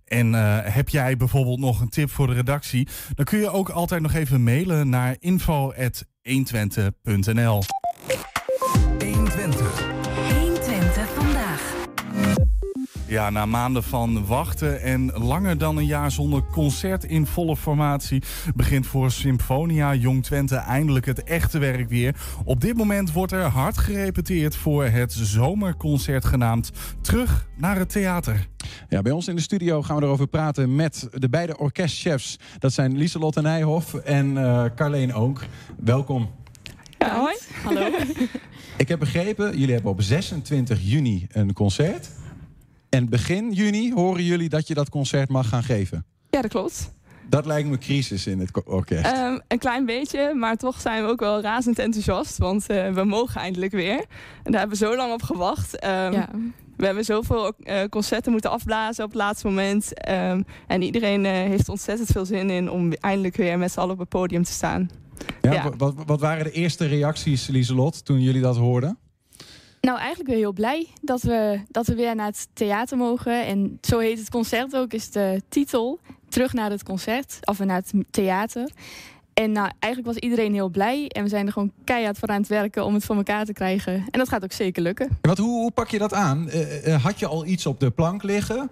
En 0.05 0.33
uh, 0.33 0.59
heb 0.63 0.89
jij 0.89 1.17
bijvoorbeeld 1.17 1.59
nog 1.59 1.81
een 1.81 1.89
tip 1.89 2.11
voor 2.11 2.27
de 2.27 2.33
redactie? 2.33 2.89
Dan 3.15 3.25
kun 3.25 3.39
je 3.39 3.51
ook 3.51 3.69
altijd 3.69 4.03
nog 4.03 4.13
even 4.13 4.43
mailen 4.43 4.89
naar 4.89 5.17
info.120.nl 5.19 7.63
Ja, 13.15 13.31
na 13.31 13.47
maanden 13.47 13.83
van 13.83 14.27
wachten 14.27 14.81
en 14.81 15.13
langer 15.13 15.59
dan 15.59 15.77
een 15.77 15.87
jaar 15.87 16.11
zonder 16.11 16.45
concert 16.53 17.05
in 17.05 17.27
volle 17.27 17.57
formatie... 17.57 18.23
begint 18.55 18.87
voor 18.87 19.11
Symfonia 19.11 19.95
Jong 19.95 20.23
Twente 20.23 20.57
eindelijk 20.57 21.07
het 21.07 21.23
echte 21.23 21.59
werk 21.59 21.89
weer. 21.89 22.17
Op 22.45 22.61
dit 22.61 22.77
moment 22.77 23.13
wordt 23.13 23.33
er 23.33 23.43
hard 23.43 23.79
gerepeteerd 23.79 24.57
voor 24.57 24.85
het 24.85 25.13
zomerconcert 25.13 26.25
genaamd 26.25 26.71
Terug 27.01 27.47
naar 27.57 27.77
het 27.77 27.89
Theater. 27.89 28.49
Ja, 28.89 29.03
bij 29.03 29.13
ons 29.13 29.29
in 29.29 29.37
de 29.37 29.43
studio 29.43 29.83
gaan 29.83 29.97
we 29.97 30.03
erover 30.03 30.27
praten 30.27 30.75
met 30.75 31.09
de 31.13 31.29
beide 31.29 31.59
orkestchefs. 31.59 32.39
Dat 32.59 32.73
zijn 32.73 32.97
Lieselotte 32.97 33.41
Nijhoff 33.41 33.95
en 33.95 34.31
uh, 34.31 34.65
Carleen 34.75 35.15
Oonk. 35.15 35.47
Welkom. 35.85 36.31
Ja, 36.99 37.19
hoi. 37.19 37.35
Hallo. 37.63 37.89
Ik 38.77 38.89
heb 38.89 38.99
begrepen, 38.99 39.59
jullie 39.59 39.75
hebben 39.75 39.93
op 39.93 40.03
26 40.03 40.79
juni 40.83 41.27
een 41.33 41.53
concert... 41.53 42.11
En 42.95 43.09
begin 43.09 43.53
juni 43.53 43.93
horen 43.93 44.25
jullie 44.25 44.49
dat 44.49 44.69
je 44.69 44.75
dat 44.75 44.89
concert 44.89 45.29
mag 45.29 45.49
gaan 45.49 45.63
geven. 45.63 46.05
Ja, 46.31 46.41
dat 46.41 46.51
klopt. 46.51 46.93
Dat 47.29 47.47
lijkt 47.47 47.69
me 47.69 47.79
crisis 47.79 48.27
in 48.27 48.39
het 48.39 48.65
orkest. 48.65 49.17
Um, 49.17 49.41
een 49.49 49.59
klein 49.59 49.87
beetje, 49.87 50.35
maar 50.35 50.57
toch 50.57 50.81
zijn 50.81 51.05
we 51.05 51.11
ook 51.11 51.21
wel 51.21 51.41
razend 51.41 51.79
enthousiast. 51.79 52.39
Want 52.39 52.71
uh, 52.71 52.93
we 52.93 53.05
mogen 53.05 53.41
eindelijk 53.41 53.73
weer. 53.73 54.05
En 54.43 54.53
daar 54.53 54.61
hebben 54.61 54.79
we 54.79 54.85
zo 54.85 54.97
lang 54.97 55.13
op 55.13 55.23
gewacht. 55.23 55.85
Um, 55.85 55.91
ja. 55.91 56.29
We 56.77 56.85
hebben 56.85 57.05
zoveel 57.05 57.53
uh, 57.59 57.83
concerten 57.91 58.33
moeten 58.33 58.51
afblazen 58.51 59.05
op 59.05 59.11
het 59.11 59.19
laatste 59.19 59.47
moment. 59.47 60.09
Um, 60.11 60.45
en 60.67 60.83
iedereen 60.83 61.25
uh, 61.25 61.31
heeft 61.31 61.69
ontzettend 61.69 62.09
veel 62.09 62.25
zin 62.25 62.51
in 62.51 62.71
om 62.71 62.93
eindelijk 62.93 63.37
weer 63.37 63.59
met 63.59 63.73
z'n 63.73 63.81
allen 63.81 63.93
op 63.93 63.99
het 63.99 64.09
podium 64.09 64.43
te 64.43 64.53
staan. 64.53 64.91
Ja, 65.41 65.53
ja. 65.53 65.71
Wat, 65.77 65.95
wat 66.07 66.21
waren 66.21 66.45
de 66.45 66.53
eerste 66.53 66.87
reacties, 66.87 67.47
Lieselot, 67.47 68.05
toen 68.05 68.21
jullie 68.21 68.43
dat 68.43 68.57
hoorden? 68.57 68.99
Nou, 69.85 69.99
eigenlijk 69.99 70.29
weer 70.29 70.39
heel 70.39 70.53
blij 70.53 70.87
dat 71.01 71.23
we, 71.23 71.61
dat 71.69 71.87
we 71.87 71.95
weer 71.95 72.15
naar 72.15 72.27
het 72.27 72.49
theater 72.53 72.97
mogen. 72.97 73.47
En 73.47 73.79
zo 73.81 73.99
heet 73.99 74.19
het 74.19 74.31
concert 74.31 74.77
ook, 74.77 74.93
is 74.93 75.11
de 75.11 75.43
titel. 75.49 76.01
Terug 76.29 76.53
naar 76.53 76.71
het 76.71 76.83
concert, 76.83 77.39
of 77.45 77.59
naar 77.59 77.77
het 77.77 77.93
theater. 78.11 78.71
En 79.35 79.53
nou, 79.53 79.71
eigenlijk 79.79 80.15
was 80.15 80.23
iedereen 80.23 80.53
heel 80.53 80.69
blij. 80.69 81.09
En 81.09 81.23
we 81.23 81.29
zijn 81.29 81.47
er 81.47 81.53
gewoon 81.53 81.73
keihard 81.85 82.19
voor 82.19 82.29
aan 82.29 82.41
het 82.41 82.49
werken 82.49 82.85
om 82.85 82.95
het 82.95 83.05
voor 83.05 83.17
elkaar 83.17 83.45
te 83.45 83.53
krijgen. 83.53 83.95
En 83.95 84.19
dat 84.19 84.29
gaat 84.29 84.45
ook 84.45 84.53
zeker 84.53 84.83
lukken. 84.83 85.07
En 85.09 85.17
Wat, 85.21 85.39
hoe, 85.39 85.61
hoe 85.61 85.71
pak 85.71 85.89
je 85.89 85.99
dat 85.99 86.15
aan? 86.15 86.49
Eh, 86.49 86.95
eh, 86.95 87.03
had 87.05 87.19
je 87.19 87.27
al 87.27 87.47
iets 87.47 87.67
op 87.67 87.81
de 87.81 87.91
plank 87.91 88.23
liggen? 88.23 88.71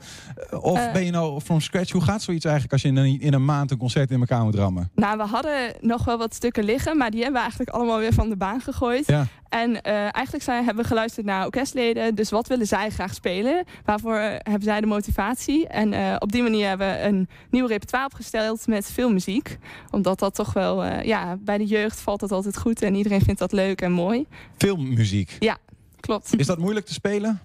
Eh, 0.51 0.65
of 0.65 0.79
Eh. 0.79 0.93
ben 0.93 1.05
je 1.05 1.11
nou 1.11 1.41
from 1.41 1.61
scratch? 1.61 1.93
Hoe 1.93 2.03
gaat 2.03 2.23
zoiets 2.23 2.45
eigenlijk 2.45 2.73
als 2.73 2.83
je 2.83 2.89
in 2.89 2.97
een, 2.97 3.21
in 3.21 3.33
een 3.33 3.45
maand 3.45 3.71
een 3.71 3.79
concert 3.79 4.11
in 4.11 4.21
elkaar 4.21 4.45
moet 4.45 4.55
rammen? 4.55 4.91
Nou, 4.95 5.17
we 5.17 5.25
hadden 5.25 5.75
nog 5.81 6.05
wel 6.05 6.19
wat 6.19 6.35
stukken 6.35 6.65
liggen, 6.65 6.97
maar 6.97 7.11
die 7.11 7.19
hebben 7.23 7.37
we 7.37 7.43
eigenlijk 7.43 7.71
allemaal 7.71 7.99
weer 7.99 8.13
van 8.13 8.29
de 8.29 8.37
baan 8.37 8.61
gegooid. 8.61 9.07
Ja. 9.07 9.27
En 9.49 9.83
eh, 9.83 9.93
eigenlijk 9.95 10.45
zijn, 10.45 10.65
hebben 10.65 10.83
we 10.83 10.89
geluisterd 10.89 11.27
naar 11.27 11.45
orkestleden. 11.45 12.15
Dus 12.15 12.31
wat 12.31 12.47
willen 12.49 12.67
zij 12.67 12.91
graag 12.91 13.15
spelen? 13.15 13.65
Waarvoor 13.85 14.17
eh, 14.17 14.31
hebben 14.39 14.63
zij 14.63 14.81
de 14.81 14.87
motivatie? 14.87 15.67
En 15.69 15.93
eh, 15.93 16.17
op 16.19 16.33
die 16.33 16.43
manier 16.43 16.69
hebben 16.69 16.89
we 16.93 17.01
een 17.03 17.29
nieuw 17.51 17.67
repertoire 17.67 18.07
opgesteld 18.07 18.67
met 18.67 18.87
veel 18.93 19.13
muziek. 19.13 19.59
Omdat 19.91 20.19
dat 20.19 20.35
toch 20.35 20.52
wel, 20.53 20.85
eh, 20.85 21.05
ja, 21.05 21.37
bij 21.41 21.59
de 21.59 21.65
jeugd 21.65 22.01
valt 22.01 22.21
dat 22.21 22.33
altijd 22.33 22.59
goed. 22.59 22.83
En 22.83 22.95
iedereen 22.95 23.21
vindt 23.21 23.41
dat 23.41 23.53
leuk 23.53 23.81
en 23.81 23.93
mooi. 23.93 24.27
Filmmuziek. 24.57 25.37
Ja, 25.39 25.59
klopt. 26.01 26.39
Is 26.39 26.47
dat 26.47 26.59
moeilijk 26.59 26.87
te 26.87 26.93
spelen? 26.93 27.41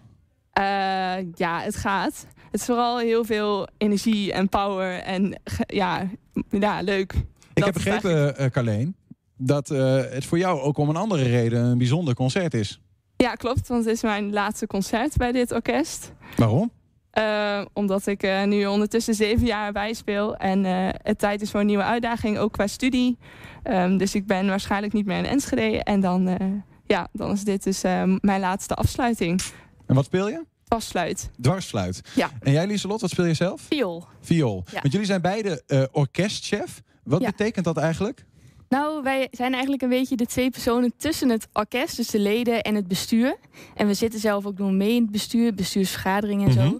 Eh, 0.51 0.63
ja, 1.35 1.61
het 1.61 1.75
gaat. 1.75 2.25
Het 2.51 2.59
is 2.59 2.65
vooral 2.65 2.97
heel 2.99 3.25
veel 3.25 3.67
energie 3.77 4.33
en 4.33 4.49
power. 4.49 4.99
En 4.99 5.41
ja, 5.67 6.09
ja 6.49 6.81
leuk. 6.81 7.13
Ik 7.53 7.63
heb 7.63 7.73
begrepen, 7.73 8.37
eh 8.37 8.49
Carleen, 8.49 8.95
dat 9.37 9.67
het 9.67 10.25
voor 10.25 10.37
jou 10.37 10.59
ook 10.59 10.77
om 10.77 10.89
een 10.89 10.95
andere 10.95 11.23
reden 11.23 11.63
een 11.63 11.77
bijzonder 11.77 12.13
concert 12.13 12.53
is. 12.53 12.81
Ja, 13.17 13.33
klopt. 13.33 13.67
Want 13.67 13.85
het 13.85 13.93
is 13.93 14.01
mijn 14.01 14.33
laatste 14.33 14.67
concert 14.67 15.17
bij 15.17 15.31
dit 15.31 15.51
orkest. 15.51 16.11
Waarom? 16.35 16.71
Eh, 17.17 17.61
omdat 17.73 18.07
ik 18.07 18.23
eh, 18.23 18.43
nu 18.43 18.65
ondertussen 18.65 19.13
zeven 19.15 19.45
jaar 19.45 19.71
bijspeel. 19.71 20.35
En 20.35 20.65
eh, 20.65 20.87
het 21.03 21.19
tijd 21.19 21.41
is 21.41 21.51
voor 21.51 21.59
een 21.59 21.65
nieuwe 21.65 21.83
uitdaging, 21.83 22.37
ook 22.37 22.51
qua 22.51 22.67
studie. 22.67 23.17
Ehm, 23.63 23.97
dus 23.97 24.15
ik 24.15 24.25
ben 24.27 24.47
waarschijnlijk 24.47 24.93
niet 24.93 25.05
meer 25.05 25.17
in 25.17 25.25
Enschede. 25.25 25.83
En 25.83 25.99
dan, 25.99 26.37
ja, 26.85 27.07
dan 27.13 27.31
is 27.31 27.43
dit 27.43 27.63
dus 27.63 27.81
mijn 28.21 28.39
laatste 28.39 28.73
afsluiting. 28.73 29.41
En 29.85 29.95
wat 29.95 30.05
speel 30.05 30.29
je? 30.29 30.45
Afsluit. 30.67 31.29
Dwarsfluit. 31.41 32.01
Ja. 32.15 32.29
En 32.39 32.51
jij, 32.51 32.67
Lieselot, 32.67 33.01
wat 33.01 33.09
speel 33.09 33.25
je 33.25 33.33
zelf? 33.33 33.61
Viool. 33.61 34.05
Viool. 34.21 34.63
Ja. 34.71 34.79
Want 34.81 34.91
jullie 34.91 35.07
zijn 35.07 35.21
beide 35.21 35.63
orkestchef. 35.91 36.81
Wat 37.03 37.21
Ja. 37.21 37.27
betekent 37.29 37.65
dat 37.65 37.77
eigenlijk? 37.77 38.25
Nou, 38.69 39.03
wij 39.03 39.27
zijn 39.31 39.51
eigenlijk 39.51 39.81
een 39.81 39.89
beetje 39.89 40.15
de 40.15 40.25
twee 40.25 40.49
personen 40.49 40.93
tussen 40.97 41.29
het 41.29 41.47
orkest, 41.53 41.95
dus 41.95 42.07
de 42.09 42.19
leden 42.19 42.61
en 42.61 42.75
het 42.75 42.87
bestuur. 42.87 43.35
En 43.75 43.87
we 43.87 43.93
zitten 43.93 44.19
zelf 44.19 44.45
ook 44.45 44.57
nog 44.57 44.71
mee 44.71 44.95
in 44.95 45.01
het 45.01 45.11
bestuur, 45.11 45.53
bestuursvergaderingen 45.53 46.47
en 46.49 46.55
Mhm. 46.55 46.67
zo. 46.69 46.79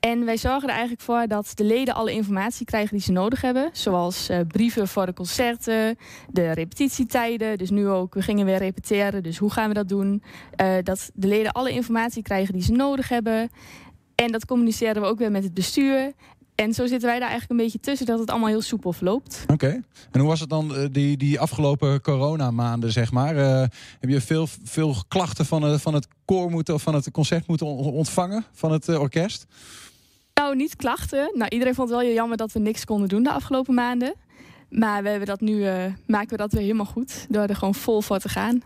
En 0.00 0.24
wij 0.24 0.36
zorgen 0.36 0.62
er 0.68 0.74
eigenlijk 0.74 1.02
voor 1.02 1.26
dat 1.26 1.50
de 1.54 1.64
leden 1.64 1.94
alle 1.94 2.12
informatie 2.12 2.66
krijgen 2.66 2.90
die 2.96 3.04
ze 3.04 3.12
nodig 3.12 3.40
hebben. 3.40 3.70
Zoals 3.72 4.28
eh, 4.28 4.38
brieven 4.48 4.88
voor 4.88 5.06
de 5.06 5.12
concerten, 5.14 5.96
de 6.30 6.52
repetitietijden. 6.52 7.58
Dus 7.58 7.70
nu 7.70 7.88
ook, 7.88 8.14
we 8.14 8.22
gingen 8.22 8.46
weer 8.46 8.58
repeteren, 8.58 9.22
dus 9.22 9.38
hoe 9.38 9.50
gaan 9.50 9.68
we 9.68 9.74
dat 9.74 9.88
doen? 9.88 10.22
Eh, 10.56 10.74
dat 10.82 11.10
de 11.14 11.26
leden 11.26 11.52
alle 11.52 11.70
informatie 11.70 12.22
krijgen 12.22 12.52
die 12.52 12.62
ze 12.62 12.72
nodig 12.72 13.08
hebben. 13.08 13.50
En 14.14 14.32
dat 14.32 14.46
communiceren 14.46 15.02
we 15.02 15.08
ook 15.08 15.18
weer 15.18 15.30
met 15.30 15.44
het 15.44 15.54
bestuur. 15.54 16.12
En 16.62 16.74
zo 16.74 16.86
zitten 16.86 17.08
wij 17.08 17.18
daar 17.18 17.28
eigenlijk 17.28 17.50
een 17.50 17.64
beetje 17.66 17.80
tussen, 17.80 18.06
dat 18.06 18.18
het 18.18 18.30
allemaal 18.30 18.48
heel 18.48 18.60
soepel 18.62 18.92
verloopt. 18.92 19.44
Oké. 19.52 19.82
En 20.10 20.20
hoe 20.20 20.28
was 20.28 20.40
het 20.40 20.48
dan 20.50 20.74
eh, 20.76 20.86
die, 20.92 21.16
die 21.16 21.40
afgelopen 21.40 22.00
coronamaanden, 22.00 22.92
zeg 22.92 23.12
maar? 23.12 23.36
Eh, 23.36 23.60
heb 24.00 24.10
je 24.10 24.20
veel, 24.20 24.46
veel 24.64 24.96
klachten 25.08 25.46
van, 25.46 25.62
het 25.62 25.80
van 25.82 25.94
het 25.94 26.06
koor 26.24 26.50
moeten 26.50 26.74
of 26.74 26.82
van 26.82 26.94
het 26.94 27.10
concert 27.10 27.46
moeten 27.46 27.66
on- 27.66 27.92
ontvangen 27.92 28.44
van 28.52 28.72
het 28.72 28.88
eh, 28.88 29.00
orkest? 29.00 29.46
Nou, 30.34 30.56
niet 30.56 30.76
klachten. 30.76 31.30
Nou, 31.34 31.48
iedereen 31.48 31.74
vond 31.74 31.88
het 31.88 31.98
wel 31.98 32.06
heel 32.06 32.16
jammer 32.16 32.36
dat 32.36 32.52
we 32.52 32.58
niks 32.58 32.84
konden 32.84 33.08
doen 33.08 33.22
de 33.22 33.32
afgelopen 33.32 33.74
maanden. 33.74 34.14
Maar 34.68 35.02
we 35.02 35.08
hebben 35.08 35.28
dat 35.28 35.40
nu, 35.40 35.64
eh, 35.66 35.84
maken 36.06 36.30
we 36.30 36.36
dat 36.36 36.52
weer 36.52 36.62
helemaal 36.62 36.86
goed. 36.86 37.26
Door 37.28 37.42
er 37.42 37.56
gewoon 37.56 37.74
vol 37.74 38.00
voor 38.00 38.18
te 38.18 38.28
gaan. 38.28 38.62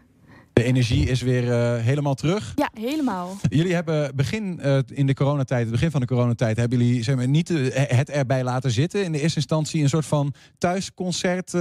De 0.57 0.64
energie 0.64 1.09
is 1.09 1.23
weer 1.23 1.53
eh, 1.53 1.83
helemaal 1.83 2.14
terug. 2.14 2.53
Ja, 2.55 2.71
helemaal. 2.81 3.37
Jullie 3.49 3.75
hebben 3.75 4.16
begin 4.16 4.61
eh, 4.61 4.79
in 4.87 5.07
de 5.07 5.14
coronatijd, 5.14 5.62
het 5.62 5.71
begin 5.71 5.90
van 5.90 6.01
de 6.01 6.07
coronatijd, 6.07 6.57
hebben 6.57 6.79
jullie 6.79 7.03
zeg 7.03 7.16
maar, 7.16 7.29
niet 7.29 7.51
eh, 7.51 7.97
het 7.97 8.11
erbij 8.11 8.45
laten 8.45 8.71
zitten. 8.71 9.05
In 9.05 9.12
de 9.12 9.21
eerste 9.21 9.37
instantie 9.37 9.83
een 9.83 9.88
soort 9.88 10.07
van 10.07 10.35
thuisconcert 10.59 11.55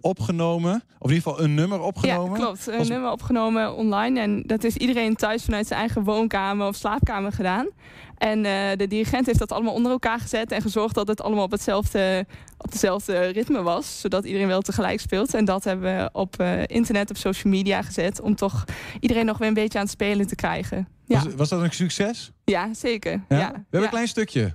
opgenomen. 0.00 0.74
Of 0.98 1.10
in 1.10 1.16
ieder 1.16 1.30
geval 1.30 1.44
een 1.44 1.54
nummer 1.54 1.80
opgenomen. 1.80 2.38
Ja, 2.38 2.44
klopt. 2.44 2.66
Een 2.66 2.88
nummer 2.88 3.10
opgenomen 3.10 3.76
online. 3.76 4.20
En 4.20 4.42
dat 4.46 4.64
is 4.64 4.76
iedereen 4.76 5.14
thuis 5.14 5.44
vanuit 5.44 5.66
zijn 5.66 5.80
eigen 5.80 6.04
woonkamer 6.04 6.66
of 6.66 6.76
slaapkamer 6.76 7.32
gedaan. 7.32 7.68
En 8.18 8.44
eh, 8.44 8.76
de 8.76 8.86
dirigent 8.86 9.26
heeft 9.26 9.38
dat 9.38 9.52
allemaal 9.52 9.74
onder 9.74 9.92
elkaar 9.92 10.20
gezet 10.20 10.52
en 10.52 10.62
gezorgd 10.62 10.94
dat 10.94 11.08
het 11.08 11.22
allemaal 11.22 11.44
op 11.44 11.50
hetzelfde, 11.50 12.26
op 12.58 12.72
dezelfde 12.72 13.26
ritme 13.26 13.62
was. 13.62 14.00
Zodat 14.00 14.24
iedereen 14.24 14.46
wel 14.46 14.60
tegelijk 14.60 15.00
speelt. 15.00 15.34
En 15.34 15.44
dat 15.44 15.64
hebben 15.64 15.96
we 15.96 16.08
op 16.12 16.40
eh, 16.40 16.62
internet, 16.66 17.10
op 17.10 17.16
social 17.16 17.52
media 17.52 17.82
gezet. 17.82 18.20
Om 18.20 18.34
toch 18.34 18.64
iedereen 19.00 19.26
nog 19.26 19.38
weer 19.38 19.48
een 19.48 19.54
beetje 19.54 19.78
aan 19.78 19.84
het 19.84 19.92
spelen 19.92 20.26
te 20.26 20.34
krijgen. 20.34 20.88
Ja, 21.06 21.22
Was, 21.24 21.34
was 21.34 21.48
dat 21.48 21.62
een 21.62 21.72
succes? 21.72 22.32
ja 22.44 22.74
zeker. 22.74 23.24
Ja? 23.28 23.38
Ja. 23.38 23.50
We 23.52 23.58
hebben 23.70 23.82
een 23.82 23.88
klein 23.88 24.08
stukje. 24.08 24.54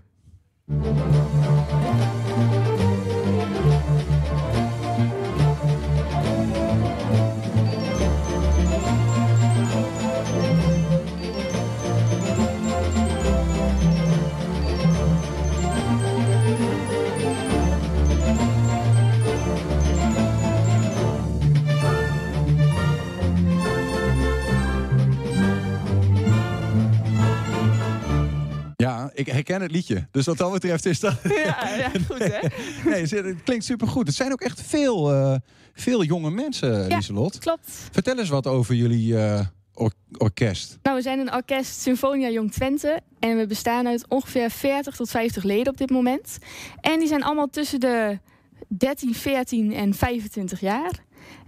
Ja, 28.90 29.12
ik 29.14 29.28
herken 29.28 29.62
het 29.62 29.72
liedje. 29.72 30.08
Dus 30.12 30.26
wat 30.26 30.38
dat 30.38 30.52
betreft 30.52 30.86
is 30.86 31.00
dat... 31.00 31.14
Ja, 31.46 31.70
ja, 31.78 31.92
goed 32.10 32.18
hè? 32.20 32.48
Nee, 32.90 33.02
het 33.02 33.44
klinkt 33.44 33.66
supergoed. 33.66 34.08
Het 34.08 34.16
zijn 34.16 34.32
ook 34.32 34.42
echt 34.42 34.62
veel, 34.62 35.12
eh, 35.12 35.36
veel 35.74 36.04
jonge 36.04 36.32
mensen, 36.32 36.88
Lieselot. 36.88 37.38
Klopt. 37.40 37.72
Vertel 37.92 38.18
eens 38.18 38.30
wat 38.30 38.48
over 38.48 38.76
jullie 38.76 39.18
eh, 39.18 39.46
or- 39.74 39.94
orkest. 40.18 40.78
Nou, 40.84 40.96
we 40.96 41.02
zijn 41.02 41.20
een 41.20 41.34
orkest 41.34 41.82
Symfonia 41.82 42.30
Jong 42.30 42.52
Twente. 42.52 43.00
En 43.20 43.38
we 43.38 43.46
bestaan 43.48 43.88
uit 43.88 44.06
ongeveer 44.08 44.52
40 44.52 44.96
tot 44.96 45.10
50 45.10 45.44
leden 45.44 45.72
op 45.72 45.78
dit 45.78 45.90
moment. 45.90 46.38
En 46.82 47.00
die 47.00 47.08
zijn 47.08 47.24
allemaal 47.24 47.50
tussen 47.50 47.80
de 47.80 48.20
13, 48.68 49.16
14 49.16 49.74
en 49.74 49.94
25 49.94 50.60
jaar. 50.60 50.92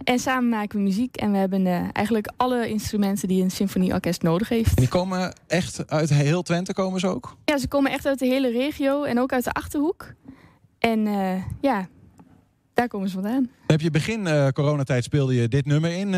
En 0.04 0.18
samen 0.18 0.48
maken 0.48 0.78
we 0.78 0.84
muziek. 0.84 1.16
En 1.16 1.32
we 1.32 1.38
hebben 1.38 1.66
eh, 1.66 1.88
eigenlijk 1.92 2.32
alle 2.36 2.68
instrumenten 2.68 3.28
die 3.28 3.42
een 3.42 3.50
symfonieorkest 3.50 4.22
nodig 4.22 4.48
heeft. 4.48 4.68
En 4.68 4.74
die 4.74 4.88
komen 4.88 5.34
echt 5.46 5.90
uit 5.90 6.10
heel 6.10 6.42
Twente, 6.42 6.72
komen 6.72 7.00
ze 7.00 7.06
ook? 7.06 7.36
Ja, 7.44 7.58
ze 7.58 7.68
komen 7.68 7.90
echt 7.90 8.06
uit 8.06 8.18
de 8.18 8.26
hele 8.26 8.50
regio 8.50 9.02
en 9.02 9.20
ook 9.20 9.32
uit 9.32 9.44
de 9.44 9.52
Achterhoek. 9.52 10.12
En 10.78 11.06
eh, 11.06 11.42
ja, 11.60 11.88
daar 12.74 12.88
komen 12.88 13.08
ze 13.08 13.14
vandaan. 13.14 13.50
Heb 13.66 13.80
je 13.80 13.90
begin 13.90 14.26
eh, 14.26 14.48
coronatijd 14.48 15.04
speelde 15.04 15.34
je 15.34 15.48
dit 15.48 15.66
nummer 15.66 15.92
in 15.92 16.08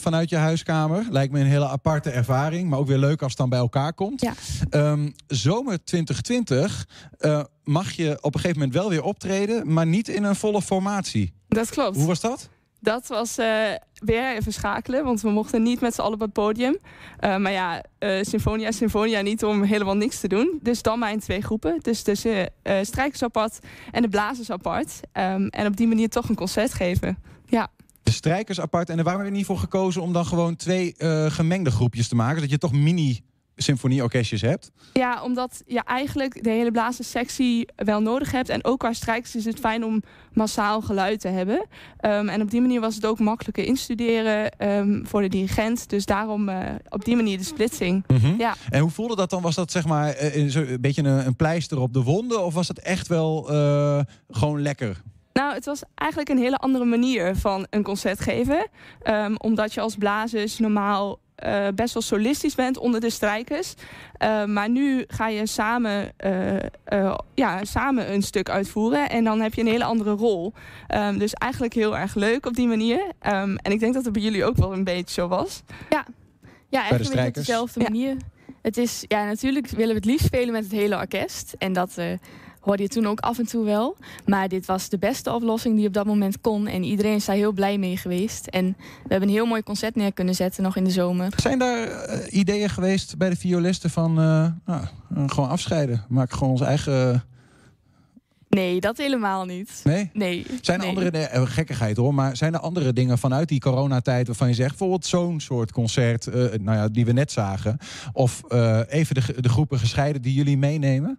vanuit 0.00 0.30
je 0.30 0.36
huiskamer. 0.36 1.06
Lijkt 1.10 1.32
me 1.32 1.40
een 1.40 1.46
hele 1.46 1.68
aparte 1.68 2.10
ervaring, 2.10 2.68
maar 2.68 2.78
ook 2.78 2.86
weer 2.86 2.98
leuk 2.98 3.22
als 3.22 3.30
het 3.30 3.40
dan 3.40 3.48
bij 3.48 3.58
elkaar 3.58 3.92
komt. 3.92 4.20
Ja. 4.20 4.32
Ehm, 4.70 5.10
zomer 5.26 5.84
2020 5.84 6.86
eh, 7.18 7.40
mag 7.64 7.90
je 7.92 8.18
op 8.20 8.34
een 8.34 8.40
gegeven 8.40 8.58
moment 8.58 8.74
wel 8.78 8.88
weer 8.88 9.02
optreden, 9.02 9.72
maar 9.72 9.86
niet 9.86 10.08
in 10.08 10.24
een 10.24 10.36
volle 10.36 10.62
formatie. 10.62 11.32
Dat 11.48 11.70
klopt. 11.70 11.96
Hoe 11.96 12.06
was 12.06 12.20
dat? 12.20 12.48
Dat 12.82 13.06
was 13.06 13.38
eh, 13.38 13.46
weer 13.94 14.36
even 14.36 14.52
schakelen, 14.52 15.04
want 15.04 15.20
we 15.20 15.30
mochten 15.30 15.62
niet 15.62 15.80
met 15.80 15.94
z'n 15.94 16.00
allen 16.00 16.14
op 16.14 16.20
het 16.20 16.32
podium. 16.32 16.78
Eh, 17.18 17.36
maar 17.36 17.52
ja, 17.52 17.82
eh 17.98 18.22
Symfonia 18.22 18.68
is 18.68 18.76
Symfonia 18.76 19.20
niet 19.20 19.44
om 19.44 19.62
helemaal 19.62 19.96
niks 19.96 20.20
te 20.20 20.28
doen. 20.28 20.58
Dus 20.62 20.82
dan 20.82 20.98
maar 20.98 21.12
in 21.12 21.20
twee 21.20 21.40
groepen. 21.40 21.78
Dus 21.82 22.02
eh 22.02 22.46
strijkers 22.82 23.22
apart 23.22 23.58
en 23.90 24.02
de 24.02 24.08
blazers 24.08 24.50
apart. 24.50 25.00
Ehm, 25.12 25.46
en 25.46 25.66
op 25.66 25.76
die 25.76 25.86
manier 25.86 26.08
toch 26.08 26.28
een 26.28 26.34
concert 26.34 26.74
geven. 26.74 27.18
Ja. 27.46 27.70
De 28.02 28.12
strijkers 28.12 28.60
apart. 28.60 28.90
En 28.90 28.98
er 28.98 29.04
waren 29.04 29.20
we 29.20 29.26
er 29.26 29.30
niet 29.30 29.46
voor 29.46 29.58
gekozen 29.58 30.02
om 30.02 30.12
dan 30.12 30.26
gewoon 30.26 30.56
twee 30.56 30.94
gemengde 31.28 31.70
groepjes 31.70 32.08
te 32.08 32.14
maken. 32.14 32.40
Dat 32.40 32.50
je 32.50 32.58
toch 32.58 32.72
mini 32.72 33.20
symfonieorkestjes 33.56 34.40
hebt. 34.40 34.70
Ja, 34.92 35.22
omdat 35.22 35.62
je 35.66 35.82
eigenlijk 35.84 36.44
de 36.44 36.50
hele 36.50 36.70
blazerssectie 36.70 37.68
wel 37.76 38.00
nodig 38.00 38.32
hebt. 38.32 38.48
En 38.48 38.64
ook 38.64 38.78
qua 38.78 38.92
strijkers 38.92 39.36
is 39.36 39.44
het 39.44 39.58
fijn 39.58 39.84
om 39.84 40.02
massaal 40.32 40.80
geluid 40.80 41.20
te 41.20 41.28
hebben. 41.28 41.66
Ehm, 41.96 42.28
en 42.28 42.42
op 42.42 42.50
die 42.50 42.60
manier 42.60 42.80
was 42.80 42.94
het 42.94 43.06
ook 43.06 43.18
makkelijker 43.18 43.64
instuderen 43.64 44.50
ehm, 44.50 45.04
voor 45.04 45.22
de 45.22 45.28
dirigent. 45.28 45.88
Dus 45.88 46.06
daarom 46.06 46.48
eh, 46.48 46.58
op 46.88 47.04
die 47.04 47.16
manier 47.16 47.38
de 47.38 47.44
splitsing. 47.44 48.04
Mhm. 48.06 48.34
Ja. 48.38 48.54
En 48.70 48.80
hoe 48.80 48.90
voelde 48.90 49.16
dat 49.16 49.30
dan? 49.30 49.42
Was 49.42 49.54
dat 49.54 49.70
zeg 49.70 49.86
maar 49.86 50.08
eh, 50.08 50.36
een, 50.36 50.80
beetje 50.80 51.02
een, 51.02 51.26
een 51.26 51.36
pleister 51.36 51.80
op 51.80 51.92
de 51.92 52.02
wonden? 52.02 52.44
Of 52.44 52.54
was 52.54 52.68
het 52.68 52.78
echt 52.78 53.08
wel 53.08 53.50
eh, 53.50 54.00
gewoon 54.30 54.62
lekker? 54.62 55.02
Nou, 55.32 55.54
het 55.54 55.64
was 55.64 55.82
eigenlijk 55.94 56.30
een 56.30 56.38
hele 56.38 56.56
andere 56.56 56.84
manier 56.84 57.36
van 57.36 57.66
een 57.70 57.82
concert 57.82 58.20
geven. 58.20 58.68
Ehm, 59.02 59.34
omdat 59.36 59.74
je 59.74 59.80
als 59.80 59.96
blazers 59.96 60.58
normaal 60.58 61.18
eh, 61.42 61.66
best 61.74 61.94
wel 61.94 62.02
solistisch 62.02 62.54
bent 62.54 62.78
onder 62.78 63.00
de 63.00 63.10
strijkers. 63.10 63.74
Uh, 64.22 64.44
maar 64.44 64.68
nu 64.68 65.04
ga 65.08 65.28
je 65.28 65.46
samen, 65.46 66.12
uh, 66.92 67.14
ja, 67.34 67.64
samen 67.64 68.12
een 68.12 68.22
stuk 68.22 68.48
uitvoeren. 68.48 69.10
En 69.10 69.24
dan 69.24 69.40
heb 69.40 69.54
je 69.54 69.60
een 69.60 69.66
hele 69.66 69.84
andere 69.84 70.10
rol. 70.10 70.52
Um, 70.94 71.18
dus 71.18 71.32
eigenlijk 71.32 71.74
heel 71.74 71.98
erg 71.98 72.14
leuk 72.14 72.46
op 72.46 72.54
die 72.54 72.66
manier. 72.66 72.98
Um, 72.98 73.56
en 73.56 73.72
ik 73.72 73.80
denk 73.80 73.94
dat 73.94 74.04
het 74.04 74.12
bij 74.12 74.22
jullie 74.22 74.44
ook 74.44 74.56
wel 74.56 74.72
een 74.72 74.84
beetje 74.84 75.14
zo 75.14 75.28
was. 75.28 75.62
Ja, 75.90 76.04
ja 76.68 76.80
eigenlijk 76.80 77.20
de 77.20 77.26
op 77.26 77.34
dezelfde 77.34 77.80
manier. 77.80 78.16
Het 78.62 78.76
is, 78.76 79.04
ja, 79.08 79.24
natuurlijk 79.24 79.68
willen 79.68 79.88
we 79.88 79.94
het 79.94 80.04
liefst 80.04 80.26
spelen 80.26 80.52
met 80.52 80.62
het 80.62 80.72
hele 80.72 80.96
orkest. 80.96 81.54
En 81.58 81.72
dat 81.72 81.98
hoorde 82.64 82.82
je 82.82 82.88
toen 82.88 83.06
ook 83.06 83.20
af 83.20 83.38
en 83.38 83.46
toe 83.46 83.64
wel. 83.64 83.96
Maar 84.26 84.48
dit 84.48 84.66
was 84.66 84.88
de 84.88 84.98
beste 84.98 85.32
oplossing 85.32 85.76
die 85.76 85.86
op 85.86 85.92
dat 85.92 86.06
moment 86.06 86.40
kon. 86.40 86.66
En 86.66 86.82
iedereen 86.82 87.14
is 87.14 87.24
daar 87.24 87.36
heel 87.36 87.52
blij 87.52 87.78
mee 87.78 87.96
geweest. 87.96 88.46
En 88.46 88.76
we 88.76 89.08
hebben 89.08 89.28
een 89.28 89.34
heel 89.34 89.46
mooi 89.46 89.62
concert 89.62 89.94
neer 89.94 90.12
kunnen 90.12 90.34
zetten 90.34 90.62
nog 90.62 90.76
in 90.76 90.84
de 90.84 90.90
zomer. 90.90 91.32
Zijn 91.36 91.58
daar 91.58 91.88
uh, 91.88 92.18
ideeën 92.30 92.68
geweest 92.68 93.16
bij 93.18 93.30
de 93.30 93.36
violisten 93.36 93.90
van 93.90 94.10
uh, 94.10 94.46
nou, 94.66 94.86
gewoon 95.26 95.48
afscheiden? 95.48 96.04
Maak 96.08 96.32
gewoon 96.32 96.50
ons 96.50 96.60
eigen... 96.60 97.24
Nee, 98.48 98.80
dat 98.80 98.96
helemaal 98.96 99.44
niet. 99.44 99.80
Nee? 99.84 100.10
Nee. 100.12 100.46
Zijn 100.60 100.80
er 100.80 100.86
nee. 100.86 100.96
andere, 100.96 101.46
gekkigheid 101.46 101.96
hoor, 101.96 102.14
maar 102.14 102.36
zijn 102.36 102.54
er 102.54 102.60
andere 102.60 102.92
dingen 102.92 103.18
vanuit 103.18 103.48
die 103.48 103.60
coronatijd 103.60 104.26
waarvan 104.26 104.48
je 104.48 104.54
zegt, 104.54 104.68
bijvoorbeeld 104.68 105.06
zo'n 105.06 105.40
soort 105.40 105.72
concert, 105.72 106.26
uh, 106.26 106.34
nou 106.34 106.76
ja, 106.76 106.88
die 106.88 107.04
we 107.04 107.12
net 107.12 107.32
zagen, 107.32 107.78
of 108.12 108.42
even 108.88 109.14
de, 109.14 109.40
de 109.40 109.48
groepen 109.48 109.78
gescheiden 109.78 110.22
die 110.22 110.34
jullie 110.34 110.58
meenemen? 110.58 111.18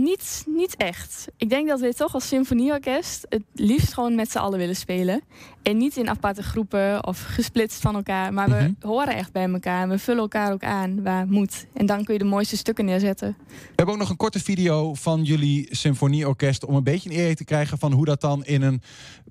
Niet, 0.00 0.44
niet 0.46 0.76
echt. 0.76 1.26
Ik 1.36 1.48
denk 1.50 1.68
dat 1.68 1.80
we 1.80 1.94
toch 1.94 2.14
als 2.14 2.28
symfonieorkest 2.28 3.26
het 3.28 3.42
liefst 3.54 3.92
gewoon 3.94 4.14
met 4.14 4.30
z'n 4.30 4.38
allen 4.38 4.58
willen 4.58 4.76
spelen. 4.76 5.20
En 5.62 5.76
niet 5.76 5.96
in 5.96 6.08
aparte 6.08 6.42
groepen 6.42 7.06
of 7.06 7.22
gesplitst 7.22 7.80
van 7.80 7.94
elkaar. 7.94 8.32
Maar 8.32 8.48
we 8.48 8.54
Mhm. 8.54 8.72
horen 8.88 9.14
echt 9.16 9.32
bij 9.32 9.48
elkaar. 9.48 9.82
En 9.82 9.88
we 9.88 9.98
vullen 9.98 10.20
elkaar 10.22 10.52
ook 10.52 10.62
aan 10.64 11.02
waar 11.02 11.26
moet. 11.26 11.66
En 11.74 11.86
dan 11.86 12.04
kun 12.04 12.12
je 12.14 12.18
de 12.20 12.26
mooiste 12.26 12.56
stukken 12.56 12.84
neerzetten. 12.84 13.36
We 13.48 13.54
hebben 13.76 13.94
ook 13.94 14.00
nog 14.00 14.10
een 14.10 14.16
korte 14.16 14.40
video 14.40 14.94
van 14.94 15.22
jullie 15.24 15.68
symfonieorkest 15.70 16.64
om 16.64 16.74
een 16.74 16.84
beetje 16.84 17.08
een 17.10 17.14
idee 17.16 17.34
te 17.34 17.44
krijgen 17.44 17.78
van 17.78 17.92
hoe 17.92 18.04
dat 18.04 18.20
dan 18.20 18.44
in 18.44 18.62
een 18.62 18.82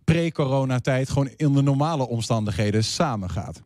pre-coronatijd 0.03 1.09
gewoon 1.09 1.29
in 1.35 1.53
de 1.53 1.61
normale 1.61 2.07
omstandigheden 2.07 2.83
samengaat. 2.83 3.61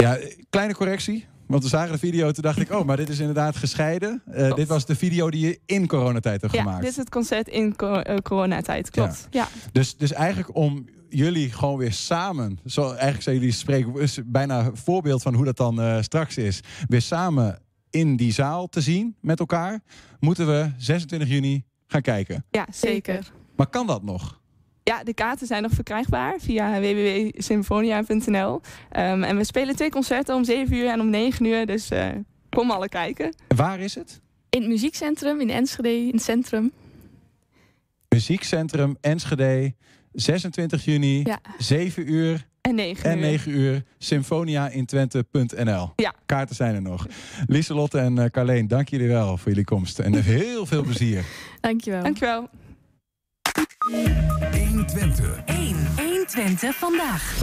Ja, 0.00 0.18
kleine 0.50 0.74
correctie. 0.74 1.26
Want 1.46 1.62
we 1.62 1.68
zagen 1.68 1.92
de 1.92 1.98
video, 1.98 2.30
toen 2.30 2.42
dacht 2.42 2.60
ik, 2.60 2.72
oh, 2.72 2.84
maar 2.84 2.96
dit 2.96 3.08
is 3.08 3.18
inderdaad 3.18 3.56
gescheiden. 3.56 4.22
Uh, 4.34 4.54
dit 4.54 4.68
was 4.68 4.86
de 4.86 4.94
video 4.94 5.30
die 5.30 5.46
je 5.46 5.60
in 5.66 5.86
coronatijd 5.86 6.40
hebt 6.40 6.52
ja, 6.52 6.62
gemaakt. 6.62 6.80
dit 6.80 6.90
is 6.90 6.96
het 6.96 7.08
concert 7.08 7.48
in 7.48 7.76
co 7.76 8.02
uh, 8.02 8.16
coronatijd, 8.16 8.90
klopt. 8.90 9.26
Ja. 9.30 9.48
Dus, 9.72 9.96
dus 9.96 10.12
eigenlijk 10.12 10.56
om 10.56 10.84
jullie 11.08 11.52
gewoon 11.52 11.76
weer 11.76 11.92
samen, 11.92 12.58
zo, 12.66 12.88
eigenlijk 12.88 13.22
zijn 13.22 13.36
jullie 13.36 13.52
spreken, 13.52 13.94
is 14.00 14.18
bijna 14.26 14.64
een 14.64 14.76
voorbeeld 14.76 15.22
van 15.22 15.34
hoe 15.34 15.44
dat 15.44 15.56
dan 15.56 15.80
uh, 15.80 16.02
straks 16.02 16.36
is, 16.36 16.60
weer 16.88 17.02
samen 17.02 17.58
in 17.90 18.16
die 18.16 18.32
zaal 18.32 18.68
te 18.68 18.80
zien 18.80 19.16
met 19.20 19.38
elkaar, 19.38 19.80
moeten 20.20 20.46
we 20.46 20.70
26 20.76 21.28
juni 21.28 21.64
gaan 21.86 22.02
kijken. 22.02 22.44
Ja, 22.50 22.66
zeker. 22.72 23.32
Maar 23.56 23.66
kan 23.66 23.86
dat 23.86 24.02
nog? 24.02 24.39
Ja, 24.90 25.04
de 25.04 25.14
kaarten 25.14 25.46
zijn 25.46 25.62
nog 25.62 25.72
verkrijgbaar 25.72 26.34
via 26.38 26.80
www.symfonia.nl. 26.80 28.54
Um, 28.54 29.22
en 29.22 29.36
we 29.36 29.44
spelen 29.44 29.76
twee 29.76 29.90
concerten 29.90 30.34
om 30.34 30.44
7 30.44 30.76
uur 30.76 30.88
en 30.88 31.00
om 31.00 31.10
9 31.10 31.46
uur. 31.46 31.66
Dus 31.66 31.90
uh, 31.90 32.06
kom 32.48 32.70
alle 32.70 32.88
kijken. 32.88 33.34
En 33.48 33.56
waar 33.56 33.80
is 33.80 33.94
het? 33.94 34.20
In 34.48 34.60
het 34.60 34.70
muziekcentrum 34.70 35.40
in 35.40 35.50
Enschede, 35.50 35.88
in 35.88 36.12
het 36.12 36.22
centrum. 36.22 36.72
Muziekcentrum 38.08 38.96
Enschede, 39.00 39.74
26 40.12 40.84
juni, 40.84 41.22
ja. 41.24 41.40
7 41.58 42.12
uur. 42.12 42.46
En 42.60 42.74
9 42.74 43.10
en 43.10 43.18
9 43.18 43.52
uur. 43.52 43.82
Symfoniaintwente.nl. 43.98 45.92
Ja. 45.96 46.14
Kaarten 46.26 46.56
zijn 46.56 46.74
er 46.74 46.82
nog. 46.82 47.06
Lieselotte 47.46 47.98
en 47.98 48.16
uh, 48.16 48.24
Carleen, 48.24 48.68
dank 48.68 48.88
jullie 48.88 49.08
wel 49.08 49.36
voor 49.36 49.48
jullie 49.48 49.64
komst. 49.64 49.98
En 49.98 50.22
heel 50.22 50.66
veel 50.66 50.82
plezier. 50.82 51.24
Dankjewel. 51.60 52.02
Dankjewel. 52.02 52.48
120. 54.92 55.40
1. 55.46 56.09
120 56.34 56.76
vandaag. 56.76 57.38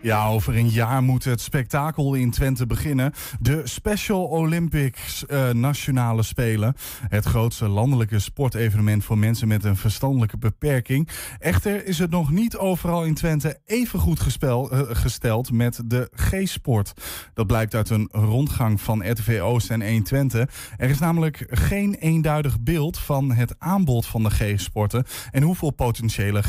Ja, 0.00 0.26
over 0.26 0.56
een 0.56 0.68
jaar 0.68 1.02
moet 1.02 1.24
het 1.24 1.40
spektakel 1.40 2.14
in 2.14 2.30
Twente 2.30 2.66
beginnen. 2.66 3.12
De 3.40 3.60
Special 3.64 4.24
Olympics 4.24 5.24
uh, 5.28 5.50
Nationale 5.50 6.22
Spelen. 6.22 6.74
Het 7.08 7.24
grootste 7.24 7.68
landelijke 7.68 8.18
sportevenement 8.18 9.04
voor 9.04 9.18
mensen 9.18 9.48
met 9.48 9.64
een 9.64 9.76
verstandelijke 9.76 10.38
beperking. 10.38 11.08
Echter 11.38 11.86
is 11.86 11.98
het 11.98 12.10
nog 12.10 12.30
niet 12.30 12.56
overal 12.56 13.04
in 13.04 13.14
Twente 13.14 13.60
even 13.64 13.98
goed 13.98 14.36
uh, 14.42 14.80
gesteld 14.90 15.52
met 15.52 15.80
de 15.84 16.10
G-sport. 16.14 16.92
Dat 17.34 17.46
blijkt 17.46 17.74
uit 17.74 17.90
een 17.90 18.08
rondgang 18.12 18.80
van 18.80 19.10
RTV 19.10 19.40
Oost 19.42 19.70
en 19.70 19.82
120. 19.82 20.48
Er 20.76 20.90
is 20.90 20.98
namelijk 20.98 21.46
geen 21.50 21.94
eenduidig 21.94 22.60
beeld 22.60 22.98
van 22.98 23.32
het 23.32 23.54
aanbod 23.58 24.06
van 24.06 24.22
de 24.22 24.30
G-sporten 24.30 25.04
en 25.30 25.42
hoeveel 25.42 25.70
potentiële 25.70 26.42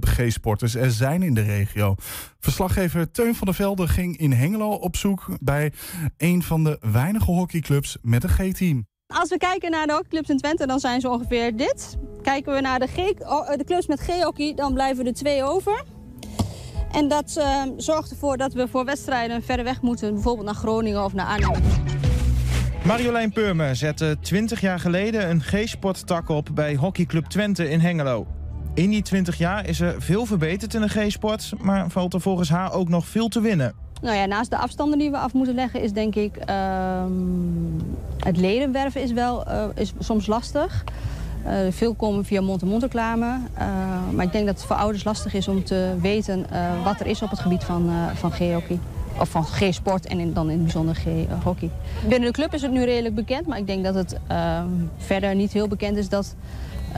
G-sporters 0.00 0.74
er 0.82 0.90
zijn 0.90 1.22
in 1.22 1.34
de 1.34 1.42
regio. 1.42 1.94
Verslaggever 2.40 3.10
Teun 3.10 3.34
van 3.34 3.46
der 3.46 3.56
Velde 3.56 3.88
ging 3.88 4.16
in 4.16 4.32
Hengelo 4.32 4.70
op 4.70 4.96
zoek 4.96 5.26
bij 5.40 5.72
een 6.16 6.42
van 6.42 6.64
de 6.64 6.78
weinige 6.80 7.30
hockeyclubs 7.30 7.96
met 8.02 8.24
een 8.24 8.30
G-team. 8.30 8.86
Als 9.06 9.28
we 9.28 9.38
kijken 9.38 9.70
naar 9.70 9.86
de 9.86 9.92
hockeyclubs 9.92 10.28
in 10.28 10.36
Twente, 10.36 10.66
dan 10.66 10.80
zijn 10.80 11.00
ze 11.00 11.08
ongeveer 11.08 11.56
dit. 11.56 11.96
Kijken 12.22 12.54
we 12.54 12.60
naar 12.60 12.78
de, 12.78 12.86
G 12.86 12.94
de 13.56 13.62
clubs 13.64 13.86
met 13.86 14.00
G-hockey, 14.00 14.54
dan 14.54 14.74
blijven 14.74 15.06
er 15.06 15.12
twee 15.12 15.44
over. 15.44 15.84
En 16.92 17.08
dat 17.08 17.34
uh, 17.38 17.62
zorgt 17.76 18.10
ervoor 18.10 18.36
dat 18.36 18.52
we 18.52 18.68
voor 18.68 18.84
wedstrijden 18.84 19.42
verder 19.42 19.64
weg 19.64 19.82
moeten, 19.82 20.14
bijvoorbeeld 20.14 20.46
naar 20.46 20.54
Groningen 20.54 21.04
of 21.04 21.12
naar 21.12 21.26
Arnhem. 21.26 21.62
Marjolein 22.84 23.32
Purmer 23.32 23.76
zette 23.76 24.16
20 24.20 24.60
jaar 24.60 24.80
geleden 24.80 25.30
een 25.30 25.42
G-sporttak 25.42 26.28
op 26.28 26.48
bij 26.54 26.74
hockeyclub 26.74 27.24
Twente 27.24 27.70
in 27.70 27.80
Hengelo. 27.80 28.26
In 28.74 28.90
die 28.90 29.02
20 29.02 29.38
jaar 29.38 29.68
is 29.68 29.80
er 29.80 29.94
veel 29.98 30.26
verbeterd 30.26 30.74
in 30.74 30.80
de 30.80 30.88
G-sport, 30.88 31.52
maar 31.60 31.90
valt 31.90 32.14
er 32.14 32.20
volgens 32.20 32.48
haar 32.48 32.72
ook 32.72 32.88
nog 32.88 33.06
veel 33.06 33.28
te 33.28 33.40
winnen. 33.40 33.74
Nou 34.02 34.16
ja, 34.16 34.26
naast 34.26 34.50
de 34.50 34.56
afstanden 34.56 34.98
die 34.98 35.10
we 35.10 35.16
af 35.16 35.32
moeten 35.32 35.54
leggen 35.54 35.82
is 35.82 35.92
denk 35.92 36.14
ik... 36.14 36.36
Uh, 36.48 37.04
het 38.18 38.36
ledenwerven 38.36 39.02
is, 39.02 39.12
wel, 39.12 39.48
uh, 39.48 39.64
is 39.74 39.92
soms 39.98 40.26
lastig. 40.26 40.84
Uh, 41.46 41.52
veel 41.70 41.94
komen 41.94 42.24
via 42.24 42.40
mond-to-mond 42.40 42.82
reclame. 42.82 43.38
maar 44.14 44.24
ik 44.24 44.32
denk 44.32 44.46
dat 44.46 44.56
het 44.56 44.64
voor 44.64 44.76
ouders 44.76 45.04
lastig 45.04 45.34
is 45.34 45.48
om 45.48 45.64
te 45.64 45.94
weten 46.00 46.46
wat 46.84 47.00
er 47.00 47.06
is 47.06 47.22
op 47.22 47.30
het 47.30 47.38
gebied 47.38 47.64
van, 47.64 47.90
van 48.14 48.32
G-hockey. 48.32 48.78
Of 49.18 49.28
van 49.28 49.44
G-sport 49.44 50.06
en 50.06 50.20
in, 50.20 50.32
dan 50.32 50.44
in 50.50 50.52
het 50.52 50.62
bijzonder 50.62 50.94
G-hockey. 50.94 51.70
Binnen 52.08 52.28
de 52.28 52.34
club 52.34 52.54
is 52.54 52.62
het 52.62 52.72
nu 52.72 52.84
redelijk 52.84 53.14
bekend, 53.14 53.46
maar 53.46 53.58
ik 53.58 53.66
denk 53.66 53.84
dat 53.84 53.94
het 53.94 54.16
verder 54.96 55.34
niet 55.34 55.52
heel 55.52 55.68
bekend 55.68 55.96
is 55.96 56.08
dat... 56.08 56.34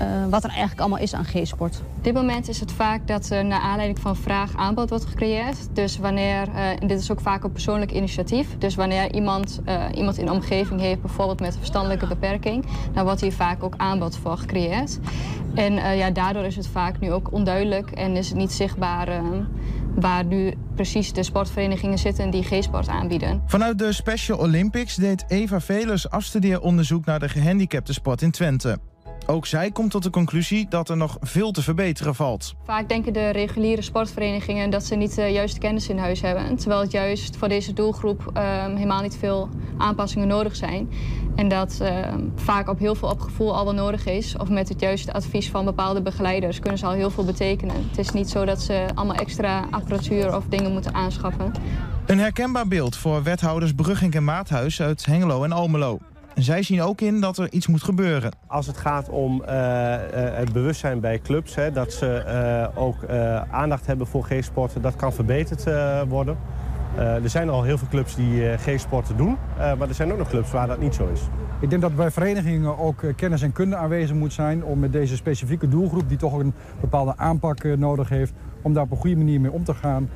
Uh, 0.03 0.27
wat 0.31 0.45
er 0.45 0.51
eigenlijk 0.51 0.81
allemaal 0.81 0.99
is 0.99 1.15
aan 1.15 1.25
G-sport. 1.25 1.83
Op 1.97 2.05
dit 2.05 2.15
moment 2.15 2.49
is 2.49 2.61
het 2.61 2.73
vaak 2.73 3.07
dat 3.07 3.31
er 3.31 3.45
naar 3.45 3.61
aanleiding 3.61 3.99
van 3.99 4.17
vraag 4.17 4.57
aanbod 4.57 4.89
wordt 4.89 5.05
gecreëerd. 5.05 5.57
Dus 5.73 5.99
wanneer, 5.99 6.49
uh, 6.49 6.69
en 6.69 6.87
dit 6.87 7.01
is 7.01 7.11
ook 7.11 7.21
vaak 7.21 7.45
een 7.45 7.53
persoonlijk 7.53 7.93
initiatief. 7.93 8.59
Dus 8.59 8.75
wanneer 8.75 9.15
iemand, 9.15 9.61
uh, 9.69 9.85
iemand 9.95 10.19
in 10.19 10.27
de 10.27 10.33
omgeving 10.33 10.81
heeft, 10.81 11.01
bijvoorbeeld 11.01 11.41
met 11.41 11.53
een 11.53 11.59
verstandelijke 11.59 12.07
beperking, 12.07 12.65
dan 12.93 13.05
wordt 13.05 13.21
hier 13.21 13.33
vaak 13.33 13.63
ook 13.63 13.75
aanbod 13.77 14.17
voor 14.17 14.39
gecreëerd. 14.39 14.99
En 15.55 15.97
ja, 15.97 16.11
daardoor 16.11 16.45
is 16.45 16.57
het 16.57 16.67
vaak 16.67 17.01
nu 17.01 17.13
ook 17.13 17.33
onduidelijk 17.33 17.91
en 17.91 18.17
is 18.17 18.29
het 18.29 18.37
niet 18.37 18.53
zichtbaar 18.53 19.23
waar 19.95 20.25
nu 20.25 20.55
precies 20.75 21.13
de 21.13 21.23
sportverenigingen 21.23 21.99
zitten 21.99 22.31
die 22.31 22.43
G-sport 22.43 22.89
aanbieden. 22.89 23.43
Vanuit 23.47 23.79
de 23.79 23.93
Special 23.93 24.39
Olympics 24.39 24.95
deed 24.95 25.25
Eva 25.29 25.61
Velers 25.61 26.11
afstudeeronderzoek 26.11 27.05
naar 27.05 27.19
de 27.19 27.29
gehandicaptensport 27.29 28.23
in 28.23 28.31
Twente. 28.31 28.79
Ook 29.27 29.47
zij 29.47 29.71
komt 29.71 29.91
tot 29.91 30.03
de 30.03 30.11
conclusie 30.11 30.67
dat 30.69 30.89
er 30.89 30.97
nog 30.97 31.17
veel 31.21 31.51
te 31.51 31.63
verbeteren 31.63 32.15
valt. 32.15 32.55
Vaak 32.65 32.89
denken 32.89 33.13
de 33.13 33.29
reguliere 33.29 33.83
sportverenigingen 33.83 34.71
dat 34.71 34.85
ze 34.85 34.95
niet 34.95 35.15
de 35.15 35.23
juiste 35.23 35.59
kennis 35.59 35.89
in 35.89 35.99
huis 35.99 36.21
hebben. 36.21 36.57
Terwijl 36.57 36.81
het 36.81 36.93
juist 36.93 37.37
voor 37.37 37.49
deze 37.49 37.73
doelgroep 37.73 38.31
ehm, 38.33 38.75
helemaal 38.75 39.03
niet 39.03 39.17
veel 39.17 39.49
aanpassingen 39.79 40.29
nodig 40.29 40.57
zijn. 40.57 40.91
En 41.37 41.49
dat 41.49 41.79
ehm, 41.81 42.21
vaak 42.37 42.69
op 42.69 42.79
heel 42.79 42.95
veel 42.95 43.09
op 43.09 43.21
gevoel 43.21 43.57
al 43.57 43.65
wel 43.65 43.75
nodig 43.75 44.07
is. 44.07 44.37
Of 44.37 44.49
met 44.49 44.69
het 44.69 44.81
juiste 44.81 45.13
advies 45.13 45.51
van 45.51 45.65
bepaalde 45.65 46.03
begeleiders 46.03 46.61
kunnen 46.61 46.79
ze 46.79 46.87
al 46.87 46.93
heel 46.93 47.11
veel 47.11 47.25
betekenen. 47.25 47.77
Het 47.89 47.99
is 47.99 48.11
niet 48.11 48.31
zo 48.31 48.45
dat 48.45 48.63
ze 48.63 48.87
allemaal 48.95 49.17
extra 49.17 49.67
apparatuur 49.71 50.37
of 50.37 50.45
dingen 50.49 50.73
moeten 50.73 50.95
aanschaffen. 50.95 51.53
Een 52.07 52.19
herkenbaar 52.19 52.69
beeld 52.69 52.97
voor 52.97 53.23
wethouders 53.23 53.73
Brugging 53.73 54.15
en 54.15 54.25
Maathuis 54.25 54.83
uit 54.83 55.07
Hengelo 55.07 55.45
en 55.45 55.53
Almelo. 55.53 55.99
Zij 56.35 56.63
zien 56.63 56.83
ook 56.83 57.01
in 57.01 57.21
dat 57.21 57.39
er 57.39 57.53
iets 57.53 57.67
moet 57.67 57.83
gebeuren. 57.83 58.33
Als 58.47 58.67
het 58.67 58.77
gaat 58.77 59.09
om 59.09 59.43
uh, 59.43 59.47
het 60.13 60.53
bewustzijn 60.53 61.01
bij 61.01 61.21
clubs, 61.21 61.55
hè, 61.55 61.73
dat 61.73 61.93
ze 61.93 62.25
uh, 62.75 62.83
ook 62.83 62.97
aandacht 63.51 63.87
hebben 63.87 64.07
voor 64.07 64.25
G-sporten, 64.25 64.83
dat 64.83 64.97
kan 64.97 65.13
verbeterd 65.13 65.65
worden. 66.09 66.37
er 66.97 67.31
zijn 67.31 67.49
al 67.49 67.63
heel 67.63 67.79
veel 67.79 67.89
clubs 67.89 68.15
die 68.15 68.57
G-sporten 68.57 69.17
doen, 69.17 69.37
maar 69.57 69.89
er 69.89 69.95
zijn 69.95 70.13
ook 70.13 70.19
nog 70.19 70.29
clubs 70.29 70.51
waar 70.51 70.67
dat 70.67 70.79
niet 70.79 70.95
zo 70.95 71.09
is. 71.13 71.21
Ik 71.61 71.71
denk 71.71 71.83
dat 71.83 71.97
bij 71.97 72.11
verenigingen 72.11 72.79
ook 72.79 73.03
kennis 73.17 73.43
en 73.43 73.53
kunde 73.53 73.77
aanwezig 73.77 74.17
moet 74.17 74.33
zijn 74.33 74.65
om 74.65 74.79
met 74.79 74.93
deze 74.93 75.17
specifieke 75.17 75.69
doelgroep, 75.69 76.09
die 76.09 76.19
toch 76.19 76.33
een 76.33 76.53
bepaalde 76.81 77.17
aanpak 77.17 77.65
nodig 77.65 78.09
heeft, 78.09 78.33
om 78.63 78.73
daar 78.75 78.83
op 78.83 78.91
een 78.91 78.97
goede 78.97 79.17
manier 79.17 79.41
mee 79.41 79.53
om 79.53 79.65
te 79.65 79.75
gaan. 79.75 80.11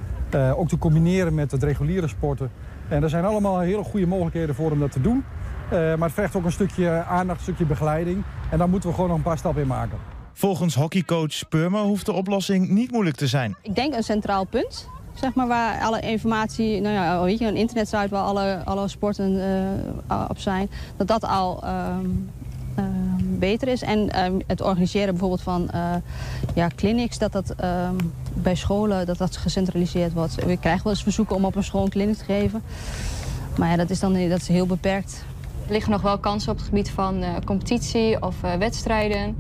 ook 0.57 0.69
te 0.69 0.79
combineren 0.79 1.35
met 1.35 1.51
het 1.51 1.63
reguliere 1.63 2.09
sporten. 2.09 2.51
En 2.89 3.03
er 3.03 3.09
zijn 3.09 3.25
allemaal 3.25 3.61
hele 3.61 3.85
goede 3.85 4.07
mogelijkheden 4.07 4.55
voor 4.55 4.71
om 4.71 4.79
dat 4.79 4.93
te 4.93 5.01
doen. 5.01 5.25
Uh, 5.73 5.79
maar 5.79 6.09
het 6.09 6.13
vergt 6.13 6.37
ook 6.37 6.45
een 6.45 6.53
stukje 6.53 7.05
aandacht, 7.05 7.39
een 7.39 7.45
stukje 7.45 7.65
begeleiding. 7.65 8.23
En 8.51 8.59
daar 8.59 8.69
moeten 8.69 8.89
we 8.89 8.95
gewoon 8.95 9.11
nog 9.11 9.19
een 9.19 9.25
paar 9.25 9.39
stappen 9.39 9.63
in 9.63 9.69
maken. 9.69 9.99
Volgens 10.33 10.75
hockeycoach 10.75 11.49
Purmer 11.49 11.81
hoeft 11.81 12.07
de 12.07 12.13
oplossing 12.13 12.69
niet 12.69 12.91
moeilijk 12.91 13.17
te 13.17 13.27
zijn. 13.27 13.57
Ik 13.63 13.75
denk 13.75 13.95
een 13.95 14.03
centraal 14.03 14.45
punt. 14.45 14.89
Zeg 15.15 15.35
maar 15.35 15.47
waar 15.47 15.81
alle 15.81 16.01
informatie, 16.01 16.81
nou 16.81 16.95
ja, 16.95 17.23
weet 17.23 17.39
je, 17.39 17.47
een 17.47 17.57
internetsite 17.57 18.09
waar 18.11 18.23
alle, 18.23 18.63
alle 18.65 18.89
sporten 18.89 19.33
uh, 20.11 20.25
op 20.29 20.39
zijn, 20.39 20.71
dat 20.97 21.07
dat 21.07 21.25
al 21.25 21.65
um, 21.65 22.31
uh, 22.79 22.85
beter 23.39 23.69
is. 23.69 23.83
En 23.83 24.11
ehm, 24.11 24.39
het 24.47 24.61
organiseren 24.61 25.11
bijvoorbeeld 25.11 25.43
van 25.43 25.71
uh, 25.75 25.95
ja, 26.55 26.69
clinics, 26.77 27.19
dat 27.19 27.33
dat 27.33 27.55
bij 28.35 28.55
scholen 28.55 29.07
dat 29.07 29.19
dat 29.19 29.37
gecentraliseerd 29.37 30.13
wordt. 30.13 30.35
We 30.35 30.57
krijgen 30.57 30.83
wel 30.85 30.93
eens 30.93 31.03
verzoeken 31.03 31.37
om 31.37 31.45
op 31.45 31.57
een 31.57 31.65
school 31.65 31.85
een 31.85 31.91
clinic 31.91 32.17
te 32.17 32.25
geven. 32.25 32.63
Maar 33.57 33.71
ja, 33.71 33.77
dat 33.77 33.91
is 33.91 34.01
dan 34.01 34.29
dat 34.29 34.41
is 34.41 34.49
heel 34.49 34.67
beperkt. 34.67 35.25
Er 35.69 35.75
liggen 35.75 35.93
nog 35.93 36.03
wel 36.03 36.19
kansen 36.19 36.53
op 36.53 36.57
het 36.57 36.67
gebied 36.67 36.91
van 36.91 37.23
uh, 37.23 37.29
competitie 37.45 38.23
of 38.23 38.43
uh, 38.45 38.55
wedstrijden. 38.55 39.37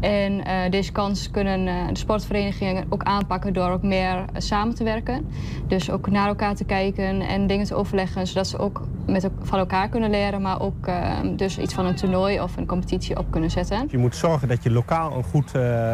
En 0.00 0.32
uh, 0.32 0.70
deze 0.70 0.92
kans 0.92 1.30
kunnen 1.30 1.64
de 1.92 1.98
sportverenigingen 1.98 2.84
ook 2.88 3.02
aanpakken 3.02 3.52
door 3.52 3.70
ook 3.70 3.82
meer 3.82 4.24
samen 4.36 4.74
te 4.74 4.84
werken. 4.84 5.26
Dus 5.68 5.90
ook 5.90 6.10
naar 6.10 6.28
elkaar 6.28 6.54
te 6.54 6.64
kijken 6.64 7.20
en 7.20 7.46
dingen 7.46 7.66
te 7.66 7.74
overleggen, 7.74 8.26
zodat 8.26 8.46
ze 8.46 8.58
ook 8.58 8.82
met, 9.06 9.28
van 9.42 9.58
elkaar 9.58 9.88
kunnen 9.88 10.10
leren, 10.10 10.42
maar 10.42 10.60
ook 10.60 10.90
dus 11.36 11.58
iets 11.58 11.74
van 11.74 11.86
een 11.86 11.94
toernooi 11.94 12.40
of 12.40 12.56
een 12.56 12.66
competitie 12.66 13.18
op 13.18 13.30
kunnen 13.30 13.50
zetten. 13.50 13.88
Je 13.90 13.98
moet 13.98 14.16
zorgen 14.16 14.48
dat 14.48 14.62
je 14.62 14.70
lokaal 14.70 15.16
een 15.16 15.24
goed 15.24 15.52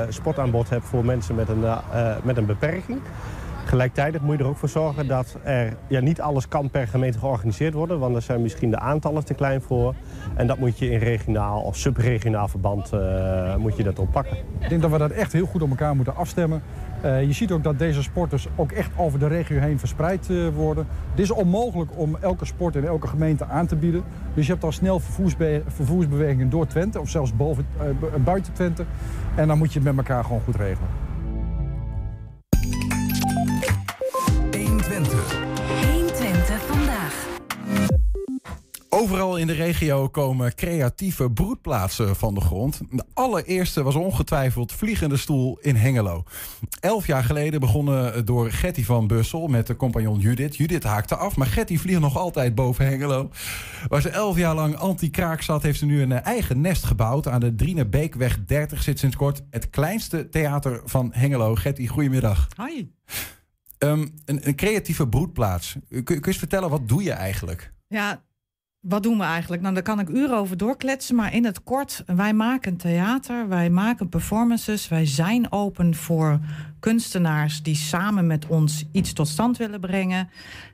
sportaanbod 0.09 0.70
hebt 0.70 0.85
voor 0.85 1.05
mensen 1.05 1.35
met 1.35 1.49
een, 1.49 1.64
met 2.22 2.37
een 2.37 2.47
beperking. 2.47 3.01
Tegelijkertijd 3.73 4.23
moet 4.23 4.37
je 4.37 4.43
er 4.43 4.49
ook 4.49 4.57
voor 4.57 4.68
zorgen 4.68 5.07
dat 5.07 5.37
er 5.43 5.77
ja, 5.87 6.01
niet 6.01 6.20
alles 6.20 6.49
kan 6.49 6.70
per 6.70 6.89
gemeente 6.89 7.18
georganiseerd 7.18 7.75
worden. 7.75 7.99
Want 7.99 8.16
er 8.16 8.23
zijn 8.23 8.43
misschien 8.43 8.70
de 8.70 8.79
aantallen 8.79 9.25
te 9.25 9.35
klein 9.35 9.62
voor. 9.62 9.95
En 10.35 10.47
dat 10.47 10.59
moet 10.59 10.79
je 10.79 10.91
in 10.91 10.99
regionaal 10.99 11.61
of 11.61 11.77
subregionaal 11.77 12.49
verband 12.49 12.93
uh, 12.95 13.57
moet 13.57 13.77
je 13.77 13.83
dat 13.83 13.99
oppakken. 13.99 14.37
Ik 14.59 14.68
denk 14.68 14.83
dat 14.83 14.91
we 14.91 14.99
dat 14.99 15.11
echt 15.11 15.33
heel 15.33 15.47
goed 15.47 15.62
op 15.62 15.70
elkaar 15.70 15.97
moeten 15.97 16.16
afstemmen. 16.16 16.62
Uh, 17.05 17.23
je 17.23 17.33
ziet 17.33 17.53
ook 17.53 17.62
dat 17.62 17.79
deze 17.79 18.03
sporters 18.03 18.49
ook 18.57 18.73
echt 18.73 18.91
over 18.97 19.18
de 19.18 19.27
regio 19.27 19.59
heen 19.59 19.79
verspreid 19.79 20.29
uh, 20.29 20.49
worden. 20.49 20.87
Het 21.11 21.20
is 21.20 21.31
onmogelijk 21.31 21.91
om 21.95 22.16
elke 22.20 22.45
sport 22.45 22.77
in 22.77 22.85
elke 22.85 23.07
gemeente 23.07 23.45
aan 23.45 23.66
te 23.66 23.77
bieden. 23.77 24.03
Dus 24.35 24.47
je 24.47 24.53
hebt 24.53 24.64
al 24.64 24.73
snel 24.73 25.01
vervoersbe 25.01 25.62
vervoersbewegingen 25.66 26.51
door 26.51 26.66
Twente 26.66 27.01
of 27.01 27.09
zelfs 27.09 27.37
boven, 27.37 27.66
buiten 28.25 28.53
Twente. 28.53 28.85
En 29.35 29.49
dan 29.49 29.59
moet 29.59 29.73
je 29.73 29.79
het 29.79 29.89
met 29.89 30.07
elkaar 30.07 30.25
gewoon 30.25 30.41
goed 30.41 30.57
regelen. 30.57 31.01
Overal 39.03 39.36
in 39.36 39.46
de 39.46 39.53
regio 39.53 40.09
komen 40.09 40.55
creatieve 40.55 41.30
broedplaatsen 41.30 42.16
van 42.16 42.34
de 42.34 42.40
grond. 42.40 42.80
De 42.90 43.05
allereerste 43.14 43.82
was 43.82 43.94
ongetwijfeld 43.94 44.72
Vliegende 44.72 45.16
Stoel 45.16 45.59
in 45.61 45.76
Hengelo. 45.76 46.24
Elf 46.80 47.07
jaar 47.07 47.24
geleden 47.24 47.61
begonnen 47.61 48.24
door 48.24 48.50
Getty 48.50 48.84
van 48.84 49.07
Bussel 49.07 49.46
met 49.46 49.66
de 49.66 49.76
compagnon 49.76 50.18
Judith. 50.18 50.57
Judith 50.57 50.82
haakte 50.82 51.16
af, 51.16 51.36
maar 51.36 51.46
Getty 51.46 51.78
vliegt 51.78 52.00
nog 52.00 52.16
altijd 52.16 52.55
boven 52.55 52.86
Hengelo. 52.86 53.30
Waar 53.88 54.00
ze 54.00 54.09
elf 54.09 54.36
jaar 54.36 54.55
lang 54.55 54.76
anti-kraak 54.76 55.42
zat, 55.42 55.62
heeft 55.62 55.78
ze 55.78 55.86
nu 55.86 56.03
een 56.03 56.12
eigen 56.12 56.61
nest 56.61 56.84
gebouwd. 56.84 57.28
Aan 57.28 57.40
de 57.40 57.55
Drienebeekweg 57.55 58.44
30 58.44 58.82
zit 58.82 58.98
sinds 58.98 59.16
kort 59.16 59.42
het 59.50 59.70
kleinste 59.70 60.28
theater 60.28 60.80
van 60.84 61.11
Hengelo. 61.12 61.55
Getty, 61.55 61.86
goedemiddag. 61.86 62.48
Hoi. 62.57 62.92
Um, 63.78 64.14
een, 64.24 64.48
een, 64.48 64.55
creatieve 64.55 65.09
broedplaats. 65.09 65.76
Kun, 65.88 66.05
kun 66.05 66.16
je 66.16 66.26
eens 66.26 66.38
vertellen, 66.38 66.70
wat 66.70 66.88
doe 66.88 67.03
je 67.03 67.12
eigenlijk? 67.12 67.72
Ja, 67.88 68.22
wat 68.83 69.03
doen 69.03 69.18
we 69.18 69.24
eigenlijk? 69.24 69.62
Nou, 69.62 69.74
daar 69.74 69.83
kan 69.83 70.01
ik 70.01 70.09
uren 70.09 70.37
over 70.37 70.57
doorkletsen, 70.57 71.14
maar 71.14 71.35
in 71.35 71.45
het 71.45 71.62
kort, 71.62 72.03
wij 72.07 72.35
maken 72.35 72.76
theater, 72.76 73.49
wij 73.49 73.70
maken 73.70 74.09
performances, 74.09 74.89
wij 74.89 75.07
zijn 75.07 75.53
open 75.53 75.95
voor 75.95 76.41
kunstenaars 76.80 77.62
die 77.62 77.74
samen 77.74 78.26
met 78.26 78.47
ons 78.47 78.85
iets 78.93 79.12
tot 79.12 79.28
stand 79.28 79.57
willen 79.57 79.80
brengen. 79.80 80.28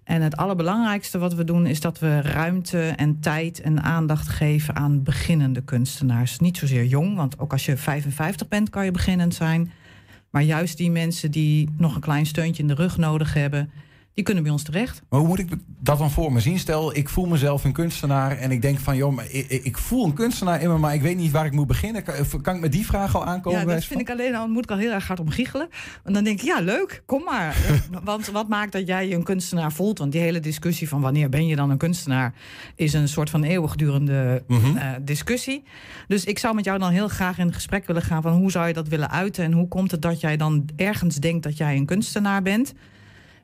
En 0.05 0.23
het 0.23 0.37
allerbelangrijkste 0.37 1.19
wat 1.19 1.35
we 1.35 1.45
doen 1.45 1.67
is 1.67 1.81
dat 1.81 1.99
we 1.99 2.21
ruimte 2.21 2.81
en 2.81 3.21
tijd 3.21 3.61
en 3.61 3.83
aandacht 3.83 4.29
geven 4.29 4.77
aan 4.77 5.03
beginnende 5.03 5.65
kunstenaars. 5.65 6.39
Niet 6.39 6.57
zozeer 6.57 6.85
jong, 6.85 7.17
want 7.17 7.39
ook 7.39 7.53
als 7.53 7.67
je 7.67 7.77
55 7.77 8.49
bent 8.49 8.71
kan 8.71 8.85
je 8.85 8.91
beginnend 8.91 9.35
zijn. 9.35 9.71
Maar 10.31 10.43
juist 10.43 10.77
die 10.77 10.91
mensen 10.91 11.31
die 11.31 11.69
nog 11.77 11.95
een 11.95 12.01
klein 12.01 12.27
steuntje 12.27 12.63
in 12.63 12.69
de 12.69 12.75
rug 12.75 12.97
nodig 12.97 13.35
hebben 13.35 13.71
die 14.19 14.27
kunnen 14.27 14.45
bij 14.45 14.53
ons 14.53 14.63
terecht. 14.63 15.03
Maar 15.09 15.21
hoe 15.21 15.29
moet 15.29 15.39
ik 15.39 15.49
dat 15.81 15.99
dan 15.99 16.11
voor 16.11 16.33
me 16.33 16.41
zien? 16.41 16.59
Stel, 16.59 16.97
ik 16.97 17.09
voel 17.09 17.27
mezelf 17.27 17.65
een 17.65 17.73
kunstenaar 17.73 18.39
en 18.39 18.51
ik 18.51 18.63
denk 18.63 18.79
van, 18.79 18.97
joh, 18.97 19.15
maar 19.15 19.31
ik, 19.31 19.51
ik, 19.51 19.79
voel 19.79 20.05
een 20.05 20.13
kunstenaar 20.13 20.63
in 20.63 20.69
me, 20.69 20.79
maar 20.79 20.95
ik 20.95 21.03
weet 21.03 21.17
niet 21.17 21.31
waar 21.31 21.47
ik 21.47 21.53
moet 21.53 21.67
beginnen. 21.67 22.03
Kan, 22.03 22.15
kan 22.43 22.55
ik 22.55 22.61
met 22.61 22.73
die 22.73 22.87
vraag 22.87 23.17
al 23.17 23.25
aankomen? 23.25 23.61
Ja, 23.61 23.67
dat 23.67 23.85
vind 23.85 24.01
ik 24.01 24.11
alleen 24.11 24.35
al, 24.35 24.49
moet 24.49 24.65
ik 24.65 24.71
al 24.71 24.77
heel 24.77 24.93
erg 24.93 25.07
hard 25.07 25.21
om 25.21 25.31
giechelen. 25.31 25.69
En 26.05 26.13
dan 26.13 26.25
denk 26.25 26.41
ik, 26.41 26.47
ja, 26.47 26.61
leuk, 26.61 27.03
kom 27.07 27.25
maar. 27.25 27.57
Want 28.05 28.31
wat 28.31 28.49
maakt 28.49 28.73
dat 28.73 28.87
jij 28.87 29.09
je 29.09 29.15
een 29.15 29.23
kunstenaar 29.23 29.73
voelt? 29.73 29.99
Want 29.99 30.13
die 30.13 30.21
hele 30.21 30.41
discussie 30.41 30.89
van 30.89 31.01
wanneer 31.01 31.29
ben 31.29 31.47
je 31.47 31.57
dan 31.57 31.71
een 31.71 31.79
kunstenaar, 31.79 32.35
is 32.75 32.93
een 32.93 33.09
soort 33.09 33.31
van 33.31 33.43
eeuwigdurende 33.43 34.43
mm 34.47 34.77
discussie. 35.03 35.65
Dus 36.09 36.25
ik 36.25 36.39
zou 36.39 36.55
met 36.55 36.65
jou 36.65 36.79
dan 36.79 36.91
heel 36.91 37.09
graag 37.09 37.39
in 37.39 37.53
gesprek 37.53 37.87
willen 37.87 38.03
gaan 38.03 38.23
van 38.23 38.33
hoe 38.33 38.51
zou 38.51 38.67
je 38.67 38.73
dat 38.73 38.89
willen 38.89 39.11
uiten 39.11 39.45
en 39.45 39.53
hoe 39.53 39.69
komt 39.69 39.91
het 39.91 40.03
dat 40.03 40.21
jij 40.21 40.37
dan 40.37 40.69
ergens 40.77 41.17
denkt 41.17 41.43
dat 41.43 41.57
jij 41.57 41.77
een 41.77 41.87
kunstenaar 41.87 42.43
bent? 42.43 42.75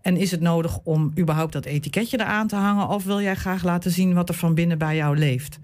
En 0.05 0.17
is 0.17 0.31
het 0.31 0.41
nodig 0.41 0.79
om 0.83 1.13
überhaupt 1.19 1.53
dat 1.53 1.65
etiketje 1.65 2.21
eraan 2.21 2.47
te 2.47 2.57
hangen? 2.57 2.89
Of 2.89 3.05
wil 3.05 3.21
jij 3.21 3.35
graag 3.35 3.63
laten 3.63 3.91
zien 3.91 4.15
wat 4.15 4.29
er 4.29 4.35
van 4.35 4.55
binnen 4.55 4.79
bij 4.79 4.97
jou 4.97 5.19
leeft? 5.19 5.59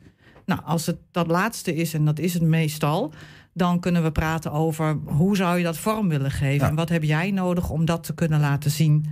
Nou, 0.46 0.60
als 0.64 0.86
het 0.86 0.96
dat 1.10 1.26
laatste 1.26 1.74
is, 1.74 1.94
en 1.94 2.04
dat 2.04 2.18
is 2.18 2.34
het 2.34 2.42
meestal, 2.42 3.12
dan 3.52 3.80
kunnen 3.80 4.02
we 4.02 4.12
praten 4.12 4.52
over 4.52 4.98
hoe 5.04 5.36
zou 5.36 5.58
je 5.58 5.64
dat 5.64 5.76
vorm 5.76 6.08
willen 6.08 6.30
geven? 6.30 6.68
En 6.68 6.74
wat 6.74 6.88
heb 6.88 7.02
jij 7.02 7.30
nodig 7.30 7.70
om 7.70 7.84
dat 7.84 8.04
te 8.04 8.14
kunnen 8.14 8.40
laten 8.40 8.70
zien? 8.70 9.06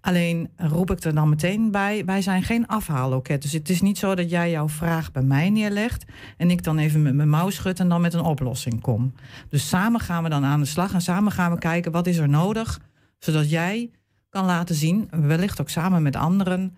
Alleen 0.00 0.48
roep 0.56 0.90
ik 0.90 1.04
er 1.04 1.14
dan 1.14 1.28
meteen 1.28 1.70
bij, 1.70 2.04
wij 2.04 2.22
zijn 2.22 2.42
geen 2.42 2.66
afhaalloket. 2.66 3.42
Dus 3.42 3.52
het 3.52 3.68
is 3.68 3.80
niet 3.80 3.98
zo 3.98 4.14
dat 4.14 4.30
jij 4.30 4.50
jouw 4.50 4.68
vraag 4.68 5.12
bij 5.12 5.22
mij 5.22 5.50
neerlegt 5.50 6.04
en 6.36 6.50
ik 6.50 6.62
dan 6.62 6.78
even 6.78 7.02
met 7.02 7.14
mijn 7.14 7.28
mouw 7.28 7.50
schud 7.50 7.80
en 7.80 7.88
dan 7.88 8.00
met 8.00 8.14
een 8.14 8.20
oplossing 8.20 8.80
kom. 8.80 9.12
Dus 9.48 9.68
samen 9.68 10.00
gaan 10.00 10.22
we 10.22 10.28
dan 10.28 10.44
aan 10.44 10.60
de 10.60 10.66
slag 10.66 10.92
en 10.92 11.00
samen 11.00 11.32
gaan 11.32 11.52
we 11.52 11.58
kijken 11.58 11.92
wat 11.92 12.06
is 12.06 12.16
er 12.16 12.28
nodig, 12.28 12.80
zodat 13.18 13.50
jij 13.50 13.90
kan 14.28 14.44
laten 14.44 14.74
zien, 14.74 15.08
wellicht 15.10 15.60
ook 15.60 15.68
samen 15.68 16.02
met 16.02 16.16
anderen, 16.16 16.76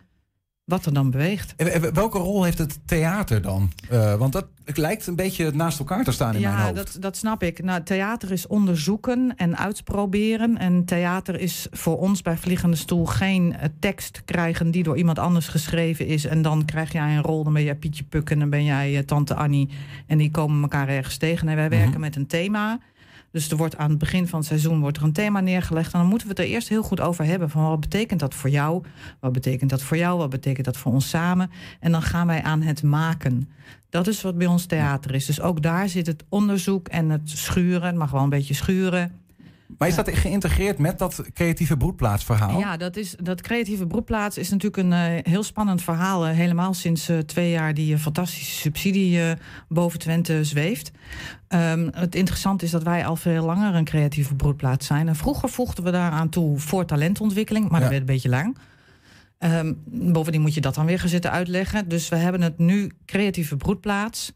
wat 0.71 0.87
er 0.87 0.95
dan 0.95 1.11
beweegt. 1.11 1.55
En 1.57 1.95
welke 1.95 2.19
rol 2.19 2.45
heeft 2.45 2.59
het 2.59 2.79
theater 2.85 3.43
dan? 3.43 3.73
Uh, 3.93 4.15
want 4.15 4.33
dat 4.33 4.47
het 4.65 4.77
lijkt 4.77 5.07
een 5.07 5.17
beetje 5.17 5.51
naast 5.51 5.79
elkaar 5.79 6.05
te 6.05 6.13
staan 6.13 6.35
in 6.35 6.41
ja, 6.41 6.53
mijn 6.55 6.63
hoofd. 6.63 6.77
Dat, 6.77 6.97
dat 7.03 7.17
snap 7.17 7.43
ik. 7.43 7.63
Nou, 7.63 7.83
theater 7.83 8.33
is 8.33 8.47
onderzoeken 8.47 9.33
en 9.37 9.57
uitproberen. 9.57 10.59
En 10.59 10.85
theater 10.85 11.41
is 11.41 11.67
voor 11.71 11.99
ons 11.99 12.23
bij 12.23 12.37
Vliegende 12.37 12.77
Stoel 12.77 13.07
geen 13.07 13.53
uh, 13.53 13.65
tekst 13.79 14.23
krijgen 14.25 14.71
die 14.71 14.83
door 14.83 14.97
iemand 14.97 15.19
anders 15.19 15.49
geschreven 15.49 16.07
is. 16.07 16.25
En 16.25 16.43
dan 16.43 16.65
krijg 16.65 16.93
jij 16.93 17.17
een 17.17 17.23
rol, 17.23 17.45
dan 17.45 17.53
ben 17.53 17.65
jij 17.65 17.75
Pietje 17.75 18.05
Puk 18.05 18.31
en 18.31 18.39
dan 18.39 18.51
ben 18.51 18.65
jij 18.65 18.93
uh, 18.93 18.99
Tante 18.99 19.35
Annie. 19.35 19.69
En 20.07 20.19
die 20.19 20.31
komen 20.31 20.63
elkaar 20.63 20.89
ergens 20.89 21.17
tegen. 21.17 21.49
En 21.49 21.57
wij 21.57 21.69
werken 21.69 21.91
mhm. 21.91 22.01
met 22.01 22.17
een 22.17 22.27
thema. 22.27 22.81
Dus 23.31 23.51
er 23.51 23.57
wordt 23.57 23.77
aan 23.77 23.91
het 23.91 23.99
begin 23.99 24.29
van 24.29 24.39
het 24.39 24.49
seizoen 24.49 24.81
wordt 24.81 24.97
er 24.97 25.03
een 25.03 25.13
thema 25.13 25.41
neergelegd. 25.41 25.93
En 25.93 25.99
dan 25.99 26.09
moeten 26.09 26.29
we 26.29 26.33
het 26.33 26.43
er 26.43 26.51
eerst 26.51 26.69
heel 26.69 26.83
goed 26.83 27.01
over 27.01 27.25
hebben. 27.25 27.51
Van 27.51 27.63
wat 27.63 27.81
betekent 27.81 28.21
dat 28.21 28.35
voor 28.35 28.51
jou? 28.51 28.83
Wat 29.21 29.33
betekent 29.33 29.71
dat 29.71 29.83
voor 29.83 29.97
jou? 29.97 30.19
Wat 30.19 30.31
betekent 30.31 30.67
dat 30.67 30.77
voor 30.77 30.93
ons 30.93 31.09
samen? 31.09 31.51
En 31.81 31.93
dan 31.93 32.03
gaan 32.03 32.27
wij 32.27 32.43
aan 32.43 32.63
het 32.63 32.83
maken. 32.83 33.51
Dat 33.91 34.07
is 34.07 34.23
wat 34.23 34.39
bij 34.39 34.47
ons 34.47 34.67
theater 34.67 35.15
is. 35.15 35.27
Dus 35.27 35.41
ook 35.41 35.63
daar 35.63 35.89
zit 35.89 36.07
het 36.07 36.25
onderzoek 36.29 36.89
en 36.89 37.11
het 37.11 37.31
schuren. 37.31 37.87
Het 37.87 37.97
mag 37.97 38.11
wel 38.11 38.23
een 38.23 38.29
beetje 38.29 38.55
schuren. 38.55 39.13
Maar 39.79 39.89
is 39.89 39.95
dat 39.95 40.11
geïntegreerd 40.11 40.79
met 40.79 40.99
dat 40.99 41.23
creatieve 41.35 41.77
broedplaatsverhaal? 41.77 42.59
Ja, 42.59 42.77
dat, 42.77 42.97
is, 42.97 43.15
dat 43.23 43.41
creatieve 43.41 43.87
broedplaats 43.87 44.39
is 44.39 44.51
natuurlijk 44.51 44.83
een 44.83 45.15
uh, 45.15 45.33
heel 45.33 45.43
spannend 45.43 45.83
verhaal. 45.83 46.29
Uh, 46.29 46.35
helemaal 46.35 46.75
sinds 46.75 47.11
uh, 47.11 47.19
twee 47.19 47.51
jaar 47.51 47.75
die 47.75 47.99
fantastische 47.99 48.55
subsidie 48.55 49.21
boven 49.69 49.99
Twente 49.99 50.45
zweeft. 50.45 50.91
Um, 51.49 51.89
het 51.93 52.15
interessante 52.15 52.65
is 52.65 52.71
dat 52.71 52.83
wij 52.83 53.07
al 53.07 53.17
veel 53.17 53.45
langer 53.45 53.75
een 53.75 53.85
creatieve 53.85 54.35
broedplaats 54.35 54.87
zijn. 54.87 55.09
En 55.09 55.17
vroeger 55.17 55.49
voegden 55.49 55.85
we 55.85 55.91
daaraan 55.91 56.29
toe 56.29 56.59
voor 56.59 56.85
talentontwikkeling, 56.85 57.69
maar 57.69 57.81
ja. 57.81 57.81
dat 57.81 57.89
werd 57.89 58.01
een 58.01 58.15
beetje 58.15 58.29
lang. 58.29 58.57
Um, 59.39 59.83
bovendien 60.13 60.41
moet 60.41 60.55
je 60.55 60.61
dat 60.61 60.75
dan 60.75 60.87
weer 60.87 60.99
gaan 61.01 61.09
zitten 61.09 61.31
uitleggen. 61.31 61.89
Dus 61.89 62.09
we 62.09 62.17
hebben 62.17 62.43
het 62.43 62.59
nu 62.59 62.91
creatieve 63.07 63.57
broedplaats. 63.57 64.33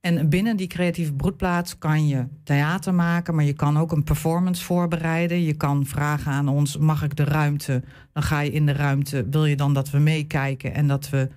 En 0.00 0.28
binnen 0.28 0.56
die 0.56 0.66
creatieve 0.66 1.12
broedplaats 1.12 1.78
kan 1.78 2.06
je 2.08 2.26
theater 2.44 2.94
maken, 2.94 3.34
maar 3.34 3.44
je 3.44 3.52
kan 3.52 3.78
ook 3.78 3.92
een 3.92 4.04
performance 4.04 4.64
voorbereiden. 4.64 5.42
Je 5.42 5.54
kan 5.54 5.86
vragen 5.86 6.32
aan 6.32 6.48
ons: 6.48 6.76
mag 6.76 7.02
ik 7.02 7.16
de 7.16 7.24
ruimte? 7.24 7.82
Dan 8.12 8.22
ga 8.22 8.40
je 8.40 8.50
in 8.50 8.66
de 8.66 8.72
ruimte. 8.72 9.26
Wil 9.30 9.44
je 9.44 9.56
dan 9.56 9.74
dat 9.74 9.90
we 9.90 9.98
meekijken 9.98 10.74
en 10.74 10.86
dat 10.86 11.10
we 11.10 11.28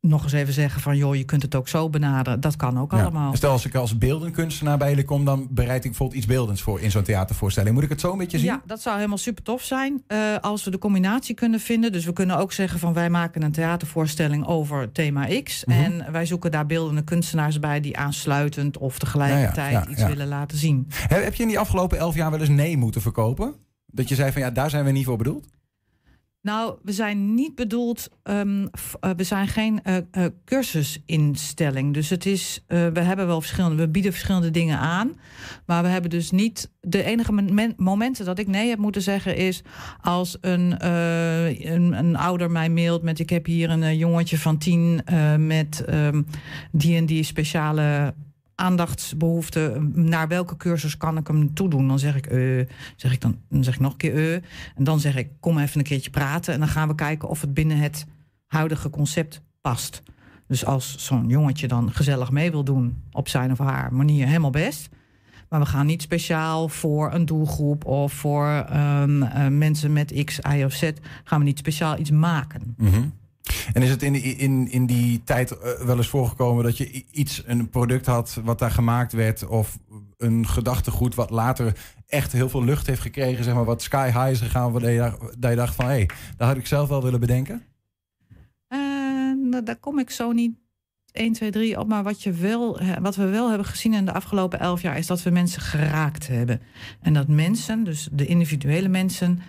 nog 0.00 0.22
eens 0.22 0.32
even 0.32 0.52
zeggen 0.52 0.80
van 0.80 0.96
joh, 0.96 1.14
je 1.14 1.24
kunt 1.24 1.42
het 1.42 1.54
ook 1.54 1.68
zo 1.68 1.90
benaderen. 1.90 2.40
Dat 2.40 2.56
kan 2.56 2.78
ook 2.78 2.92
ja. 2.92 3.00
allemaal. 3.00 3.36
Stel 3.36 3.50
als 3.50 3.64
ik 3.64 3.74
als 3.74 3.98
beeldenkunstenaar 3.98 4.78
bij 4.78 4.88
jullie 4.88 5.04
kom, 5.04 5.24
dan 5.24 5.46
bereid 5.50 5.84
ik 5.84 5.90
bijvoorbeeld 5.90 6.18
iets 6.18 6.26
beeldends 6.26 6.62
voor 6.62 6.80
in 6.80 6.90
zo'n 6.90 7.02
theatervoorstelling. 7.02 7.74
Moet 7.74 7.84
ik 7.84 7.88
het 7.90 8.00
zo 8.00 8.12
een 8.12 8.18
beetje 8.18 8.38
zien? 8.38 8.46
Ja, 8.46 8.62
dat 8.66 8.80
zou 8.80 8.96
helemaal 8.96 9.18
super 9.18 9.42
tof 9.42 9.62
zijn 9.62 10.02
uh, 10.08 10.36
als 10.40 10.64
we 10.64 10.70
de 10.70 10.78
combinatie 10.78 11.34
kunnen 11.34 11.60
vinden. 11.60 11.92
Dus 11.92 12.04
we 12.04 12.12
kunnen 12.12 12.36
ook 12.36 12.52
zeggen 12.52 12.78
van 12.78 12.92
wij 12.92 13.10
maken 13.10 13.42
een 13.42 13.52
theatervoorstelling 13.52 14.46
over 14.46 14.92
thema 14.92 15.26
X. 15.42 15.64
Mm 15.64 15.74
-hmm. 15.74 15.84
En 15.84 16.12
wij 16.12 16.26
zoeken 16.26 16.50
daar 16.50 16.66
beeldende 16.66 17.04
kunstenaars 17.04 17.58
bij 17.58 17.80
die 17.80 17.96
aansluitend 17.96 18.78
of 18.78 18.98
tegelijkertijd 18.98 19.72
ja, 19.72 19.84
ja, 19.86 19.88
iets 19.88 20.04
willen 20.04 20.28
laten 20.28 20.58
zien. 20.58 20.86
Heb 20.90 21.34
je 21.34 21.42
in 21.42 21.48
die 21.48 21.58
afgelopen 21.58 21.98
elf 21.98 22.14
jaar 22.14 22.30
wel 22.30 22.40
eens 22.40 22.48
nee 22.48 22.76
moeten 22.76 23.00
verkopen? 23.00 23.54
Dat 23.86 24.08
je 24.08 24.14
zei 24.14 24.32
van 24.32 24.40
ja, 24.40 24.50
daar 24.50 24.70
zijn 24.70 24.84
we 24.84 24.90
niet 24.90 25.04
voor 25.04 25.16
bedoeld? 25.16 25.46
Nou, 26.42 26.78
we 26.82 26.92
zijn 26.92 27.34
niet 27.34 27.54
bedoeld, 27.54 28.08
um, 28.22 28.62
uh, 28.62 29.10
we 29.16 29.24
zijn 29.24 29.48
geen 29.48 29.80
uh, 29.84 29.96
uh, 30.12 30.24
cursusinstelling. 30.44 31.94
Dus 31.94 32.10
het 32.10 32.26
is, 32.26 32.64
we 32.66 33.00
hebben 33.00 33.26
wel 33.26 33.40
verschillende, 33.40 33.76
we 33.76 33.88
bieden 33.88 34.12
verschillende 34.12 34.50
dingen 34.50 34.78
aan. 34.78 35.12
Maar 35.66 35.82
we 35.82 35.88
hebben 35.88 36.10
dus 36.10 36.30
niet, 36.30 36.70
de 36.80 37.02
enige 37.02 37.32
moment, 37.32 37.78
momenten 37.78 38.24
dat 38.24 38.38
ik 38.38 38.46
nee 38.46 38.68
heb 38.68 38.78
moeten 38.78 39.02
zeggen 39.02 39.36
is 39.36 39.62
als 40.00 40.38
een, 40.40 40.86
een, 40.86 41.92
een, 41.92 42.16
ouder 42.16 42.50
mij 42.50 42.70
mailt 42.70 43.02
met 43.02 43.18
ik 43.18 43.30
heb 43.30 43.46
hier 43.46 43.70
een 43.70 43.96
jongetje 43.96 44.38
van 44.38 44.58
tien 44.58 45.02
met 45.38 45.84
um, 45.88 46.26
die 46.72 46.96
en 46.96 47.06
die 47.06 47.22
speciale 47.22 48.14
aandachtsbehoefte. 48.60 49.90
Naar 49.92 50.28
welke 50.28 50.56
cursus 50.56 50.96
kan 50.96 51.16
ik 51.16 51.26
hem 51.26 51.54
toedoen? 51.54 51.88
Dan 51.88 51.98
zeg 51.98 52.16
ik, 52.16 52.32
uh, 52.32 52.66
zeg 52.96 53.12
ik 53.12 53.20
dan, 53.20 53.38
zeg 53.60 53.74
ik 53.74 53.80
nog 53.80 53.92
een 53.92 53.98
keer 53.98 54.14
uh, 54.14 54.34
En 54.74 54.84
dan 54.84 55.00
zeg 55.00 55.16
ik, 55.16 55.28
kom 55.40 55.58
even 55.58 55.78
een 55.78 55.84
keertje 55.84 56.10
praten. 56.10 56.54
En 56.54 56.60
dan 56.60 56.68
gaan 56.68 56.88
we 56.88 56.94
kijken 56.94 57.28
of 57.28 57.40
het 57.40 57.54
binnen 57.54 57.78
het 57.78 58.06
huidige 58.46 58.90
concept 58.90 59.42
past. 59.60 60.02
Dus 60.46 60.64
als 60.64 61.06
zo'n 61.06 61.28
jongetje 61.28 61.68
dan 61.68 61.92
gezellig 61.92 62.30
mee 62.30 62.50
wil 62.50 62.64
doen 62.64 63.02
op 63.12 63.28
zijn 63.28 63.50
of 63.50 63.58
haar 63.58 63.92
manier, 63.92 64.26
helemaal 64.26 64.50
best. 64.50 64.88
Maar 65.48 65.60
we 65.60 65.66
gaan 65.66 65.86
niet 65.86 66.02
speciaal 66.02 66.68
voor 66.68 67.12
een 67.12 67.26
doelgroep 67.26 67.84
of 67.84 68.12
voor 68.12 68.66
um, 68.72 69.22
uh, 69.22 69.46
mensen 69.46 69.92
met 69.92 70.24
X, 70.24 70.38
Y 70.38 70.62
of 70.64 70.72
Z, 70.72 70.90
gaan 71.24 71.38
we 71.38 71.44
niet 71.44 71.58
speciaal 71.58 71.98
iets 71.98 72.10
maken. 72.10 72.74
-hmm. 72.78 73.12
En 73.72 73.82
is 73.82 73.90
het 73.90 74.02
in, 74.02 74.12
die, 74.12 74.22
in, 74.22 74.70
in 74.70 74.86
die 74.86 75.22
tijd 75.24 75.50
uh, 75.50 75.58
wel 75.86 75.96
eens 75.96 76.08
voorgekomen 76.08 76.64
dat 76.64 76.76
je 76.76 77.04
iets, 77.10 77.42
een 77.46 77.68
product 77.68 78.06
had 78.06 78.40
wat 78.44 78.58
daar 78.58 78.70
gemaakt 78.70 79.12
werd, 79.12 79.46
of 79.46 79.78
een 80.16 80.46
gedachtegoed 80.46 81.14
wat 81.14 81.30
later 81.30 81.76
echt 82.06 82.32
heel 82.32 82.48
veel 82.48 82.64
lucht 82.64 82.86
heeft 82.86 83.00
gekregen, 83.00 83.44
zeg 83.44 83.54
maar, 83.54 83.64
wat 83.64 83.82
sky 83.82 84.06
high 84.06 84.30
is 84.30 84.40
gegaan, 84.40 84.72
waar 84.72 84.90
je, 84.90 85.32
dat 85.38 85.50
je 85.50 85.56
dacht 85.56 85.74
van 85.74 85.84
hé, 85.84 85.90
hey, 85.90 86.10
dat 86.36 86.48
had 86.48 86.56
ik 86.56 86.66
zelf 86.66 86.88
wel 86.88 87.02
willen 87.02 87.20
bedenken? 87.20 87.62
Uh, 88.68 89.58
daar 89.64 89.76
kom 89.76 89.98
ik 89.98 90.10
zo 90.10 90.32
niet 90.32 90.60
1, 91.12 91.32
2, 91.32 91.50
3 91.50 91.78
op. 91.78 91.88
Maar 91.88 92.02
wat, 92.02 92.22
je 92.22 92.32
wel, 92.32 92.80
wat 93.00 93.16
we 93.16 93.26
wel 93.26 93.48
hebben 93.48 93.66
gezien 93.66 93.94
in 93.94 94.04
de 94.04 94.12
afgelopen 94.12 94.60
elf 94.60 94.82
jaar 94.82 94.98
is 94.98 95.06
dat 95.06 95.22
we 95.22 95.30
mensen 95.30 95.62
geraakt 95.62 96.26
hebben. 96.26 96.60
En 97.00 97.12
dat 97.12 97.28
mensen, 97.28 97.84
dus 97.84 98.08
de 98.12 98.26
individuele 98.26 98.88
mensen 98.88 99.40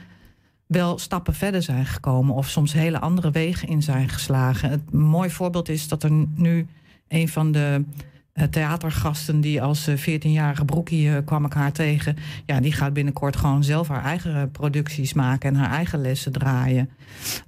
wel 0.71 0.99
stappen 0.99 1.33
verder 1.33 1.61
zijn 1.61 1.85
gekomen 1.85 2.35
of 2.35 2.47
soms 2.47 2.73
hele 2.73 2.99
andere 2.99 3.31
wegen 3.31 3.67
in 3.67 3.81
zijn 3.81 4.09
geslagen. 4.09 4.69
Het 4.69 4.93
mooi 4.93 5.29
voorbeeld 5.29 5.69
is 5.69 5.87
dat 5.87 6.03
er 6.03 6.11
nu 6.35 6.67
een 7.07 7.27
van 7.27 7.51
de 7.51 7.83
uh, 8.33 8.43
theatergasten 8.43 9.41
die 9.41 9.61
als 9.61 9.87
uh, 9.87 9.97
14-jarige 9.97 10.65
broekie 10.65 11.07
uh, 11.07 11.17
kwam 11.25 11.45
ik 11.45 11.53
haar 11.53 11.71
tegen. 11.71 12.17
Ja, 12.45 12.59
die 12.59 12.71
gaat 12.71 12.93
binnenkort 12.93 13.35
gewoon 13.35 13.63
zelf 13.63 13.87
haar 13.87 14.03
eigen 14.03 14.51
producties 14.51 15.13
maken 15.13 15.49
en 15.49 15.55
haar 15.55 15.71
eigen 15.71 16.01
lessen 16.01 16.31
draaien. 16.31 16.89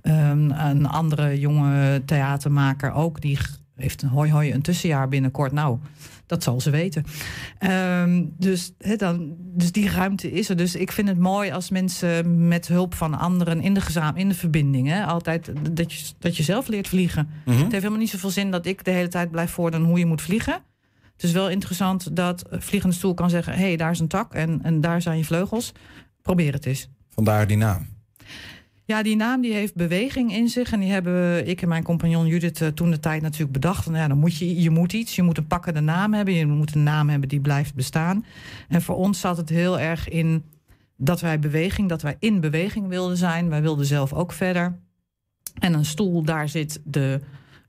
Um, 0.01 0.51
een 0.51 0.87
andere 0.87 1.39
jonge 1.39 2.01
theatermaker 2.05 2.91
ook, 2.91 3.21
die 3.21 3.37
heeft 3.75 4.01
een 4.01 4.09
hoi 4.09 4.31
hoi 4.31 4.53
een 4.53 4.61
tussenjaar 4.61 5.07
binnenkort. 5.07 5.51
Nou, 5.51 5.77
dat 6.25 6.43
zal 6.43 6.61
ze 6.61 6.69
weten. 6.69 7.03
Um, 7.59 8.33
dus, 8.37 8.73
he, 8.77 8.95
dan, 8.95 9.35
dus 9.39 9.71
die 9.71 9.89
ruimte 9.89 10.31
is 10.31 10.49
er. 10.49 10.55
Dus 10.55 10.75
ik 10.75 10.91
vind 10.91 11.07
het 11.07 11.19
mooi 11.19 11.51
als 11.51 11.69
mensen 11.69 12.47
met 12.47 12.67
hulp 12.67 12.93
van 12.93 13.19
anderen 13.19 13.61
in 13.61 13.73
de 13.73 13.81
gezamenlijke 13.81 14.21
in 14.21 14.29
de 14.29 14.35
verbinding. 14.35 14.87
Hè, 14.87 15.03
altijd 15.05 15.51
dat 15.71 15.93
je, 15.93 16.13
dat 16.19 16.37
je 16.37 16.43
zelf 16.43 16.67
leert 16.67 16.87
vliegen. 16.87 17.25
Mm 17.25 17.33
-hmm. 17.43 17.53
Het 17.53 17.61
heeft 17.61 17.73
helemaal 17.73 17.99
niet 17.99 18.09
zoveel 18.09 18.29
zin 18.29 18.51
dat 18.51 18.65
ik 18.65 18.83
de 18.83 18.91
hele 18.91 19.07
tijd 19.07 19.31
blijf 19.31 19.51
voordoen 19.51 19.83
hoe 19.83 19.99
je 19.99 20.05
moet 20.05 20.21
vliegen. 20.21 20.61
Het 21.13 21.23
is 21.23 21.31
wel 21.31 21.49
interessant 21.49 22.15
dat 22.15 22.43
vliegende 22.49 22.95
stoel 22.95 23.13
kan 23.13 23.29
zeggen: 23.29 23.53
hé, 23.53 23.59
hey, 23.59 23.75
daar 23.75 23.91
is 23.91 23.99
een 23.99 24.07
tak 24.07 24.33
en, 24.33 24.59
en 24.63 24.81
daar 24.81 25.01
zijn 25.01 25.17
je 25.17 25.25
vleugels. 25.25 25.71
Probeer 26.21 26.53
het 26.53 26.65
eens. 26.65 26.89
Vandaar 27.09 27.47
die 27.47 27.57
naam. 27.57 27.92
Ja, 28.85 29.03
die 29.03 29.15
naam 29.15 29.41
die 29.41 29.53
heeft 29.53 29.75
beweging 29.75 30.33
in 30.33 30.47
zich. 30.49 30.71
En 30.71 30.79
die 30.79 30.91
hebben 30.91 31.47
ik 31.47 31.61
en 31.61 31.67
mijn 31.67 31.83
compagnon 31.83 32.27
Judith 32.27 32.59
uh, 32.59 32.67
toen 32.67 32.91
de 32.91 32.99
tijd 32.99 33.21
natuurlijk 33.21 33.51
bedacht. 33.51 33.87
En 33.87 33.93
ja, 33.93 34.07
dan 34.07 34.17
moet 34.17 34.37
je, 34.37 34.61
je 34.61 34.69
moet 34.69 34.93
iets. 34.93 35.15
Je 35.15 35.21
moet 35.21 35.37
een 35.37 35.47
pakkende 35.47 35.79
naam 35.79 36.13
hebben. 36.13 36.33
Je 36.33 36.45
moet 36.45 36.75
een 36.75 36.83
naam 36.83 37.09
hebben 37.09 37.29
die 37.29 37.41
blijft 37.41 37.75
bestaan. 37.75 38.25
En 38.67 38.81
voor 38.81 38.95
ons 38.95 39.19
zat 39.19 39.37
het 39.37 39.49
heel 39.49 39.79
erg 39.79 40.09
in 40.09 40.43
dat 40.97 41.21
wij 41.21 41.39
beweging, 41.39 41.89
dat 41.89 42.01
wij 42.01 42.15
in 42.19 42.39
beweging 42.39 42.87
wilden 42.87 43.17
zijn. 43.17 43.49
Wij 43.49 43.61
wilden 43.61 43.85
zelf 43.85 44.13
ook 44.13 44.31
verder. 44.31 44.79
En 45.59 45.73
een 45.73 45.85
stoel, 45.85 46.23
daar 46.23 46.49
zit 46.49 46.81
de 46.83 47.19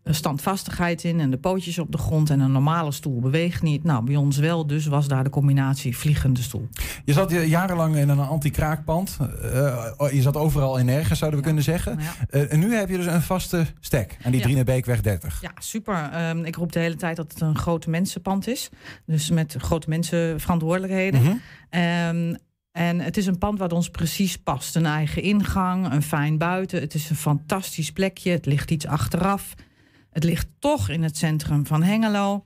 standvastigheid 0.05 1.05
in 1.05 1.21
en 1.21 1.31
de 1.31 1.37
pootjes 1.37 1.79
op 1.79 1.93
de 1.93 1.99
grond. 1.99 2.31
En 2.31 2.41
een 2.41 2.53
normale 2.53 2.93
stoel 2.93 3.21
beweegt 3.21 3.63
niet. 3.63 3.85
Nou, 3.85 4.05
bij 4.05 4.17
ons 4.17 4.37
wel, 4.37 4.67
dus 4.67 4.87
was 4.87 5.09
daar 5.09 5.25
de 5.25 5.31
combinatie 5.31 5.97
vliegende 5.97 6.43
stoel. 6.43 6.69
Je 7.05 7.13
zat 7.13 7.31
jarenlang 7.31 7.97
in 7.97 8.09
een 8.09 8.19
anti-kraakpand. 8.19 9.19
Uh, 9.21 10.13
je 10.13 10.23
zat 10.23 10.37
overal 10.37 10.79
en 10.79 10.87
nergens, 10.87 11.19
zouden 11.19 11.41
we 11.41 11.47
ja. 11.47 11.53
kunnen 11.53 11.73
zeggen. 11.73 11.99
Ja. 12.01 12.41
Uh, 12.41 12.53
en 12.53 12.59
nu 12.59 12.75
heb 12.75 12.89
je 12.89 12.97
dus 12.97 13.07
een 13.07 13.23
vaste 13.23 13.67
stek 13.81 14.17
aan 14.23 14.31
die 14.31 14.41
ja. 14.41 14.47
Drienebeekweg 14.47 15.01
30. 15.01 15.41
Ja, 15.41 15.53
super. 15.59 16.29
Um, 16.29 16.45
ik 16.45 16.57
roep 16.57 16.73
de 16.73 16.79
hele 16.79 16.97
tijd 16.97 17.17
dat 17.17 17.33
het 17.33 17.41
een 17.41 17.57
grote 17.57 17.91
mensenpand 17.91 18.49
is. 18.49 18.71
Dus 19.07 19.31
met 19.31 19.57
grote 19.59 19.89
mensen 19.89 20.41
verantwoordelijkheden. 20.41 21.21
Mm 21.21 21.27
-hmm. 21.71 21.81
um, 21.81 22.37
en 22.73 23.01
het 23.01 23.17
is 23.17 23.27
een 23.27 23.39
pand 23.39 23.59
wat 23.59 23.73
ons 23.73 23.91
precies 23.91 24.37
past. 24.37 24.77
Een 24.77 24.87
eigen 24.87 25.23
ingang, 25.23 25.93
een 25.93 26.03
fijn 26.03 26.39
buiten. 26.39 26.81
Het 26.81 26.95
is 26.95 27.11
een 27.11 27.17
fantastisch 27.17 27.93
plekje. 27.93 28.31
Het 28.31 28.47
ligt 28.47 28.71
iets 28.71 28.87
achteraf. 28.87 29.55
Het 30.15 30.25
ligt 30.25 30.47
toch 30.59 30.89
in 30.89 31.03
het 31.03 31.17
centrum 31.17 31.67
van 31.67 31.83
Hengelo. 31.83 32.45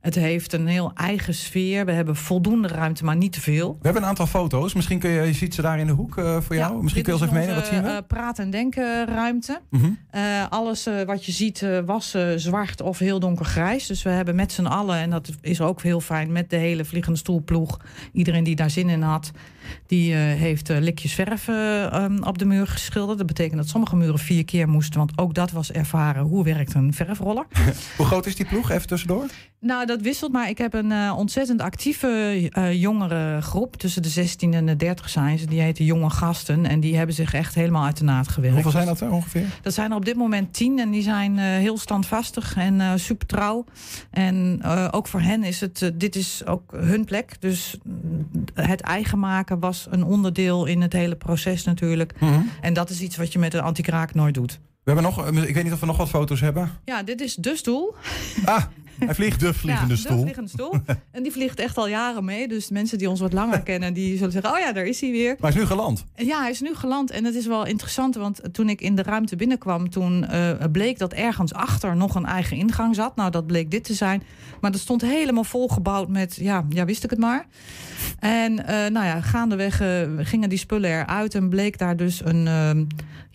Het 0.00 0.14
heeft 0.14 0.52
een 0.52 0.66
heel 0.66 0.90
eigen 0.94 1.34
sfeer. 1.34 1.84
We 1.84 1.92
hebben 1.92 2.16
voldoende 2.16 2.68
ruimte, 2.68 3.04
maar 3.04 3.16
niet 3.16 3.32
te 3.32 3.40
veel. 3.40 3.72
We 3.72 3.78
hebben 3.82 4.02
een 4.02 4.08
aantal 4.08 4.26
foto's. 4.26 4.74
Misschien 4.74 4.98
kun 4.98 5.10
je, 5.10 5.22
je 5.22 5.32
ziet 5.32 5.54
ze 5.54 5.62
daar 5.62 5.78
in 5.78 5.86
de 5.86 5.92
hoek 5.92 6.16
uh, 6.16 6.40
voor 6.40 6.56
jou. 6.56 6.76
Ja, 6.76 6.82
Misschien 6.82 7.02
kun 7.02 7.12
je 7.12 7.18
ons 7.18 7.28
even 7.28 7.40
meenemen. 7.40 7.62
Wat 7.62 7.72
zien 7.72 7.82
we? 7.82 7.88
Uh, 7.88 7.98
praat- 8.06 8.38
en 8.38 8.50
denken 8.50 9.06
ruimte. 9.06 9.60
Mm 9.70 9.80
-hmm. 9.80 9.98
uh, 10.14 10.48
alles 10.48 10.88
wat 11.06 11.24
je 11.24 11.32
ziet 11.32 11.66
was 11.86 12.16
zwart 12.36 12.80
of 12.80 12.98
heel 12.98 13.20
donkergrijs. 13.20 13.86
Dus 13.86 14.02
we 14.02 14.10
hebben 14.10 14.34
met 14.34 14.52
z'n 14.52 14.66
allen, 14.66 14.96
en 14.96 15.10
dat 15.10 15.30
is 15.40 15.60
ook 15.60 15.82
heel 15.82 16.00
fijn... 16.00 16.32
met 16.32 16.50
de 16.50 16.56
hele 16.56 16.84
vliegende 16.84 17.18
stoelploeg, 17.18 17.80
iedereen 18.12 18.44
die 18.44 18.56
daar 18.56 18.70
zin 18.70 18.88
in 18.88 19.02
had... 19.02 19.30
die 19.86 20.14
heeft 20.14 20.68
likjes 20.68 21.12
verf 21.12 21.48
um, 21.48 22.22
op 22.22 22.38
de 22.38 22.44
muur 22.44 22.66
geschilderd. 22.66 23.18
Dat 23.18 23.26
betekent 23.26 23.56
dat 23.56 23.68
sommige 23.68 23.96
muren 23.96 24.18
vier 24.18 24.44
keer 24.44 24.68
moesten. 24.68 24.98
Want 24.98 25.18
ook 25.18 25.34
dat 25.34 25.50
was 25.50 25.72
ervaren. 25.72 26.22
Hoe 26.22 26.44
werkt 26.44 26.74
een 26.74 26.92
verfroller? 26.92 27.46
Hoe 27.96 28.06
groot 28.06 28.26
is 28.26 28.36
die 28.36 28.46
ploeg? 28.46 28.70
Even 28.70 28.86
tussendoor. 28.86 29.26
Nou, 29.60 29.86
dat 29.86 30.00
wisselt, 30.00 30.32
maar 30.32 30.48
ik 30.48 30.58
heb 30.58 30.74
een 30.74 30.90
uh, 30.90 31.14
ontzettend 31.16 31.60
actieve 31.60 32.50
uh, 32.52 32.80
jongere 32.80 33.40
groep. 33.40 33.76
Tussen 33.76 34.02
de 34.02 34.08
16 34.08 34.54
en 34.54 34.66
de 34.66 34.76
30 34.76 35.08
zijn 35.08 35.38
ze. 35.38 35.46
Die 35.46 35.60
heten 35.60 35.84
Jonge 35.84 36.10
Gasten. 36.10 36.66
En 36.66 36.80
die 36.80 36.96
hebben 36.96 37.14
zich 37.14 37.34
echt 37.34 37.54
helemaal 37.54 37.84
uit 37.84 37.96
de 37.96 38.04
naad 38.04 38.28
gewerkt. 38.28 38.54
Hoeveel 38.54 38.72
zijn 38.72 38.86
dat 38.86 39.00
er 39.00 39.10
ongeveer? 39.10 39.46
Dat 39.62 39.74
zijn 39.74 39.90
er 39.90 39.96
op 39.96 40.04
dit 40.04 40.16
moment 40.16 40.54
tien. 40.54 40.78
En 40.78 40.90
die 40.90 41.02
zijn 41.02 41.36
uh, 41.36 41.42
heel 41.42 41.78
standvastig 41.78 42.56
en 42.56 43.00
super 43.00 43.26
trouw. 43.26 43.64
En 44.10 44.62
ook 44.90 45.06
voor 45.06 45.20
hen 45.20 45.44
is 45.44 45.60
het, 45.60 45.92
dit 45.94 46.16
is 46.16 46.46
ook 46.46 46.72
hun 46.76 47.04
plek. 47.04 47.40
Dus 47.40 47.78
het 48.54 48.80
eigen 48.80 49.18
maken 49.18 49.58
was 49.58 49.86
een 49.90 50.04
onderdeel 50.04 50.66
in 50.66 50.80
het 50.80 50.92
hele 50.92 51.16
proces 51.16 51.64
natuurlijk. 51.64 52.20
Mm 52.20 52.28
-hmm. 52.28 52.50
En 52.60 52.72
dat 52.72 52.90
is 52.90 53.00
iets 53.00 53.16
wat 53.16 53.32
je 53.32 53.38
met 53.38 53.54
een 53.54 53.60
anti-kraak 53.60 54.14
nooit 54.14 54.34
doet. 54.34 54.60
We 54.88 54.94
hebben 54.94 55.12
nog, 55.12 55.46
ik 55.46 55.54
weet 55.54 55.64
niet 55.64 55.72
of 55.72 55.80
we 55.80 55.86
nog 55.86 55.96
wat 55.96 56.08
foto's 56.08 56.40
hebben. 56.40 56.70
Ja, 56.84 57.02
dit 57.02 57.20
is 57.20 57.34
de 57.34 57.56
stoel. 57.56 57.94
Ah, 58.44 58.62
hij 58.98 59.14
vliegt 59.14 59.40
de 59.40 59.54
vliegende 59.54 59.94
ja, 59.94 60.00
stoel. 60.00 60.16
De 60.16 60.22
vliegende 60.22 60.48
stoel. 60.48 60.74
En 61.10 61.22
die 61.22 61.32
vliegt 61.32 61.58
echt 61.58 61.76
al 61.76 61.88
jaren 61.88 62.24
mee. 62.24 62.48
Dus 62.48 62.70
mensen 62.70 62.98
die 62.98 63.10
ons 63.10 63.20
wat 63.20 63.32
langer 63.32 63.62
kennen, 63.70 63.94
die 63.94 64.16
zullen 64.16 64.32
zeggen: 64.32 64.52
Oh 64.52 64.58
ja, 64.58 64.72
daar 64.72 64.84
is 64.84 65.00
hij 65.00 65.10
weer. 65.10 65.36
Maar 65.38 65.52
hij 65.52 65.62
is 65.62 65.68
nu 65.68 65.76
geland. 65.76 66.04
Ja, 66.16 66.40
hij 66.40 66.50
is 66.50 66.60
nu 66.60 66.74
geland. 66.74 67.10
En 67.10 67.24
het 67.24 67.34
is 67.34 67.46
wel 67.46 67.66
interessant, 67.66 68.14
want 68.14 68.40
toen 68.52 68.68
ik 68.68 68.80
in 68.80 68.94
de 68.94 69.02
ruimte 69.02 69.36
binnenkwam, 69.36 69.90
toen 69.90 70.26
uh, 70.32 70.50
bleek 70.72 70.98
dat 70.98 71.12
ergens 71.12 71.54
achter 71.54 71.96
nog 71.96 72.14
een 72.14 72.26
eigen 72.26 72.56
ingang 72.56 72.94
zat. 72.94 73.16
Nou, 73.16 73.30
dat 73.30 73.46
bleek 73.46 73.70
dit 73.70 73.84
te 73.84 73.94
zijn. 73.94 74.22
Maar 74.60 74.72
dat 74.72 74.80
stond 74.80 75.00
helemaal 75.00 75.44
volgebouwd 75.44 76.08
met, 76.08 76.36
ja, 76.36 76.64
ja 76.68 76.84
wist 76.84 77.04
ik 77.04 77.10
het 77.10 77.18
maar. 77.18 77.46
En 78.18 78.52
uh, 78.52 78.66
nou 78.66 79.06
ja, 79.06 79.20
gaandeweg 79.20 79.80
uh, 79.80 79.88
gingen 80.18 80.48
die 80.48 80.58
spullen 80.58 80.90
eruit 80.90 81.34
en 81.34 81.48
bleek 81.48 81.78
daar 81.78 81.96
dus 81.96 82.20
een. 82.24 82.48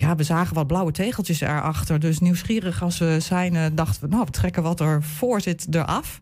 Ja, 0.04 0.16
we 0.16 0.24
zagen 0.24 0.56
wat 0.56 0.68
blauwe 0.68 0.92
tegeltjes 0.92 1.42
erachter. 1.42 2.00
Dus 2.00 2.20
nieuwsgierig 2.20 2.82
als 2.84 2.98
we 2.98 3.20
zijn, 3.20 3.76
dachten 3.76 4.02
we, 4.02 4.08
nou, 4.08 4.24
we 4.26 4.32
trekken 4.32 4.64
wat 4.64 4.80
er 4.80 5.04
voor 5.04 5.42
zit 5.42 5.68
eraf. 5.72 6.22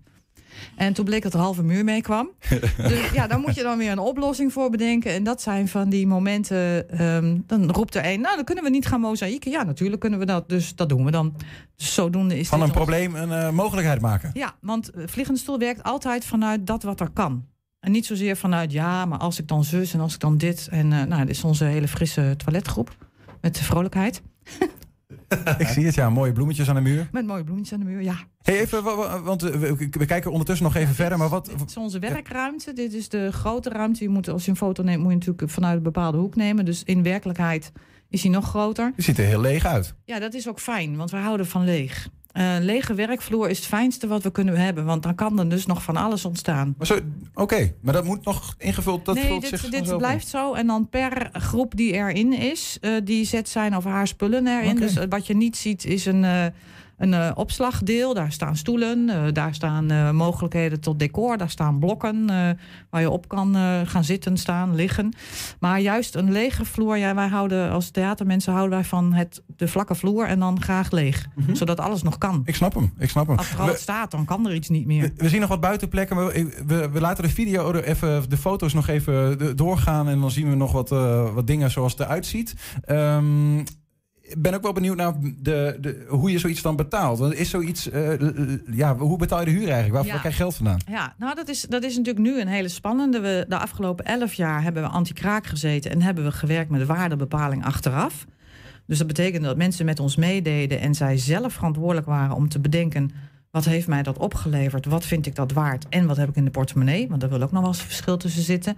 En 0.76 0.94
toen 0.94 1.06
bleek 1.06 1.22
dat 1.24 1.34
er 1.34 1.40
halve 1.40 1.64
muur 1.64 1.84
mee 1.84 2.02
kwam. 2.02 2.30
dus 2.78 3.12
ja, 3.14 3.28
daar 3.28 3.40
moet 3.40 3.56
je 3.56 3.64
dan 3.64 3.78
weer 3.78 3.92
een 3.92 4.00
oplossing 4.00 4.54
voor 4.54 4.70
bedenken. 4.70 5.12
En 5.12 5.24
dat 5.24 5.42
zijn 5.42 5.68
van 5.68 5.90
die 5.90 6.08
momenten. 6.08 6.86
Um, 7.06 7.44
dan 7.48 7.72
roept 7.72 7.96
er 7.96 8.06
een, 8.06 8.22
nou, 8.22 8.36
dan 8.36 8.46
kunnen 8.46 8.64
we 8.64 8.70
niet 8.70 8.86
gaan 8.86 9.00
mozaïeken. 9.02 9.52
Ja, 9.52 9.64
natuurlijk 9.64 10.02
kunnen 10.02 10.20
we 10.20 10.26
dat. 10.26 10.50
Dus 10.50 10.76
dat 10.76 10.90
doen 10.90 11.06
we 11.06 11.12
dan. 11.12 11.36
Dus 11.76 11.94
zodoende 11.94 12.40
is 12.40 12.48
Van 12.48 12.60
een 12.60 12.66
ons- 12.66 12.74
probleem 12.76 13.16
een 13.16 13.30
uh, 13.30 13.50
mogelijkheid 13.50 14.02
maken. 14.02 14.30
Ja, 14.34 14.54
want 14.62 14.92
uh, 14.96 15.04
vliegende 15.08 15.40
stoel 15.40 15.58
werkt 15.60 15.84
altijd 15.84 16.26
vanuit 16.26 16.68
dat 16.68 16.84
wat 16.84 17.00
er 17.00 17.10
kan. 17.10 17.46
En 17.80 17.92
niet 17.92 18.06
zozeer 18.06 18.38
vanuit 18.38 18.72
ja, 18.72 19.06
maar 19.06 19.20
als 19.20 19.40
ik 19.40 19.48
dan 19.48 19.64
zus 19.64 19.94
en 19.94 20.00
als 20.00 20.14
ik 20.14 20.20
dan 20.20 20.38
dit. 20.38 20.68
En 20.72 20.92
uh, 20.92 21.04
nou, 21.04 21.26
dit 21.26 21.36
is 21.36 21.44
onze 21.44 21.64
hele 21.64 21.88
frisse 21.88 22.34
toiletgroep. 22.38 22.96
Met 23.42 23.60
vrolijkheid. 23.60 24.22
Ik 25.58 25.68
zie 25.68 25.86
het, 25.86 25.96
ja. 25.96 26.10
Mooie 26.10 26.32
bloemetjes 26.32 26.70
aan 26.70 26.76
de 26.76 26.82
muur. 26.82 27.10
Met 27.12 27.26
mooie 27.26 27.44
bloemetjes 27.44 27.74
aan 27.74 27.86
de 27.86 27.92
muur, 27.92 28.02
ja. 28.02 28.16
Hey, 28.42 28.60
even, 28.60 28.84
want 29.24 29.42
we, 29.42 29.76
we 29.92 30.06
kijken 30.06 30.32
ondertussen 30.32 30.66
nog 30.66 30.76
even 30.76 30.96
verder. 30.96 31.18
Maar 31.18 31.30
wat, 31.30 31.46
Dit 31.46 31.70
is 31.70 31.78
onze 31.78 32.00
werkruimte. 32.00 32.74
Dit 32.74 32.94
is 32.94 33.10
de 33.10 33.32
grote 33.32 33.70
ruimte. 33.70 34.04
Je 34.04 34.10
moet, 34.10 34.30
als 34.30 34.46
je 34.46 34.52
een 34.52 34.58
foto 34.58 34.84
neemt, 34.84 35.02
moet 35.02 35.12
je 35.12 35.18
natuurlijk 35.18 35.52
vanuit 35.52 35.78
een 35.78 35.84
bepaalde 35.84 36.18
hoek 36.18 36.36
nemen. 36.36 36.66
Dus 36.66 36.84
in 36.84 37.04
werkelijkheid 37.04 37.72
is 38.10 38.24
hij 38.24 38.32
nog 38.32 38.48
groter. 38.48 38.92
Het 38.96 39.06
ziet 39.06 39.18
er 39.18 39.26
heel 39.26 39.42
leeg 39.42 39.66
uit. 39.66 39.94
Ja, 40.06 40.20
dat 40.20 40.34
is 40.34 40.50
ook 40.50 40.60
fijn, 40.60 40.96
want 40.96 41.12
we 41.12 41.18
houden 41.18 41.48
van 41.48 41.64
leeg. 41.64 42.10
Uh, 42.34 42.56
lege 42.60 42.94
werkvloer 42.94 43.50
is 43.50 43.58
het 43.58 43.68
fijnste 43.68 44.08
wat 44.08 44.24
we 44.24 44.32
kunnen 44.32 44.58
hebben. 44.58 44.86
Want 44.86 45.04
dan 45.04 45.16
kan 45.16 45.40
er 45.40 45.50
dus 45.50 45.66
nog 45.66 45.84
van 45.84 45.98
alles 45.98 46.26
ontstaan. 46.26 46.76
Oké, 46.80 47.02
okay, 47.34 47.76
maar 47.82 47.94
dat 47.94 48.04
moet 48.04 48.26
nog 48.26 48.56
ingevuld. 48.58 49.06
Dat 49.06 49.16
nee, 49.16 49.40
dit, 49.40 49.72
dit 49.72 49.98
blijft 49.98 50.28
zo. 50.28 50.54
En 50.54 50.68
dan 50.68 50.90
per 50.90 51.30
groep 51.34 51.76
die 51.76 51.94
erin 51.94 52.34
is, 52.34 52.78
uh, 52.82 52.92
die 53.04 53.26
zet 53.26 53.50
zijn 53.50 53.76
of 53.76 53.84
haar 53.84 54.08
spullen 54.08 54.48
erin. 54.48 54.72
Okay. 54.72 54.88
Dus 54.88 54.98
uh, 54.98 55.04
wat 55.10 55.28
je 55.28 55.36
niet 55.36 55.58
ziet 55.58 55.86
is 55.86 56.06
een, 56.06 56.54
een 57.02 57.12
uh, 57.12 57.32
opslagdeel. 57.34 58.14
Daar 58.14 58.32
staan 58.32 58.56
stoelen, 58.56 59.10
uh, 59.10 59.24
daar 59.32 59.54
staan 59.54 59.92
uh, 59.92 60.12
mogelijkheden 60.12 60.80
tot 60.80 61.00
decor, 61.00 61.38
daar 61.38 61.50
staan 61.50 61.80
blokken 61.80 62.26
waar 62.90 63.02
je 63.02 63.10
op 63.10 63.28
kan 63.28 63.56
gaan 63.86 64.04
zitten, 64.04 64.38
staan, 64.38 64.76
liggen. 64.76 65.14
Maar 65.60 65.80
juist 65.80 66.16
een 66.16 66.32
lege 66.32 66.66
vloer, 66.66 66.98
ja, 66.98 67.16
wij 67.16 67.28
houden 67.28 67.72
als 67.72 67.90
theatermensen 67.90 68.54
houden 68.54 68.78
wij 68.78 68.88
van 68.88 69.14
het, 69.14 69.42
de 69.56 69.68
vlakke 69.68 69.96
vloer 69.96 70.26
en 70.26 70.40
dan 70.40 70.62
graag 70.62 70.92
leeg. 70.92 71.28
Mm 71.36 71.46
-hmm. 71.46 71.56
Zodat 71.56 71.80
alles 71.80 72.04
nog 72.04 72.18
kan. 72.18 72.42
Ik 72.46 72.56
snap 72.56 72.74
hem, 72.74 72.94
ik 72.98 73.10
snap 73.10 73.28
hem. 73.28 73.38
Als 73.38 73.52
er 73.52 73.60
al 73.60 73.76
staat, 73.76 74.12
dan 74.12 74.26
kan 74.26 74.48
er 74.48 74.54
iets 74.54 74.70
niet 74.70 74.86
meer. 74.86 75.02
We, 75.02 75.14
we 75.16 75.30
zien 75.30 75.40
nog 75.40 75.50
wat 75.50 75.60
buitenplekken, 75.60 76.16
maar 76.16 76.26
we, 76.26 76.64
we, 76.66 76.90
we, 76.90 77.02
laten 77.02 77.24
de 77.24 77.30
video 77.30 77.72
even, 77.72 78.30
de 78.30 78.38
foto's 78.38 78.74
nog 78.74 78.88
even 78.88 79.56
doorgaan 79.56 80.08
en 80.08 80.20
dan 80.20 80.32
zien 80.32 80.50
we 80.50 80.56
nog 80.56 80.72
wat, 80.72 80.90
wat 81.34 81.48
dingen 81.48 81.72
zoals 81.72 81.92
het 81.92 82.02
eruit 82.02 82.26
ziet. 82.26 82.56
Um, 82.88 83.64
ben 84.38 84.54
ook 84.54 84.62
wel 84.62 84.74
benieuwd 84.74 84.96
naar 84.96 85.14
de, 85.22 85.78
de, 85.80 86.06
hoe 86.08 86.32
je 86.32 86.40
zoiets 86.40 86.62
dan 86.62 86.76
betaalt. 86.76 87.20
Want 87.20 87.34
is 87.34 87.50
zoiets, 87.50 87.90
uh, 87.92 88.14
ja, 88.72 88.98
hoe 88.98 89.18
betaal 89.18 89.40
je 89.40 89.46
de 89.46 89.52
huur 89.52 89.70
eigenlijk? 89.70 89.94
Waar, 89.94 90.06
ja. 90.06 90.12
waar 90.12 90.20
krijg 90.20 90.36
je 90.36 90.42
geld 90.42 90.56
vandaan? 90.56 90.80
Ja, 90.88 91.16
nou 91.18 91.36
dat 91.36 91.48
is, 91.48 91.62
dat 91.62 91.84
is 91.84 91.98
natuurlijk 91.98 92.26
nu 92.26 92.42
een 92.42 92.48
hele 92.48 92.68
spannende. 92.68 93.20
We, 93.20 93.46
de 93.48 93.58
afgelopen 93.58 94.06
elf 94.06 94.34
jaar 94.34 94.64
hebben 94.64 94.84
we 94.84 94.90
anti-kraak 94.90 95.48
gezeten 95.48 95.92
en 95.92 96.02
hebben 96.02 96.24
we 96.24 96.32
gewerkt 96.32 96.70
met 96.70 96.86
waardebepaling 96.86 97.66
achteraf. 97.66 98.26
Dus 98.86 98.98
dat 98.98 99.08
betekent 99.08 99.44
dat 99.44 99.58
mensen 99.58 99.86
met 99.86 100.00
ons 100.00 100.16
meededen 100.16 100.80
en 100.80 100.96
zij 100.96 101.18
zelf 101.18 101.54
verantwoordelijk 101.54 102.08
waren 102.08 102.36
om 102.36 102.50
te 102.50 102.60
bedenken. 102.60 103.12
Wat 103.52 103.66
heeft 103.66 103.88
mij 103.88 104.04
dat 104.04 104.18
opgeleverd? 104.18 104.86
Wat 104.86 105.06
vind 105.06 105.26
ik 105.26 105.36
dat 105.36 105.52
waard? 105.52 105.90
En 105.90 106.08
wat 106.08 106.18
heb 106.18 106.30
ik 106.30 106.36
in 106.36 106.46
de 106.46 106.52
portemonnee? 106.52 107.08
Want 107.08 107.22
daar 107.22 107.30
wil 107.30 107.42
ook 107.42 107.52
nog 107.52 107.62
wel 107.62 107.70
eens 107.70 107.82
verschil 107.82 108.18
tussen 108.18 108.44
zitten. 108.44 108.78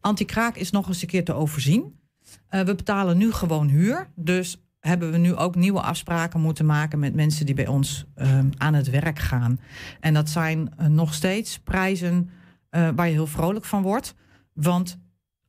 Anti-kraak 0.00 0.56
is 0.56 0.70
nog 0.70 0.88
eens 0.88 1.02
een 1.02 1.08
keer 1.08 1.24
te 1.24 1.32
overzien. 1.32 2.02
Uh, 2.50 2.60
we 2.60 2.74
betalen 2.74 3.16
nu 3.16 3.32
gewoon 3.32 3.68
huur. 3.68 4.08
Dus 4.14 4.64
hebben 4.80 5.10
we 5.10 5.18
nu 5.18 5.34
ook 5.34 5.54
nieuwe 5.54 5.80
afspraken 5.80 6.40
moeten 6.40 6.66
maken 6.66 6.98
met 6.98 7.14
mensen 7.14 7.46
die 7.46 7.54
bij 7.54 7.66
ons 7.66 8.04
uh, 8.16 8.38
aan 8.56 8.74
het 8.74 8.90
werk 8.90 9.18
gaan. 9.18 9.60
En 10.00 10.14
dat 10.14 10.28
zijn 10.28 10.72
uh, 10.80 10.86
nog 10.86 11.14
steeds 11.14 11.58
prijzen 11.58 12.30
uh, 12.70 12.88
waar 12.94 13.06
je 13.06 13.12
heel 13.12 13.26
vrolijk 13.26 13.64
van 13.64 13.82
wordt. 13.82 14.14
Want 14.52 14.98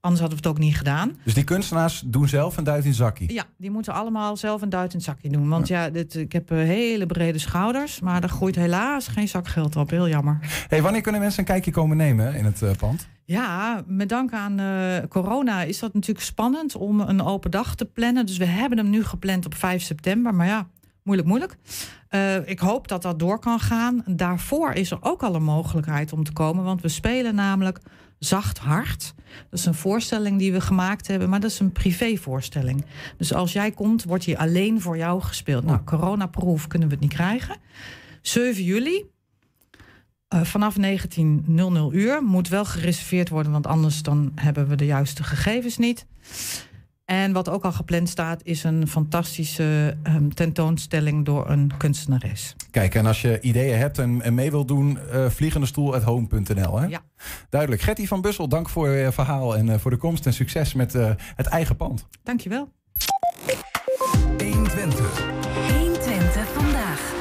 anders 0.05 0.21
hadden 0.21 0.41
we 0.41 0.47
het 0.47 0.57
ook 0.57 0.63
niet 0.63 0.77
gedaan. 0.77 1.17
Dus 1.23 1.33
die 1.33 1.43
kunstenaars 1.43 2.03
doen 2.05 2.27
zelf 2.27 2.57
een 2.57 2.63
duit 2.63 2.83
in 2.83 2.89
het 2.89 2.97
zakje? 2.97 3.33
Ja, 3.33 3.43
die 3.57 3.71
moeten 3.71 3.93
allemaal 3.93 4.37
zelf 4.37 4.61
een 4.61 4.69
duit 4.69 4.91
in 4.91 4.97
het 4.97 5.07
zakje 5.07 5.29
doen. 5.29 5.49
Want 5.49 5.67
ja, 5.67 5.83
ja 5.83 5.89
dit, 5.89 6.15
ik 6.15 6.31
heb 6.31 6.49
hele 6.49 7.05
brede 7.05 7.39
schouders, 7.39 7.99
maar 7.99 8.23
er 8.23 8.29
groeit 8.29 8.55
helaas 8.55 9.07
geen 9.07 9.27
zakgeld 9.27 9.75
op. 9.75 9.89
Heel 9.89 10.07
jammer. 10.07 10.39
Hey, 10.67 10.81
wanneer 10.81 11.01
kunnen 11.01 11.21
mensen 11.21 11.39
een 11.39 11.45
kijkje 11.45 11.71
komen 11.71 11.97
nemen 11.97 12.35
in 12.35 12.45
het 12.45 12.77
pand? 12.77 13.07
Ja, 13.25 13.83
met 13.87 14.09
dank 14.09 14.33
aan 14.33 14.59
uh, 14.59 14.97
corona 15.09 15.61
is 15.61 15.79
dat 15.79 15.93
natuurlijk 15.93 16.25
spannend 16.25 16.75
om 16.75 16.99
een 16.99 17.21
open 17.21 17.51
dag 17.51 17.75
te 17.75 17.85
plannen. 17.85 18.25
Dus 18.25 18.37
we 18.37 18.45
hebben 18.45 18.77
hem 18.77 18.89
nu 18.89 19.03
gepland 19.03 19.45
op 19.45 19.55
5 19.55 19.81
september. 19.81 20.35
Maar 20.35 20.47
ja, 20.47 20.67
moeilijk, 21.03 21.27
moeilijk. 21.27 21.55
Uh, 22.09 22.47
ik 22.47 22.59
hoop 22.59 22.87
dat 22.87 23.01
dat 23.01 23.19
door 23.19 23.39
kan 23.39 23.59
gaan. 23.59 24.03
Daarvoor 24.05 24.73
is 24.73 24.91
er 24.91 24.97
ook 25.01 25.23
al 25.23 25.35
een 25.35 25.43
mogelijkheid 25.43 26.13
om 26.13 26.23
te 26.23 26.33
komen. 26.33 26.63
Want 26.63 26.81
we 26.81 26.87
spelen 26.87 27.35
namelijk 27.35 27.79
Zacht 28.19 28.57
Hart. 28.57 29.13
Dat 29.49 29.59
is 29.59 29.65
een 29.65 29.73
voorstelling 29.73 30.39
die 30.39 30.51
we 30.51 30.61
gemaakt 30.61 31.07
hebben, 31.07 31.29
maar 31.29 31.39
dat 31.39 31.51
is 31.51 31.59
een 31.59 31.71
privévoorstelling. 31.71 32.85
Dus 33.17 33.33
als 33.33 33.53
jij 33.53 33.71
komt, 33.71 34.03
wordt 34.03 34.25
hij 34.25 34.37
alleen 34.37 34.81
voor 34.81 34.97
jou 34.97 35.21
gespeeld. 35.21 35.63
Nou, 35.63 35.83
coronaproof 35.83 36.67
kunnen 36.67 36.87
we 36.87 36.93
het 36.93 37.03
niet 37.03 37.13
krijgen. 37.13 37.57
7 38.21 38.63
juli, 38.63 39.05
Uh, 40.33 40.43
vanaf 40.43 40.75
19.00 40.77 40.81
uur 41.91 42.23
moet 42.23 42.47
wel 42.47 42.65
gereserveerd 42.65 43.29
worden, 43.29 43.51
want 43.51 43.67
anders 43.67 44.01
dan 44.01 44.31
hebben 44.35 44.67
we 44.67 44.75
de 44.75 44.85
juiste 44.85 45.23
gegevens 45.23 45.77
niet. 45.77 46.05
En 47.05 47.33
wat 47.33 47.49
ook 47.49 47.63
al 47.63 47.71
gepland 47.71 48.09
staat, 48.09 48.41
is 48.43 48.63
een 48.63 48.87
fantastische 48.87 49.97
um, 50.03 50.33
tentoonstelling 50.33 51.25
door 51.25 51.49
een 51.49 51.71
kunstenares. 51.77 52.55
Kijk, 52.71 52.95
en 52.95 53.05
als 53.05 53.21
je 53.21 53.41
ideeën 53.41 53.77
hebt 53.77 53.97
en, 53.97 54.21
en 54.21 54.33
mee 54.33 54.51
wilt 54.51 54.67
doen, 54.67 54.97
uh, 55.13 55.29
vliegendestoel.home.nl. 55.29 56.87
Ja. 56.87 57.01
Duidelijk. 57.49 57.81
Gertie 57.81 58.07
van 58.07 58.21
Bussel, 58.21 58.47
dank 58.47 58.69
voor 58.69 58.89
je 58.89 59.11
verhaal 59.11 59.55
en 59.55 59.67
uh, 59.67 59.75
voor 59.77 59.91
de 59.91 59.97
komst 59.97 60.25
en 60.25 60.33
succes 60.33 60.73
met 60.73 60.95
uh, 60.95 61.11
het 61.35 61.45
eigen 61.45 61.75
pand. 61.75 62.07
Dankjewel. 62.23 62.71
120. 64.37 65.23
120 65.79 66.47
vandaag. 66.53 67.13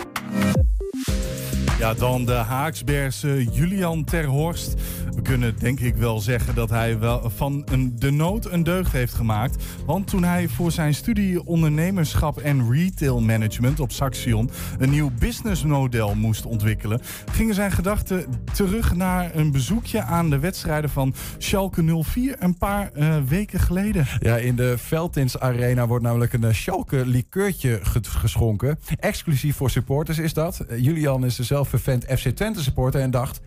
Ja, 1.78 1.94
dan 1.94 2.24
de 2.24 2.32
Haaksbergse 2.32 3.44
Julian 3.52 4.04
Terhorst. 4.04 4.74
We 5.14 5.22
kunnen 5.22 5.58
denk 5.58 5.80
ik 5.80 5.96
wel 5.96 6.20
zeggen 6.20 6.54
dat 6.54 6.70
hij 6.70 6.98
wel 6.98 7.30
van 7.30 7.66
een, 7.70 7.92
de 7.98 8.10
nood 8.10 8.50
een 8.50 8.62
deugd 8.62 8.92
heeft 8.92 9.14
gemaakt. 9.14 9.64
Want 9.86 10.06
toen 10.06 10.24
hij 10.24 10.48
voor 10.48 10.72
zijn 10.72 10.94
studie 10.94 11.46
ondernemerschap 11.46 12.38
en 12.38 12.72
retail 12.72 13.20
management 13.20 13.80
op 13.80 13.92
Saxion 13.92 14.50
een 14.78 14.90
nieuw 14.90 15.10
businessmodel 15.18 16.14
moest 16.14 16.46
ontwikkelen, 16.46 17.00
gingen 17.32 17.54
zijn 17.54 17.72
gedachten 17.72 18.24
terug 18.52 18.94
naar 18.94 19.34
een 19.34 19.50
bezoekje 19.50 20.02
aan 20.02 20.30
de 20.30 20.38
wedstrijden 20.38 20.90
van 20.90 21.14
Schalke 21.38 22.02
04 22.02 22.36
een 22.38 22.58
paar 22.58 22.90
uh, 22.96 23.16
weken 23.28 23.60
geleden. 23.60 24.06
Ja, 24.20 24.36
in 24.36 24.56
de 24.56 24.78
Veldins 24.78 25.38
Arena 25.38 25.86
wordt 25.86 26.04
namelijk 26.04 26.32
een 26.32 26.44
uh, 26.44 26.52
Schalke 26.52 27.06
likeurtje 27.06 27.80
geschonken. 28.02 28.78
Exclusief 28.96 29.56
voor 29.56 29.70
supporters 29.70 30.18
is 30.18 30.32
dat. 30.32 30.64
Uh, 30.70 30.78
Julian 30.78 31.24
is 31.24 31.38
zelf 31.38 31.68
vervent 31.68 32.04
FC 32.04 32.28
Twente 32.28 32.62
supporter 32.62 33.00
en 33.00 33.10
dacht... 33.10 33.40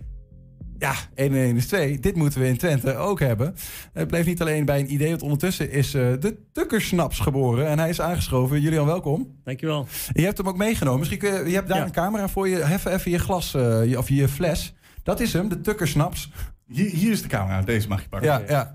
Ja, 0.79 0.93
1 1.15 1.31
en 1.31 1.37
1 1.37 1.55
is 1.55 1.67
2. 1.67 1.99
Dit 1.99 2.15
moeten 2.15 2.39
we 2.41 2.47
in 2.47 2.57
Twente 2.57 2.95
ook 2.95 3.19
hebben. 3.19 3.55
Het 3.93 4.07
bleef 4.07 4.25
niet 4.25 4.41
alleen 4.41 4.65
bij 4.65 4.79
een 4.79 4.93
idee, 4.93 5.09
want 5.09 5.21
ondertussen 5.21 5.71
is 5.71 5.95
uh, 5.95 6.13
de 6.19 6.37
Tukkersnaps 6.51 7.19
geboren. 7.19 7.67
En 7.67 7.79
hij 7.79 7.89
is 7.89 8.01
aangeschoven. 8.01 8.61
Julian, 8.61 8.85
welkom. 8.85 9.39
Dankjewel. 9.43 9.87
Je 10.13 10.21
hebt 10.21 10.37
hem 10.37 10.47
ook 10.47 10.57
meegenomen. 10.57 10.99
Misschien 10.99 11.19
kun 11.19 11.33
je, 11.33 11.49
je 11.49 11.55
hebt 11.55 11.67
daar 11.67 11.81
een 11.81 11.91
camera 11.91 12.27
voor 12.27 12.47
je. 12.47 12.55
Hef 12.55 12.85
even 12.85 13.11
je 13.11 13.19
glas, 13.19 13.53
uh, 13.55 13.97
of 13.97 14.09
je 14.09 14.27
fles. 14.27 14.73
Dat 15.03 15.19
is 15.19 15.33
hem, 15.33 15.49
de 15.49 15.61
Tukkersnaps. 15.61 16.31
Hier, 16.67 16.89
hier 16.89 17.11
is 17.11 17.21
de 17.21 17.27
camera, 17.27 17.61
deze 17.61 17.87
mag 17.87 18.01
je 18.01 18.09
pakken. 18.09 18.29
Ja, 18.29 18.41
ja. 18.47 18.73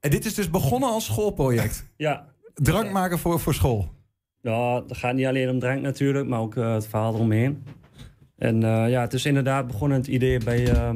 En 0.00 0.10
dit 0.10 0.24
is 0.24 0.34
dus 0.34 0.50
begonnen 0.50 0.88
als 0.88 1.04
schoolproject. 1.04 1.86
ja. 1.96 2.26
Drank 2.54 2.90
maken 2.90 3.18
voor, 3.18 3.40
voor 3.40 3.54
school. 3.54 3.90
Ja, 4.40 4.82
het 4.86 4.96
gaat 4.96 5.14
niet 5.14 5.26
alleen 5.26 5.48
om 5.48 5.58
drank 5.58 5.80
natuurlijk, 5.80 6.28
maar 6.28 6.40
ook 6.40 6.54
uh, 6.54 6.74
het 6.74 6.86
verhaal 6.86 7.14
eromheen. 7.14 7.64
En 8.42 8.62
uh, 8.62 8.90
ja, 8.90 9.00
het 9.00 9.12
is 9.12 9.26
inderdaad 9.26 9.66
begonnen 9.66 9.98
het 9.98 10.06
idee 10.06 10.38
bij, 10.38 10.70
uh, 10.70 10.90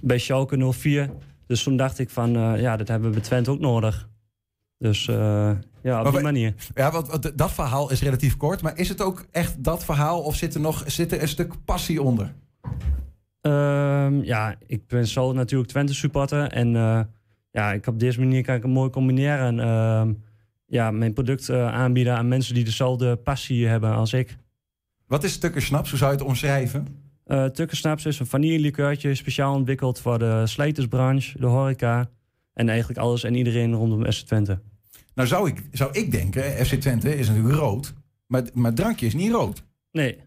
bij 0.00 0.18
Schalke 0.18 0.72
04. 0.72 1.10
Dus 1.46 1.62
toen 1.62 1.76
dacht 1.76 1.98
ik 1.98 2.10
van, 2.10 2.36
uh, 2.36 2.60
ja, 2.60 2.76
dat 2.76 2.88
hebben 2.88 3.08
we 3.08 3.14
bij 3.14 3.24
Twente 3.24 3.50
ook 3.50 3.58
nodig. 3.58 4.08
Dus 4.78 5.04
ja, 5.04 5.58
op 5.82 6.02
maar 6.02 6.12
die 6.12 6.20
manier. 6.20 6.54
Ja, 6.74 6.90
want, 6.90 7.38
dat 7.38 7.52
verhaal 7.52 7.90
is 7.90 8.02
relatief 8.02 8.36
kort. 8.36 8.62
Maar 8.62 8.78
is 8.78 8.88
het 8.88 9.02
ook 9.02 9.26
echt 9.30 9.64
dat 9.64 9.84
verhaal 9.84 10.20
of 10.22 10.34
zit 10.34 10.54
er 10.54 10.60
nog 10.60 10.82
zit 10.86 11.12
er 11.12 11.22
een 11.22 11.28
stuk 11.28 11.54
passie 11.64 12.02
onder? 12.02 12.34
Um, 13.40 14.24
ja, 14.24 14.54
ik 14.66 14.86
ben 14.86 15.06
zo 15.06 15.32
natuurlijk 15.32 15.70
Twente 15.70 15.94
supporter. 15.94 16.50
En 16.50 16.70
ja, 17.50 17.72
ik 17.72 17.86
op 17.86 18.00
deze 18.00 18.18
manier 18.18 18.44
kan 18.44 18.54
ik 18.54 18.62
het 18.62 18.72
mooi 18.72 18.90
combineren. 18.90 19.60
En 19.60 20.22
ja, 20.66 20.90
mijn 20.90 21.12
product 21.12 21.50
aanbieden 21.50 22.16
aan 22.16 22.28
mensen 22.28 22.54
die 22.54 22.64
dezelfde 22.64 23.16
passie 23.16 23.66
hebben 23.66 23.92
als 23.94 24.12
ik. 24.12 24.36
Wat 25.06 25.24
is 25.24 25.38
Tukkersnaps? 25.38 25.90
Hoe 25.90 25.98
zou 25.98 26.12
je 26.12 26.18
het 26.18 26.26
omschrijven? 26.26 26.86
Uh, 27.26 27.44
Tukkersnaps 27.44 28.06
is 28.06 28.18
een 28.18 28.26
vanillelikeurtje, 28.26 29.14
speciaal 29.14 29.54
ontwikkeld 29.54 30.00
voor 30.00 30.18
de 30.18 30.42
slijtersbranche, 30.46 31.38
de 31.38 31.46
horeca 31.46 32.10
en 32.52 32.68
eigenlijk 32.68 32.98
alles 32.98 33.24
en 33.24 33.34
iedereen 33.34 33.74
rondom 33.74 34.12
FC 34.12 34.26
Twente. 34.26 34.58
Nou 35.14 35.28
zou 35.28 35.48
ik, 35.48 35.62
zou 35.72 35.92
ik 35.92 36.10
denken, 36.10 36.42
FC 36.66 36.74
Twente 36.74 37.18
is 37.18 37.28
natuurlijk 37.28 37.54
rood, 37.54 37.94
maar, 38.26 38.42
maar 38.52 38.66
het 38.66 38.76
drankje 38.76 39.06
is 39.06 39.14
niet 39.14 39.32
rood. 39.32 39.62
Nee, 39.90 40.18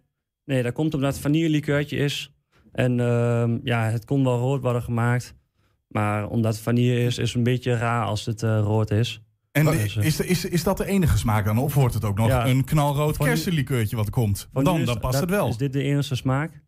nee 0.45 0.63
dat 0.63 0.73
komt 0.73 0.93
omdat 0.93 1.13
het 1.13 1.21
vanillelikeurtje 1.21 1.97
is. 1.97 2.33
En 2.71 2.97
uh, 2.97 3.53
ja, 3.63 3.89
het 3.89 4.05
kon 4.05 4.23
wel 4.23 4.39
rood 4.39 4.61
worden 4.61 4.83
gemaakt, 4.83 5.35
maar 5.87 6.27
omdat 6.27 6.53
het 6.53 6.63
vanille 6.63 6.99
is, 6.99 7.17
is 7.17 7.27
het 7.27 7.37
een 7.37 7.43
beetje 7.43 7.77
raar 7.77 8.05
als 8.05 8.25
het 8.25 8.41
uh, 8.41 8.59
rood 8.59 8.91
is. 8.91 9.21
En 9.51 9.67
is, 9.67 9.95
is, 9.95 10.19
is, 10.19 10.45
is 10.45 10.63
dat 10.63 10.77
de 10.77 10.85
enige 10.85 11.17
smaak 11.17 11.45
dan? 11.45 11.57
Of 11.57 11.73
wordt 11.73 11.93
het 11.93 12.05
ook 12.05 12.17
nog 12.17 12.27
ja. 12.27 12.47
een 12.47 12.63
knalrood 12.63 13.17
kersenlikeurtje 13.17 13.95
wat 13.95 14.09
komt? 14.09 14.49
Dan, 14.51 14.63
dan, 14.63 14.85
dan 14.85 14.99
past 14.99 15.19
het 15.19 15.29
wel. 15.29 15.47
Is 15.47 15.57
dit 15.57 15.73
de 15.73 15.83
enige 15.83 16.15
smaak? 16.15 16.61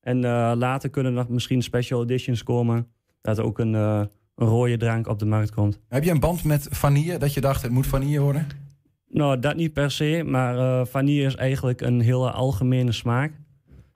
En 0.00 0.16
uh, 0.16 0.52
later 0.56 0.90
kunnen 0.90 1.12
er 1.12 1.18
nog 1.18 1.28
misschien 1.28 1.62
special 1.62 2.02
editions 2.02 2.42
komen. 2.42 2.86
Dat 3.20 3.38
er 3.38 3.44
ook 3.44 3.58
een, 3.58 3.72
uh, 3.72 4.02
een 4.34 4.46
rode 4.46 4.76
drank 4.76 5.08
op 5.08 5.18
de 5.18 5.26
markt 5.26 5.50
komt. 5.50 5.80
Heb 5.88 6.04
je 6.04 6.10
een 6.10 6.20
band 6.20 6.44
met 6.44 6.68
vanille? 6.70 7.18
Dat 7.18 7.34
je 7.34 7.40
dacht, 7.40 7.62
het 7.62 7.70
moet 7.70 7.86
vanille 7.86 8.20
worden? 8.20 8.46
Nou, 9.08 9.38
dat 9.38 9.56
niet 9.56 9.72
per 9.72 9.90
se. 9.90 10.22
Maar 10.26 10.56
uh, 10.56 10.86
vanille 10.86 11.26
is 11.26 11.34
eigenlijk 11.34 11.80
een 11.80 12.00
hele 12.00 12.30
algemene 12.30 12.92
smaak. 12.92 13.32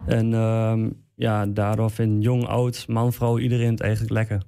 En 0.07 0.33
uh, 0.33 0.87
ja, 1.14 1.47
daardoor 1.47 1.91
vindt 1.91 2.24
jong, 2.24 2.47
oud, 2.47 2.85
man, 2.89 3.12
vrouw, 3.12 3.39
iedereen 3.39 3.70
het 3.70 3.81
eigenlijk 3.81 4.12
lekker. 4.12 4.43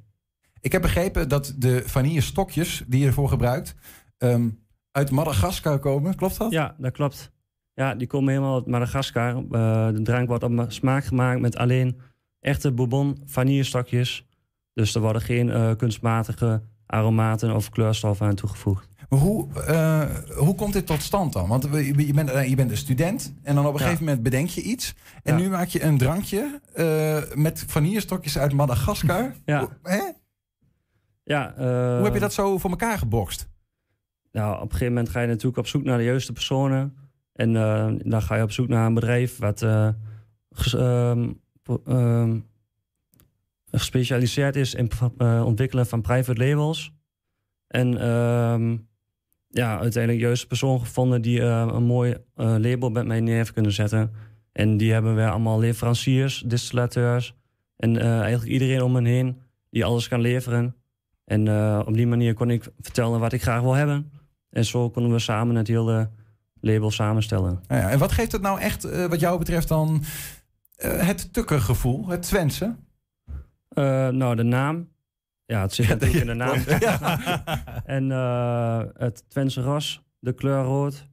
Ik 0.62 0.72
heb 0.72 0.82
begrepen 0.82 1.28
dat 1.28 1.54
de 1.56 1.82
vanille 1.86 2.20
stokjes 2.20 2.84
die 2.86 3.00
je 3.00 3.06
ervoor 3.06 3.28
gebruikt 3.28 3.74
um, 4.18 4.64
uit 4.90 5.10
Madagaskar 5.10 5.78
komen. 5.78 6.14
Klopt 6.14 6.38
dat? 6.38 6.50
Ja, 6.50 6.74
dat 6.78 6.92
klopt. 6.92 7.32
Ja, 7.74 7.94
die 7.94 8.06
komen 8.06 8.32
helemaal 8.32 8.54
uit 8.54 8.66
Madagaskar. 8.66 9.34
Uh, 9.36 9.86
de 9.86 10.00
drank 10.02 10.28
wordt 10.28 10.44
op 10.44 10.64
smaak 10.68 11.04
gemaakt 11.04 11.40
met 11.40 11.56
alleen 11.56 12.00
echte 12.40 12.72
bourbon 12.72 13.22
vanille 13.26 13.62
stokjes. 13.62 14.26
Dus 14.74 14.94
er 14.94 15.00
worden 15.00 15.22
geen 15.22 15.48
uh, 15.48 15.70
kunstmatige 15.76 16.62
aromaten 16.86 17.54
of 17.54 17.70
kleurstoffen 17.70 18.26
aan 18.26 18.34
toegevoegd. 18.34 18.88
Maar 19.08 19.18
hoe, 19.18 19.48
uh, 19.68 20.04
hoe 20.36 20.54
komt 20.54 20.72
dit 20.72 20.86
tot 20.86 21.02
stand 21.02 21.32
dan? 21.32 21.48
Want 21.48 21.62
je 21.72 22.12
bent, 22.14 22.48
je 22.48 22.54
bent 22.54 22.70
een 22.70 22.76
student 22.76 23.34
en 23.42 23.54
dan 23.54 23.66
op 23.66 23.72
een 23.72 23.78
ja. 23.78 23.84
gegeven 23.84 24.04
moment 24.04 24.22
bedenk 24.22 24.48
je 24.48 24.62
iets. 24.62 24.94
En 25.22 25.36
ja. 25.36 25.42
nu 25.42 25.48
maak 25.48 25.68
je 25.68 25.82
een 25.82 25.98
drankje 25.98 26.60
met 27.34 27.64
vanillestokjes 27.66 28.38
uit 28.38 28.52
Madagaskar. 28.52 29.34
Ja. 29.44 29.68
Hè? 29.82 30.02
Ja, 31.33 31.55
Hoe 31.57 32.05
heb 32.05 32.14
je 32.14 32.20
dat 32.20 32.33
zo 32.33 32.59
voor 32.59 32.70
elkaar 32.70 32.99
gebokst? 32.99 33.49
Nou, 34.33 34.55
op 34.55 34.62
een 34.62 34.70
gegeven 34.70 34.93
moment 34.93 35.09
ga 35.09 35.20
je 35.20 35.26
natuurlijk 35.26 35.57
op 35.57 35.66
zoek 35.66 35.85
naar 35.85 35.99
de 35.99 36.05
juiste 36.05 36.33
personen. 36.33 36.97
En 37.33 37.55
uh, 37.55 37.93
dan 37.99 38.22
ga 38.22 38.37
je 38.37 38.43
op 38.43 38.53
zoek 38.53 38.68
naar 38.68 38.87
een 38.87 38.95
bedrijf 38.95 39.39
wat 39.39 39.62
uh, 39.62 39.89
ges, 40.51 40.72
um, 40.72 41.41
gespecialiseerd 43.64 44.57
is 44.57 44.74
in 44.74 44.91
ontwikkelen 45.45 45.87
van 45.87 46.01
private 46.01 46.47
labels. 46.47 46.93
En 47.66 48.09
um, 48.09 48.89
ja, 49.49 49.78
uiteindelijk 49.78 50.20
de 50.20 50.26
juiste 50.26 50.47
persoon 50.47 50.80
gevonden 50.80 51.22
die 51.22 51.41
een 51.41 51.85
mooi 51.85 52.16
label 52.35 52.91
met 52.91 53.07
mij 53.07 53.20
neer 53.20 53.37
heeft 53.37 53.53
kunnen 53.53 53.72
zetten. 53.72 54.12
En 54.53 54.76
die 54.76 54.93
hebben 54.93 55.16
we 55.16 55.28
allemaal 55.28 55.59
leveranciers, 55.59 56.43
distillateurs 56.47 57.35
en 57.76 57.99
eigenlijk 57.99 58.53
iedereen 58.53 58.83
om 58.83 58.93
me 58.93 59.09
heen 59.09 59.41
die 59.70 59.85
alles 59.85 60.09
kan 60.09 60.20
leveren. 60.20 60.82
En 61.25 61.47
uh, 61.47 61.83
op 61.87 61.95
die 61.95 62.07
manier 62.07 62.35
kon 62.35 62.51
ik 62.51 62.68
vertellen 62.81 63.20
wat 63.20 63.33
ik 63.33 63.43
graag 63.43 63.61
wil 63.61 63.73
hebben. 63.73 64.12
En 64.51 64.64
zo 64.64 64.91
konden 64.91 65.12
we 65.12 65.18
samen 65.18 65.57
het 65.57 65.68
hele 65.68 66.11
label 66.61 66.91
samenstellen. 66.91 67.61
Ja, 67.68 67.77
ja. 67.77 67.91
En 67.91 67.99
wat 67.99 68.12
geeft 68.12 68.33
het 68.33 68.43
nou 68.43 68.61
echt, 68.61 68.87
uh, 68.87 69.07
wat 69.07 69.20
jou 69.20 69.39
betreft, 69.39 69.68
dan 69.68 70.03
uh, 70.85 71.07
het 71.07 71.33
tukkergevoel, 71.33 72.09
het 72.09 72.23
Twentse? 72.23 72.77
nou, 74.11 74.37
de 74.37 74.43
naam. 74.43 74.89
Ja, 75.47 75.61
het 75.61 75.75
zit 75.75 75.89
natuurlijk 75.89 76.20
in 76.20 76.27
de 76.27 76.35
naam. 76.35 76.59
en 77.97 78.11
het 78.97 79.25
Twentse 79.29 79.62
ras, 79.62 80.05
de 80.18 80.33
kleur 80.33 80.62
rood. 80.62 81.11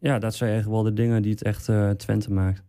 Ja, 0.00 0.18
dat 0.18 0.34
zijn 0.34 0.50
eigenlijk 0.50 0.82
wel 0.82 0.94
de 0.94 1.02
dingen 1.02 1.22
die 1.22 1.30
het 1.30 1.42
echt 1.42 1.70
Twente 1.96 2.32
maakt. 2.32 2.62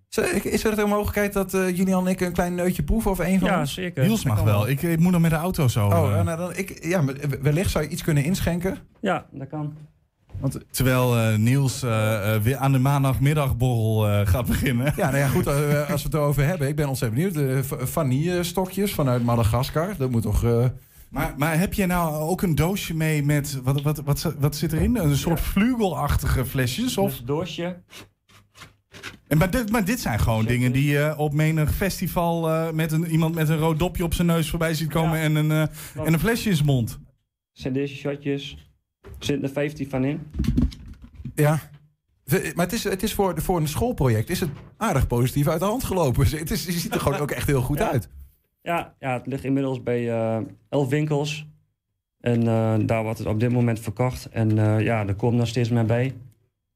Is 0.43 0.63
er 0.63 0.79
een 0.79 0.89
mogelijkheid 0.89 1.33
dat 1.33 1.53
uh, 1.53 1.77
Julian 1.77 2.05
en 2.05 2.11
ik 2.11 2.21
een 2.21 2.31
klein 2.31 2.55
neutje 2.55 2.83
proeven 2.83 3.11
of 3.11 3.19
een 3.19 3.39
van 3.39 3.49
ja, 3.49 3.59
ons? 3.59 3.73
zeker. 3.73 4.05
Niels 4.05 4.23
mag 4.23 4.43
wel. 4.43 4.67
Ik, 4.67 4.81
ik, 4.81 4.99
moet 4.99 5.11
nog 5.11 5.21
met 5.21 5.29
de 5.29 5.37
auto 5.37 5.67
zo. 5.67 5.87
Oh, 5.87 6.09
uh. 6.09 6.23
nou 6.23 6.37
dan, 6.37 6.55
ik, 6.55 6.85
ja, 6.85 7.03
wellicht 7.41 7.71
zou 7.71 7.83
je 7.83 7.89
iets 7.89 8.03
kunnen 8.03 8.23
inschenken. 8.23 8.77
Ja, 9.01 9.25
dat 9.31 9.47
kan. 9.47 9.73
Want, 10.39 10.59
Terwijl 10.71 11.17
uh, 11.17 11.35
Niels 11.35 11.81
weer 12.41 12.57
aan 12.57 12.71
de 12.71 12.79
maandagmiddagborrel 12.79 14.25
gaat 14.25 14.45
beginnen. 14.45 14.93
Ja, 14.95 15.05
nou 15.05 15.17
ja, 15.17 15.27
goed. 15.27 15.47
als 15.47 16.01
we 16.03 16.07
het 16.09 16.13
erover 16.13 16.45
hebben. 16.45 16.67
Ik 16.67 16.75
ben 16.75 16.87
ontzettend 16.87 17.33
benieuwd. 17.33 17.67
De 17.67 17.85
vanille-stokjes 17.85 18.93
vanuit 18.93 19.23
Madagaskar. 19.23 19.95
Dat 19.97 20.11
moet 20.11 20.21
toch... 20.21 20.43
Maar, 21.09 21.33
maar 21.37 21.59
heb 21.59 21.73
je 21.73 21.85
nou 21.85 22.15
ook 22.15 22.41
een 22.41 22.55
doosje 22.55 22.93
mee 22.93 23.23
met... 23.23 23.59
Wat, 23.63 23.81
wat, 23.81 23.97
wat, 23.97 24.35
wat 24.39 24.55
zit 24.55 24.73
erin? 24.73 24.95
Een 24.95 25.17
soort 25.17 25.39
vlugelachtige 25.39 26.45
flesjes? 26.45 26.97
Of? 26.97 27.19
Een 27.19 27.25
doosje. 27.25 27.81
En 29.27 29.37
maar, 29.37 29.51
dit, 29.51 29.71
maar 29.71 29.85
dit 29.85 29.99
zijn 29.99 30.19
gewoon 30.19 30.41
Zeker. 30.41 30.53
dingen 30.53 30.71
die 30.71 30.91
je 30.91 30.99
uh, 30.99 31.19
op 31.19 31.33
menig 31.33 31.73
festival 31.73 32.49
uh, 32.49 32.71
met 32.71 32.91
een, 32.91 33.05
iemand 33.05 33.35
met 33.35 33.49
een 33.49 33.57
rood 33.57 33.79
dopje 33.79 34.03
op 34.03 34.13
zijn 34.13 34.27
neus 34.27 34.49
voorbij 34.49 34.73
ziet 34.73 34.89
komen 34.89 35.17
ja. 35.17 35.23
en, 35.23 35.35
een, 35.35 35.49
uh, 35.49 36.05
en 36.05 36.13
een 36.13 36.19
flesje 36.19 36.49
in 36.49 36.55
zijn 36.55 36.67
mond. 36.67 36.99
Zijn 37.51 37.73
deze 37.73 37.95
shotjes? 37.95 38.69
Er 39.01 39.09
zitten 39.19 39.47
er 39.47 39.53
15 39.53 39.89
van 39.89 40.03
in. 40.03 40.19
Ja. 41.35 41.59
Maar 42.55 42.65
het 42.65 42.73
is, 42.73 42.83
het 42.83 43.03
is 43.03 43.13
voor, 43.13 43.41
voor 43.41 43.59
een 43.59 43.67
schoolproject 43.67 44.29
is 44.29 44.39
het 44.39 44.49
aardig 44.77 45.07
positief 45.07 45.47
uit 45.47 45.59
de 45.59 45.65
hand 45.65 45.83
gelopen. 45.83 46.27
Het 46.37 46.51
is, 46.51 46.65
je 46.65 46.71
ziet 46.71 46.93
er 46.93 46.99
gewoon 46.99 47.19
ook 47.19 47.31
echt 47.31 47.47
heel 47.47 47.61
goed 47.61 47.77
ja. 47.77 47.91
uit. 47.91 48.09
Ja, 48.67 48.95
ja, 48.99 49.13
het 49.13 49.27
ligt 49.27 49.43
inmiddels 49.43 49.83
bij 49.83 50.09
elf 50.69 50.89
winkels. 50.89 51.47
En 52.19 52.43
daar 52.85 53.03
wordt 53.03 53.17
het 53.17 53.27
op 53.27 53.39
dit 53.39 53.51
moment 53.51 53.79
verkocht. 53.79 54.29
En 54.29 54.55
ja, 54.83 55.07
er 55.07 55.15
komt 55.15 55.37
nog 55.37 55.47
steeds 55.47 55.69
meer 55.69 55.85
bij. 55.85 56.13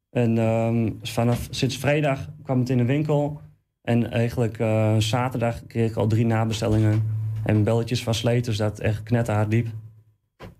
En 0.09 0.37
um, 0.37 0.99
vanaf 1.01 1.47
sinds 1.49 1.77
vrijdag 1.77 2.29
kwam 2.43 2.59
het 2.59 2.69
in 2.69 2.77
de 2.77 2.85
winkel. 2.85 3.41
En 3.81 4.11
eigenlijk 4.11 4.55
zaterdag 4.97 5.65
kreeg 5.67 5.89
ik 5.89 5.95
al 5.95 6.07
drie 6.07 6.25
nabestellingen. 6.25 7.03
En 7.43 7.63
belletjes 7.63 8.03
van 8.03 8.13
sleters 8.13 8.57
dat 8.57 8.79
echt 8.79 9.03
knetterhard 9.03 9.51
liep. 9.53 9.67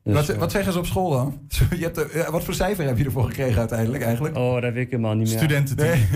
Dus, 0.03 0.13
wat, 0.13 0.35
wat 0.37 0.51
zeggen 0.51 0.73
ze 0.73 0.79
op 0.79 0.85
school 0.85 1.09
dan? 1.09 1.39
Je 1.79 1.83
hebt 1.83 1.97
er, 1.97 2.31
wat 2.31 2.43
voor 2.43 2.53
cijfer 2.53 2.85
heb 2.85 2.97
je 2.97 3.05
ervoor 3.05 3.23
gekregen 3.23 3.59
uiteindelijk 3.59 4.03
eigenlijk? 4.03 4.37
Oh, 4.37 4.61
dat 4.61 4.73
weet 4.73 4.85
ik 4.85 4.91
helemaal 4.91 5.15
niet 5.15 5.27
meer. 5.27 5.37
Studententeam. 5.37 5.89
Nee. 5.89 6.07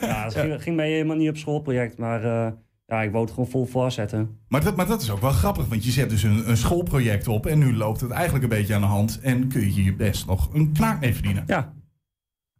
ja, 0.10 0.24
het 0.24 0.34
ging, 0.34 0.62
ging 0.62 0.76
mij 0.76 0.90
helemaal 0.90 1.16
niet 1.16 1.28
op 1.28 1.36
schoolproject, 1.36 1.98
maar... 1.98 2.54
Ja, 2.86 3.02
ik 3.02 3.10
wou 3.10 3.24
het 3.24 3.32
gewoon 3.32 3.48
vol 3.48 3.64
voorzetten. 3.64 4.38
Maar 4.48 4.64
dat, 4.64 4.76
maar 4.76 4.86
dat 4.86 5.02
is 5.02 5.10
ook 5.10 5.20
wel 5.20 5.30
grappig, 5.30 5.66
want 5.66 5.84
je 5.84 5.90
zet 5.90 6.10
dus 6.10 6.22
een, 6.22 6.50
een 6.50 6.56
schoolproject 6.56 7.28
op 7.28 7.46
en 7.46 7.58
nu 7.58 7.76
loopt 7.76 8.00
het 8.00 8.10
eigenlijk 8.10 8.42
een 8.44 8.50
beetje 8.50 8.74
aan 8.74 8.80
de 8.80 8.86
hand 8.86 9.20
en 9.20 9.48
kun 9.48 9.60
je 9.60 9.66
hier 9.66 9.96
best 9.96 10.26
nog 10.26 10.54
een 10.54 10.72
knaak 10.72 11.00
mee 11.00 11.14
verdienen. 11.14 11.44
Ja. 11.46 11.74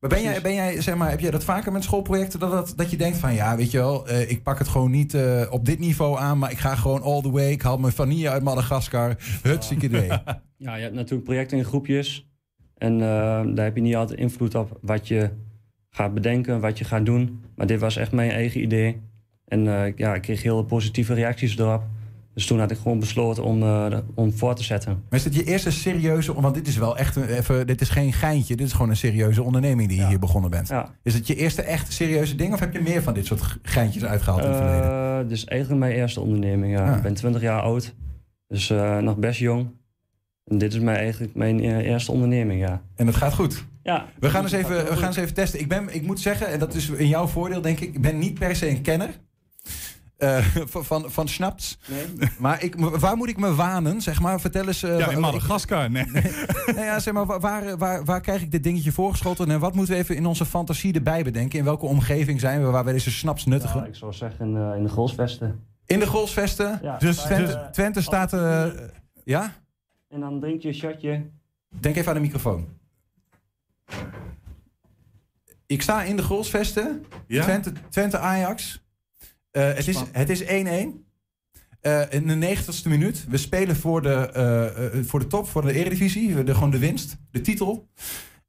Maar 0.01 0.11
ben 0.11 0.23
jij, 0.23 0.41
ben 0.41 0.55
jij, 0.55 0.81
zeg 0.81 0.97
maar, 0.97 1.11
heb 1.11 1.21
jij 1.21 1.31
dat 1.31 1.45
vaker 1.45 1.73
met 1.73 1.85
schoolprojecten, 1.85 2.41
dat, 2.41 2.51
dat, 2.51 2.73
dat 2.77 2.91
je 2.91 2.97
denkt 2.97 3.19
van 3.19 3.35
ja, 3.35 3.57
weet 3.57 3.71
je 3.71 3.79
wel, 3.79 4.11
uh, 4.11 4.31
ik 4.31 4.43
pak 4.43 4.59
het 4.59 4.69
gewoon 4.69 4.91
niet 4.91 5.15
uh, 5.15 5.47
op 5.51 5.65
dit 5.65 5.79
niveau 5.79 6.19
aan, 6.19 6.39
maar 6.39 6.51
ik 6.51 6.59
ga 6.59 6.75
gewoon 6.75 7.03
all 7.03 7.23
the 7.23 7.31
way, 7.31 7.51
ik 7.51 7.63
haal 7.63 7.79
mijn 7.79 7.93
vanille 7.93 8.31
uit 8.31 8.43
Madagaskar, 8.43 9.17
hutsieke 9.43 9.85
idee. 9.85 10.11
Ja, 10.59 10.75
je 10.75 10.83
hebt 10.83 10.95
natuurlijk 10.95 11.25
projecten 11.25 11.59
in 11.59 11.65
groepjes 11.65 12.29
en 12.75 12.93
uh, 12.93 13.01
daar 13.55 13.65
heb 13.65 13.77
je 13.77 13.83
niet 13.83 13.97
altijd 13.97 14.19
invloed 14.19 14.55
op 14.55 14.79
wat 14.81 15.09
je 15.09 15.31
gaat 15.91 16.15
bedenken, 16.15 16.61
wat 16.61 16.79
je 16.79 16.85
gaat 16.85 17.07
doen. 17.07 17.45
Maar 17.55 17.67
dit 17.67 17.81
was 17.81 17.97
echt 17.97 18.13
mijn 18.13 18.31
eigen 18.31 18.63
idee. 18.63 19.01
En 19.47 19.85
eh, 19.85 19.97
ja, 19.97 20.15
ik 20.15 20.23
kreeg 20.23 20.43
heel 20.43 20.63
positieve 20.63 21.15
reacties 21.15 21.59
erop. 21.59 21.83
Dus 22.37 22.47
toen 22.47 22.59
had 22.59 22.71
ik 22.71 22.79
gewoon 22.79 22.99
besloten 22.99 23.45
om, 23.45 23.63
uh, 23.63 23.99
om 24.15 24.33
voor 24.33 24.55
te 24.55 24.63
zetten. 24.63 24.93
Maar 24.93 25.19
is 25.19 25.23
dit 25.23 25.35
je 25.35 25.45
eerste 25.45 25.71
serieuze... 25.71 26.41
Want 26.41 26.55
dit 26.55 26.67
is 26.67 26.77
wel 26.77 26.99
echt 26.99 27.17
een, 27.17 27.29
even... 27.29 27.67
Dit 27.67 27.81
is 27.81 27.89
geen 27.89 28.13
geintje. 28.13 28.57
Dit 28.57 28.67
is 28.67 28.73
gewoon 28.73 28.89
een 28.89 28.97
serieuze 28.97 29.43
onderneming 29.43 29.89
die 29.89 29.99
je 29.99 30.07
hier 30.07 30.19
begonnen 30.19 30.51
bent. 30.51 30.69
Ja. 30.69 30.95
Is 31.03 31.15
het 31.15 31.27
je 31.27 31.35
eerste 31.35 31.63
echt 31.63 31.93
serieuze 31.93 32.35
ding? 32.35 32.53
Of 32.53 32.61
heb 32.61 32.73
je 32.73 32.81
meer 32.81 33.03
van 33.03 33.15
dit 33.15 33.27
soort 33.27 33.59
geintjes 33.63 34.05
uitgehaald 34.05 34.43
in 34.43 34.49
het 34.49 34.57
verleden? 34.57 35.23
Uh, 35.23 35.29
dus 35.29 35.45
eigenlijk 35.45 35.81
mijn 35.81 35.93
eerste 35.93 36.21
onderneming, 36.21 36.73
ja. 36.73 36.91
Ah. 36.91 36.97
Ik 36.97 37.03
ben 37.03 37.15
20 37.15 37.43
jaar 37.43 37.61
oud. 37.61 37.95
Dus 38.49 38.71
uh, 38.71 38.99
nog 38.99 39.17
best 39.17 39.41
jong. 39.41 39.71
En 40.45 40.59
dit 40.59 40.73
is 40.75 40.81
mijn, 40.81 40.97
eigenlijk 40.97 41.35
mijn 41.35 41.61
eerste 41.61 42.13
onderneming, 42.13 42.61
ja. 42.61 42.83
En 42.95 43.07
het 43.07 43.17
gaat 43.17 43.35
goed? 43.35 43.65
Ja. 43.83 44.07
We 44.19 44.31
gaan, 44.31 44.43
eens 44.43 44.53
even, 44.53 44.85
we 44.85 44.97
gaan 44.97 45.07
eens 45.07 45.17
even 45.17 45.35
testen. 45.35 45.61
Ik, 45.61 45.69
ben, 45.69 45.95
ik 45.95 46.03
moet 46.03 46.21
zeggen, 46.21 46.49
en 46.49 46.59
dat 46.59 46.75
is 46.75 46.89
in 46.89 47.09
jouw 47.09 47.27
voordeel 47.27 47.61
denk 47.61 47.81
ik... 47.81 47.95
Ik 47.95 48.01
ben 48.01 48.19
niet 48.19 48.39
per 48.39 48.57
se 48.57 48.69
een 48.69 48.83
kenner. 48.83 49.11
Uh, 50.19 50.39
van, 50.67 51.11
van. 51.11 51.29
Nee. 51.89 52.29
Maar 52.39 52.63
ik, 52.63 52.75
waar 52.75 53.17
moet 53.17 53.29
ik 53.29 53.37
me 53.37 53.55
wanen? 53.55 54.01
Zeg 54.01 54.21
maar, 54.21 54.41
vertel 54.41 54.67
eens. 54.67 54.83
Uh, 54.83 54.99
ja, 54.99 55.11
in 55.11 55.21
Madagaskar. 55.21 55.91
Nee. 55.91 56.05
nee, 56.07 56.85
ja, 56.85 56.99
zeg 56.99 57.15
maar, 57.15 57.41
waar, 57.41 57.79
waar, 57.79 58.05
waar 58.05 58.21
krijg 58.21 58.43
ik 58.43 58.51
dit 58.51 58.63
dingetje 58.63 58.93
voorgeschoten? 58.93 59.51
En 59.51 59.61
wat 59.61 59.75
moeten 59.75 59.95
we 59.95 60.01
even 60.01 60.17
in 60.17 60.27
onze 60.27 60.45
fantasie 60.45 60.95
erbij 60.95 61.23
bedenken? 61.23 61.59
In 61.59 61.65
welke 61.65 61.87
omgeving 61.87 62.41
zijn 62.41 62.63
we 62.63 62.71
waar 62.71 62.85
we 62.85 62.93
deze 62.93 63.11
snaps 63.11 63.45
nuttigen? 63.45 63.81
Ja, 63.81 63.87
ik 63.87 63.95
zou 63.95 64.13
zeggen 64.13 64.47
in, 64.47 64.55
uh, 64.55 64.77
in 64.77 64.83
de 64.83 64.89
Golsvesten. 64.89 65.65
In 65.87 65.99
de 65.99 66.07
Golsvesten? 66.07 66.79
Ja, 66.83 66.97
dus 66.99 67.17
Twente, 67.17 67.53
dus, 67.53 67.73
Twente 67.73 68.03
staat. 68.03 68.31
ja? 69.25 69.53
En 70.09 70.21
dan 70.21 70.41
drink 70.41 70.63
je 70.63 70.69
een 70.69 70.75
shotje. 70.75 71.27
Denk 71.69 71.97
even 71.97 72.09
aan 72.09 72.15
de 72.15 72.21
microfoon. 72.21 72.69
Ik 75.67 75.83
sta 75.83 76.03
in 76.03 76.17
de 76.17 76.23
Golsvesten. 76.23 77.05
Ja? 77.27 77.43
Twente, 77.43 77.73
Twente 77.89 78.19
Ajax. 78.19 78.85
Uh, 79.57 79.63
het, 79.75 79.89
is, 79.89 80.03
het 80.13 80.31
is 80.31 80.43
1-1. 80.43 80.47
Uh, 80.47 82.13
in 82.13 82.27
de 82.27 82.35
negentigste 82.35 82.89
minuut. 82.89 83.25
We 83.29 83.37
spelen 83.37 83.77
voor 83.77 84.03
de, 84.03 84.31
uh, 84.95 85.05
voor 85.05 85.21
de 85.21 85.27
top, 85.27 85.49
voor 85.49 85.63
de 85.63 85.73
Eredivisie. 85.73 86.45
De, 86.45 86.55
gewoon 86.55 86.71
de 86.71 86.79
winst, 86.79 87.17
de 87.31 87.41
titel. 87.41 87.89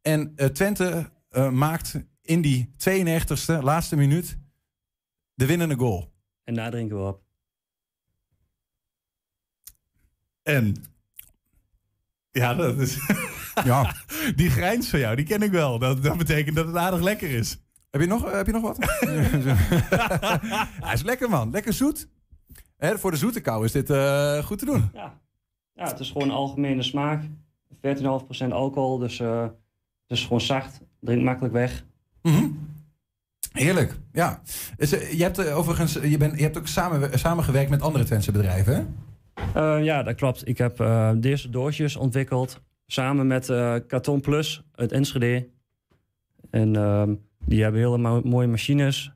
En 0.02 0.36
Twente 0.54 1.12
maakt 1.52 1.96
in 2.22 2.42
die 2.42 2.74
92ste, 2.90 3.62
laatste 3.62 3.96
minuut, 3.96 4.38
de 5.34 5.46
winnende 5.46 5.76
goal. 5.76 6.14
En 6.44 6.54
daar 6.54 6.72
drinken 6.72 6.98
we 6.98 7.04
op. 7.04 7.22
En? 10.44 10.76
Ja, 12.32 12.54
dat 12.54 12.80
is... 12.80 12.98
ja. 13.64 13.96
Die 14.36 14.50
grijns 14.50 14.90
van 14.90 15.00
jou, 15.00 15.16
die 15.16 15.26
ken 15.26 15.42
ik 15.42 15.52
wel. 15.52 15.80
Dat, 15.80 16.04
dat 16.04 16.18
betekent 16.18 16.56
dat 16.56 16.68
het 16.68 16.76
aardig 16.76 17.02
lekker 17.02 17.30
is. 17.30 17.58
Heb 17.98 18.06
je 18.06 18.14
nog, 18.14 18.32
heb 18.32 18.46
je 18.46 18.52
nog 18.52 18.62
wat? 18.62 18.78
Hij 20.86 20.94
is 20.94 21.04
lekker, 21.04 21.30
man. 21.30 21.52
Lekker 21.52 21.74
zoet. 21.74 22.08
Hè, 22.78 22.98
voor 22.98 23.12
de 23.12 23.18
zoete 23.18 23.42
kou 23.42 23.66
is 23.66 23.72
dit 23.72 23.90
uh, 23.90 24.38
goed 24.44 24.60
te 24.60 24.66
doen. 24.66 24.90
Ja. 24.94 25.20
ja, 25.74 25.88
het 25.88 26.00
is 26.00 26.12
gewoon 26.12 26.32
algemene 26.32 26.84
smaak. 26.84 27.24
14,5% 27.74 28.48
alcohol, 28.50 28.98
dus 28.98 29.20
uh, 29.20 29.42
het 29.42 30.18
is 30.18 30.24
gewoon 30.24 30.42
zacht. 30.42 30.82
Drinkt 31.00 31.24
makkelijk 31.24 31.54
weg. 31.54 31.86
Mm 32.22 32.34
-hmm. 32.34 32.70
Heerlijk, 33.52 34.00
ja. 34.12 34.42
Uh, 34.78 35.12
je 35.12 35.24
hebt 35.24 35.52
overigens 35.52 35.94
je, 35.94 36.18
bent, 36.18 36.38
je 36.38 36.44
hebt 36.44 36.58
ook 36.58 36.68
samen, 36.68 37.20
samengewerkt 37.20 37.70
met 37.70 37.82
andere 37.82 38.04
Twentse 38.04 38.32
bedrijven, 38.32 38.96
hè? 39.54 39.76
ja, 39.76 40.04
dat 40.04 40.16
klopt. 40.16 40.48
Ik 40.48 40.58
heb 40.58 40.86
deze 41.18 41.50
doosjes 41.50 41.96
ontwikkeld 41.96 42.62
samen 42.86 43.28
met 43.28 43.46
Carton 43.88 44.22
Plus 44.22 44.64
uit 44.72 44.92
Enschede. 44.92 45.48
En 46.50 46.76
ehm, 46.76 47.14
die 47.48 47.64
hebben 47.64 47.82
hele 47.82 47.98
mo 47.98 48.22
mooie 48.24 48.48
machines. 48.48 49.12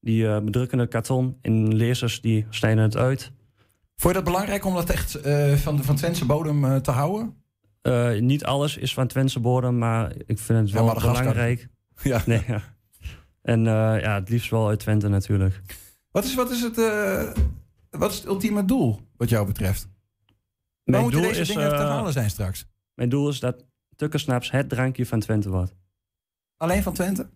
Die 0.00 0.22
uh, 0.22 0.38
bedrukken 0.38 0.78
het 0.78 0.90
karton 0.90 1.38
en 1.40 1.76
lasers 1.76 2.20
die 2.20 2.46
snijden 2.50 2.82
het 2.82 2.96
uit. 2.96 3.32
Vond 3.96 4.14
je 4.14 4.22
dat 4.22 4.32
belangrijk 4.32 4.64
om 4.64 4.74
dat 4.74 4.90
echt 4.90 5.26
uh, 5.26 5.52
van, 5.54 5.84
van 5.84 5.96
Twentse 5.96 6.24
bodem 6.24 6.64
uh, 6.64 6.76
te 6.76 6.90
houden? 6.90 7.42
niet 8.20 8.44
alles 8.44 8.76
is 8.76 8.94
van 8.94 9.06
Twentse 9.06 9.40
bodem, 9.40 9.78
maar 9.78 10.12
ik 10.26 10.38
vind 10.38 10.58
het 10.58 10.70
wel 10.70 10.86
ja, 10.86 10.94
belangrijk. 10.94 11.68
Ja. 12.02 12.22
Nee, 12.26 12.42
ja. 12.46 12.62
En 13.42 13.64
ja, 13.64 14.14
het 14.14 14.28
liefst 14.28 14.50
wel 14.50 14.68
uit 14.68 14.78
Twente 14.78 15.08
natuurlijk. 15.08 15.60
Wat 16.10 16.24
is, 16.24 16.34
wat 16.34 16.50
is, 16.50 16.60
het, 16.60 16.76
wat 17.90 18.10
is 18.10 18.16
het 18.16 18.26
ultieme 18.26 18.64
doel 18.64 19.00
wat 19.16 19.28
jou 19.28 19.46
betreft? 19.46 19.88
Mijn 20.84 21.02
Waar 21.02 21.12
moeten 21.12 21.28
deze 21.28 21.40
is, 21.40 21.48
dingen 21.48 21.68
te 21.68 21.74
halen 21.74 22.12
zijn 22.12 22.30
straks? 22.30 22.66
Mijn 22.94 23.08
doel 23.08 23.28
is 23.28 23.40
dat 23.40 23.64
Tukkersnaps 23.96 24.50
het 24.50 24.68
drankje 24.68 25.06
van 25.06 25.20
Twente 25.20 25.50
wordt. 25.50 25.74
Alleen 26.56 26.82
van 26.82 26.92
Twente? 26.92 27.28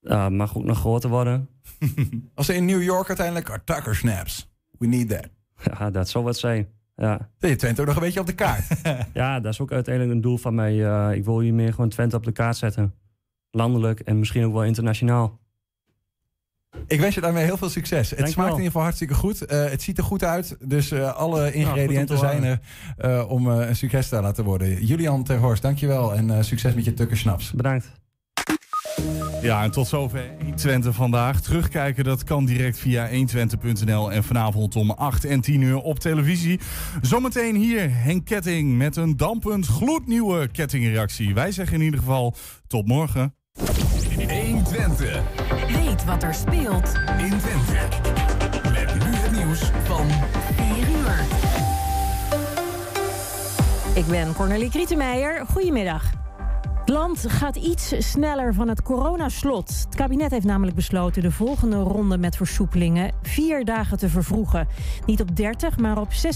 Ja, 0.00 0.28
mag 0.28 0.56
ook 0.56 0.64
nog 0.64 0.78
groter 0.78 1.10
worden. 1.10 1.48
Als 2.34 2.46
ze 2.46 2.54
in 2.54 2.64
New 2.64 2.82
York 2.82 3.08
uiteindelijk 3.08 3.50
are 3.50 3.64
Tucker 3.64 3.96
Snaps. 3.96 4.50
We 4.78 4.86
need 4.86 5.08
that. 5.08 5.28
Ja, 5.78 5.90
dat 5.90 6.08
zou 6.08 6.24
wat 6.24 6.38
zijn. 6.38 6.68
Ja. 6.96 7.30
Je 7.38 7.56
Twente 7.56 7.80
ook 7.80 7.86
nog 7.86 7.96
een 7.96 8.02
beetje 8.02 8.20
op 8.20 8.26
de 8.26 8.34
kaart. 8.34 8.64
ja, 9.12 9.40
dat 9.40 9.52
is 9.52 9.60
ook 9.60 9.72
uiteindelijk 9.72 10.14
een 10.14 10.20
doel 10.20 10.38
van 10.38 10.54
mij. 10.54 10.74
Uh, 10.74 11.16
ik 11.16 11.24
wil 11.24 11.40
hier 11.40 11.54
meer 11.54 11.72
gewoon 11.72 11.88
Twente 11.88 12.16
op 12.16 12.24
de 12.24 12.32
kaart 12.32 12.56
zetten. 12.56 12.94
Landelijk 13.50 14.00
en 14.00 14.18
misschien 14.18 14.44
ook 14.44 14.52
wel 14.52 14.64
internationaal. 14.64 15.38
Ik 16.86 17.00
wens 17.00 17.14
je 17.14 17.20
daarmee 17.20 17.44
heel 17.44 17.56
veel 17.56 17.68
succes. 17.68 18.08
Dank 18.08 18.22
het 18.22 18.30
smaakt 18.30 18.48
in 18.48 18.54
ieder 18.54 18.66
geval 18.66 18.82
hartstikke 18.82 19.14
goed. 19.14 19.52
Uh, 19.52 19.64
het 19.64 19.82
ziet 19.82 19.98
er 19.98 20.04
goed 20.04 20.24
uit. 20.24 20.56
Dus 20.60 20.92
uh, 20.92 21.14
alle 21.14 21.52
ingrediënten 21.52 22.18
zijn 22.18 22.44
er 22.44 22.60
uh, 22.98 23.30
om 23.30 23.46
een 23.46 23.76
succes 23.76 24.08
te 24.08 24.20
laten 24.20 24.44
worden. 24.44 24.84
Julian 24.84 25.24
Terhorst, 25.24 25.62
dankjewel. 25.62 26.14
En 26.14 26.44
succes 26.44 26.74
met 26.74 26.84
je 26.84 26.94
tukkersnaps. 26.94 27.52
Bedankt. 27.52 27.92
Ja, 29.42 29.62
en 29.62 29.70
tot 29.70 29.88
zover 29.88 30.30
120 30.38 30.94
vandaag. 30.94 31.40
Terugkijken, 31.40 32.04
dat 32.04 32.24
kan 32.24 32.44
direct 32.44 32.78
via 32.78 33.08
120.nl 33.08 34.12
en 34.12 34.24
vanavond 34.24 34.76
om 34.76 34.90
8 34.90 35.24
en 35.24 35.40
10 35.40 35.60
uur 35.60 35.76
op 35.76 35.98
televisie. 35.98 36.60
Zometeen 37.00 37.56
hier 37.56 37.94
Henk 37.94 38.24
Ketting 38.24 38.76
met 38.76 38.96
een 38.96 39.16
dampend 39.16 39.66
gloednieuwe 39.66 40.48
kettingreactie. 40.48 41.34
Wij 41.34 41.52
zeggen 41.52 41.76
in 41.76 41.82
ieder 41.82 42.00
geval 42.00 42.34
tot 42.66 42.86
morgen. 42.86 43.34
120. 44.28 45.22
Weet 45.68 46.04
wat 46.04 46.22
er 46.22 46.34
speelt 46.34 46.92
in 47.18 47.38
Twente. 47.38 47.78
Met 48.72 48.94
nu 48.94 49.14
het 49.14 49.32
nieuws 49.32 49.70
van 49.84 50.06
4 50.56 50.88
uur. 50.88 51.26
Ik 53.94 54.06
ben 54.06 54.34
Cornelie 54.34 54.70
Krietenmeijer. 54.70 55.46
Goedemiddag. 55.46 56.27
Het 56.88 56.96
land 56.96 57.24
gaat 57.28 57.56
iets 57.56 58.10
sneller 58.10 58.54
van 58.54 58.68
het 58.68 58.82
coronaslot. 58.82 59.68
Het 59.68 59.94
kabinet 59.94 60.30
heeft 60.30 60.44
namelijk 60.44 60.76
besloten 60.76 61.22
de 61.22 61.30
volgende 61.30 61.76
ronde 61.76 62.18
met 62.18 62.36
versoepelingen 62.36 63.12
vier 63.22 63.64
dagen 63.64 63.98
te 63.98 64.08
vervroegen. 64.08 64.68
Niet 65.06 65.20
op 65.20 65.36
30, 65.36 65.78
maar 65.78 65.98
op 65.98 66.12
6 66.12 66.26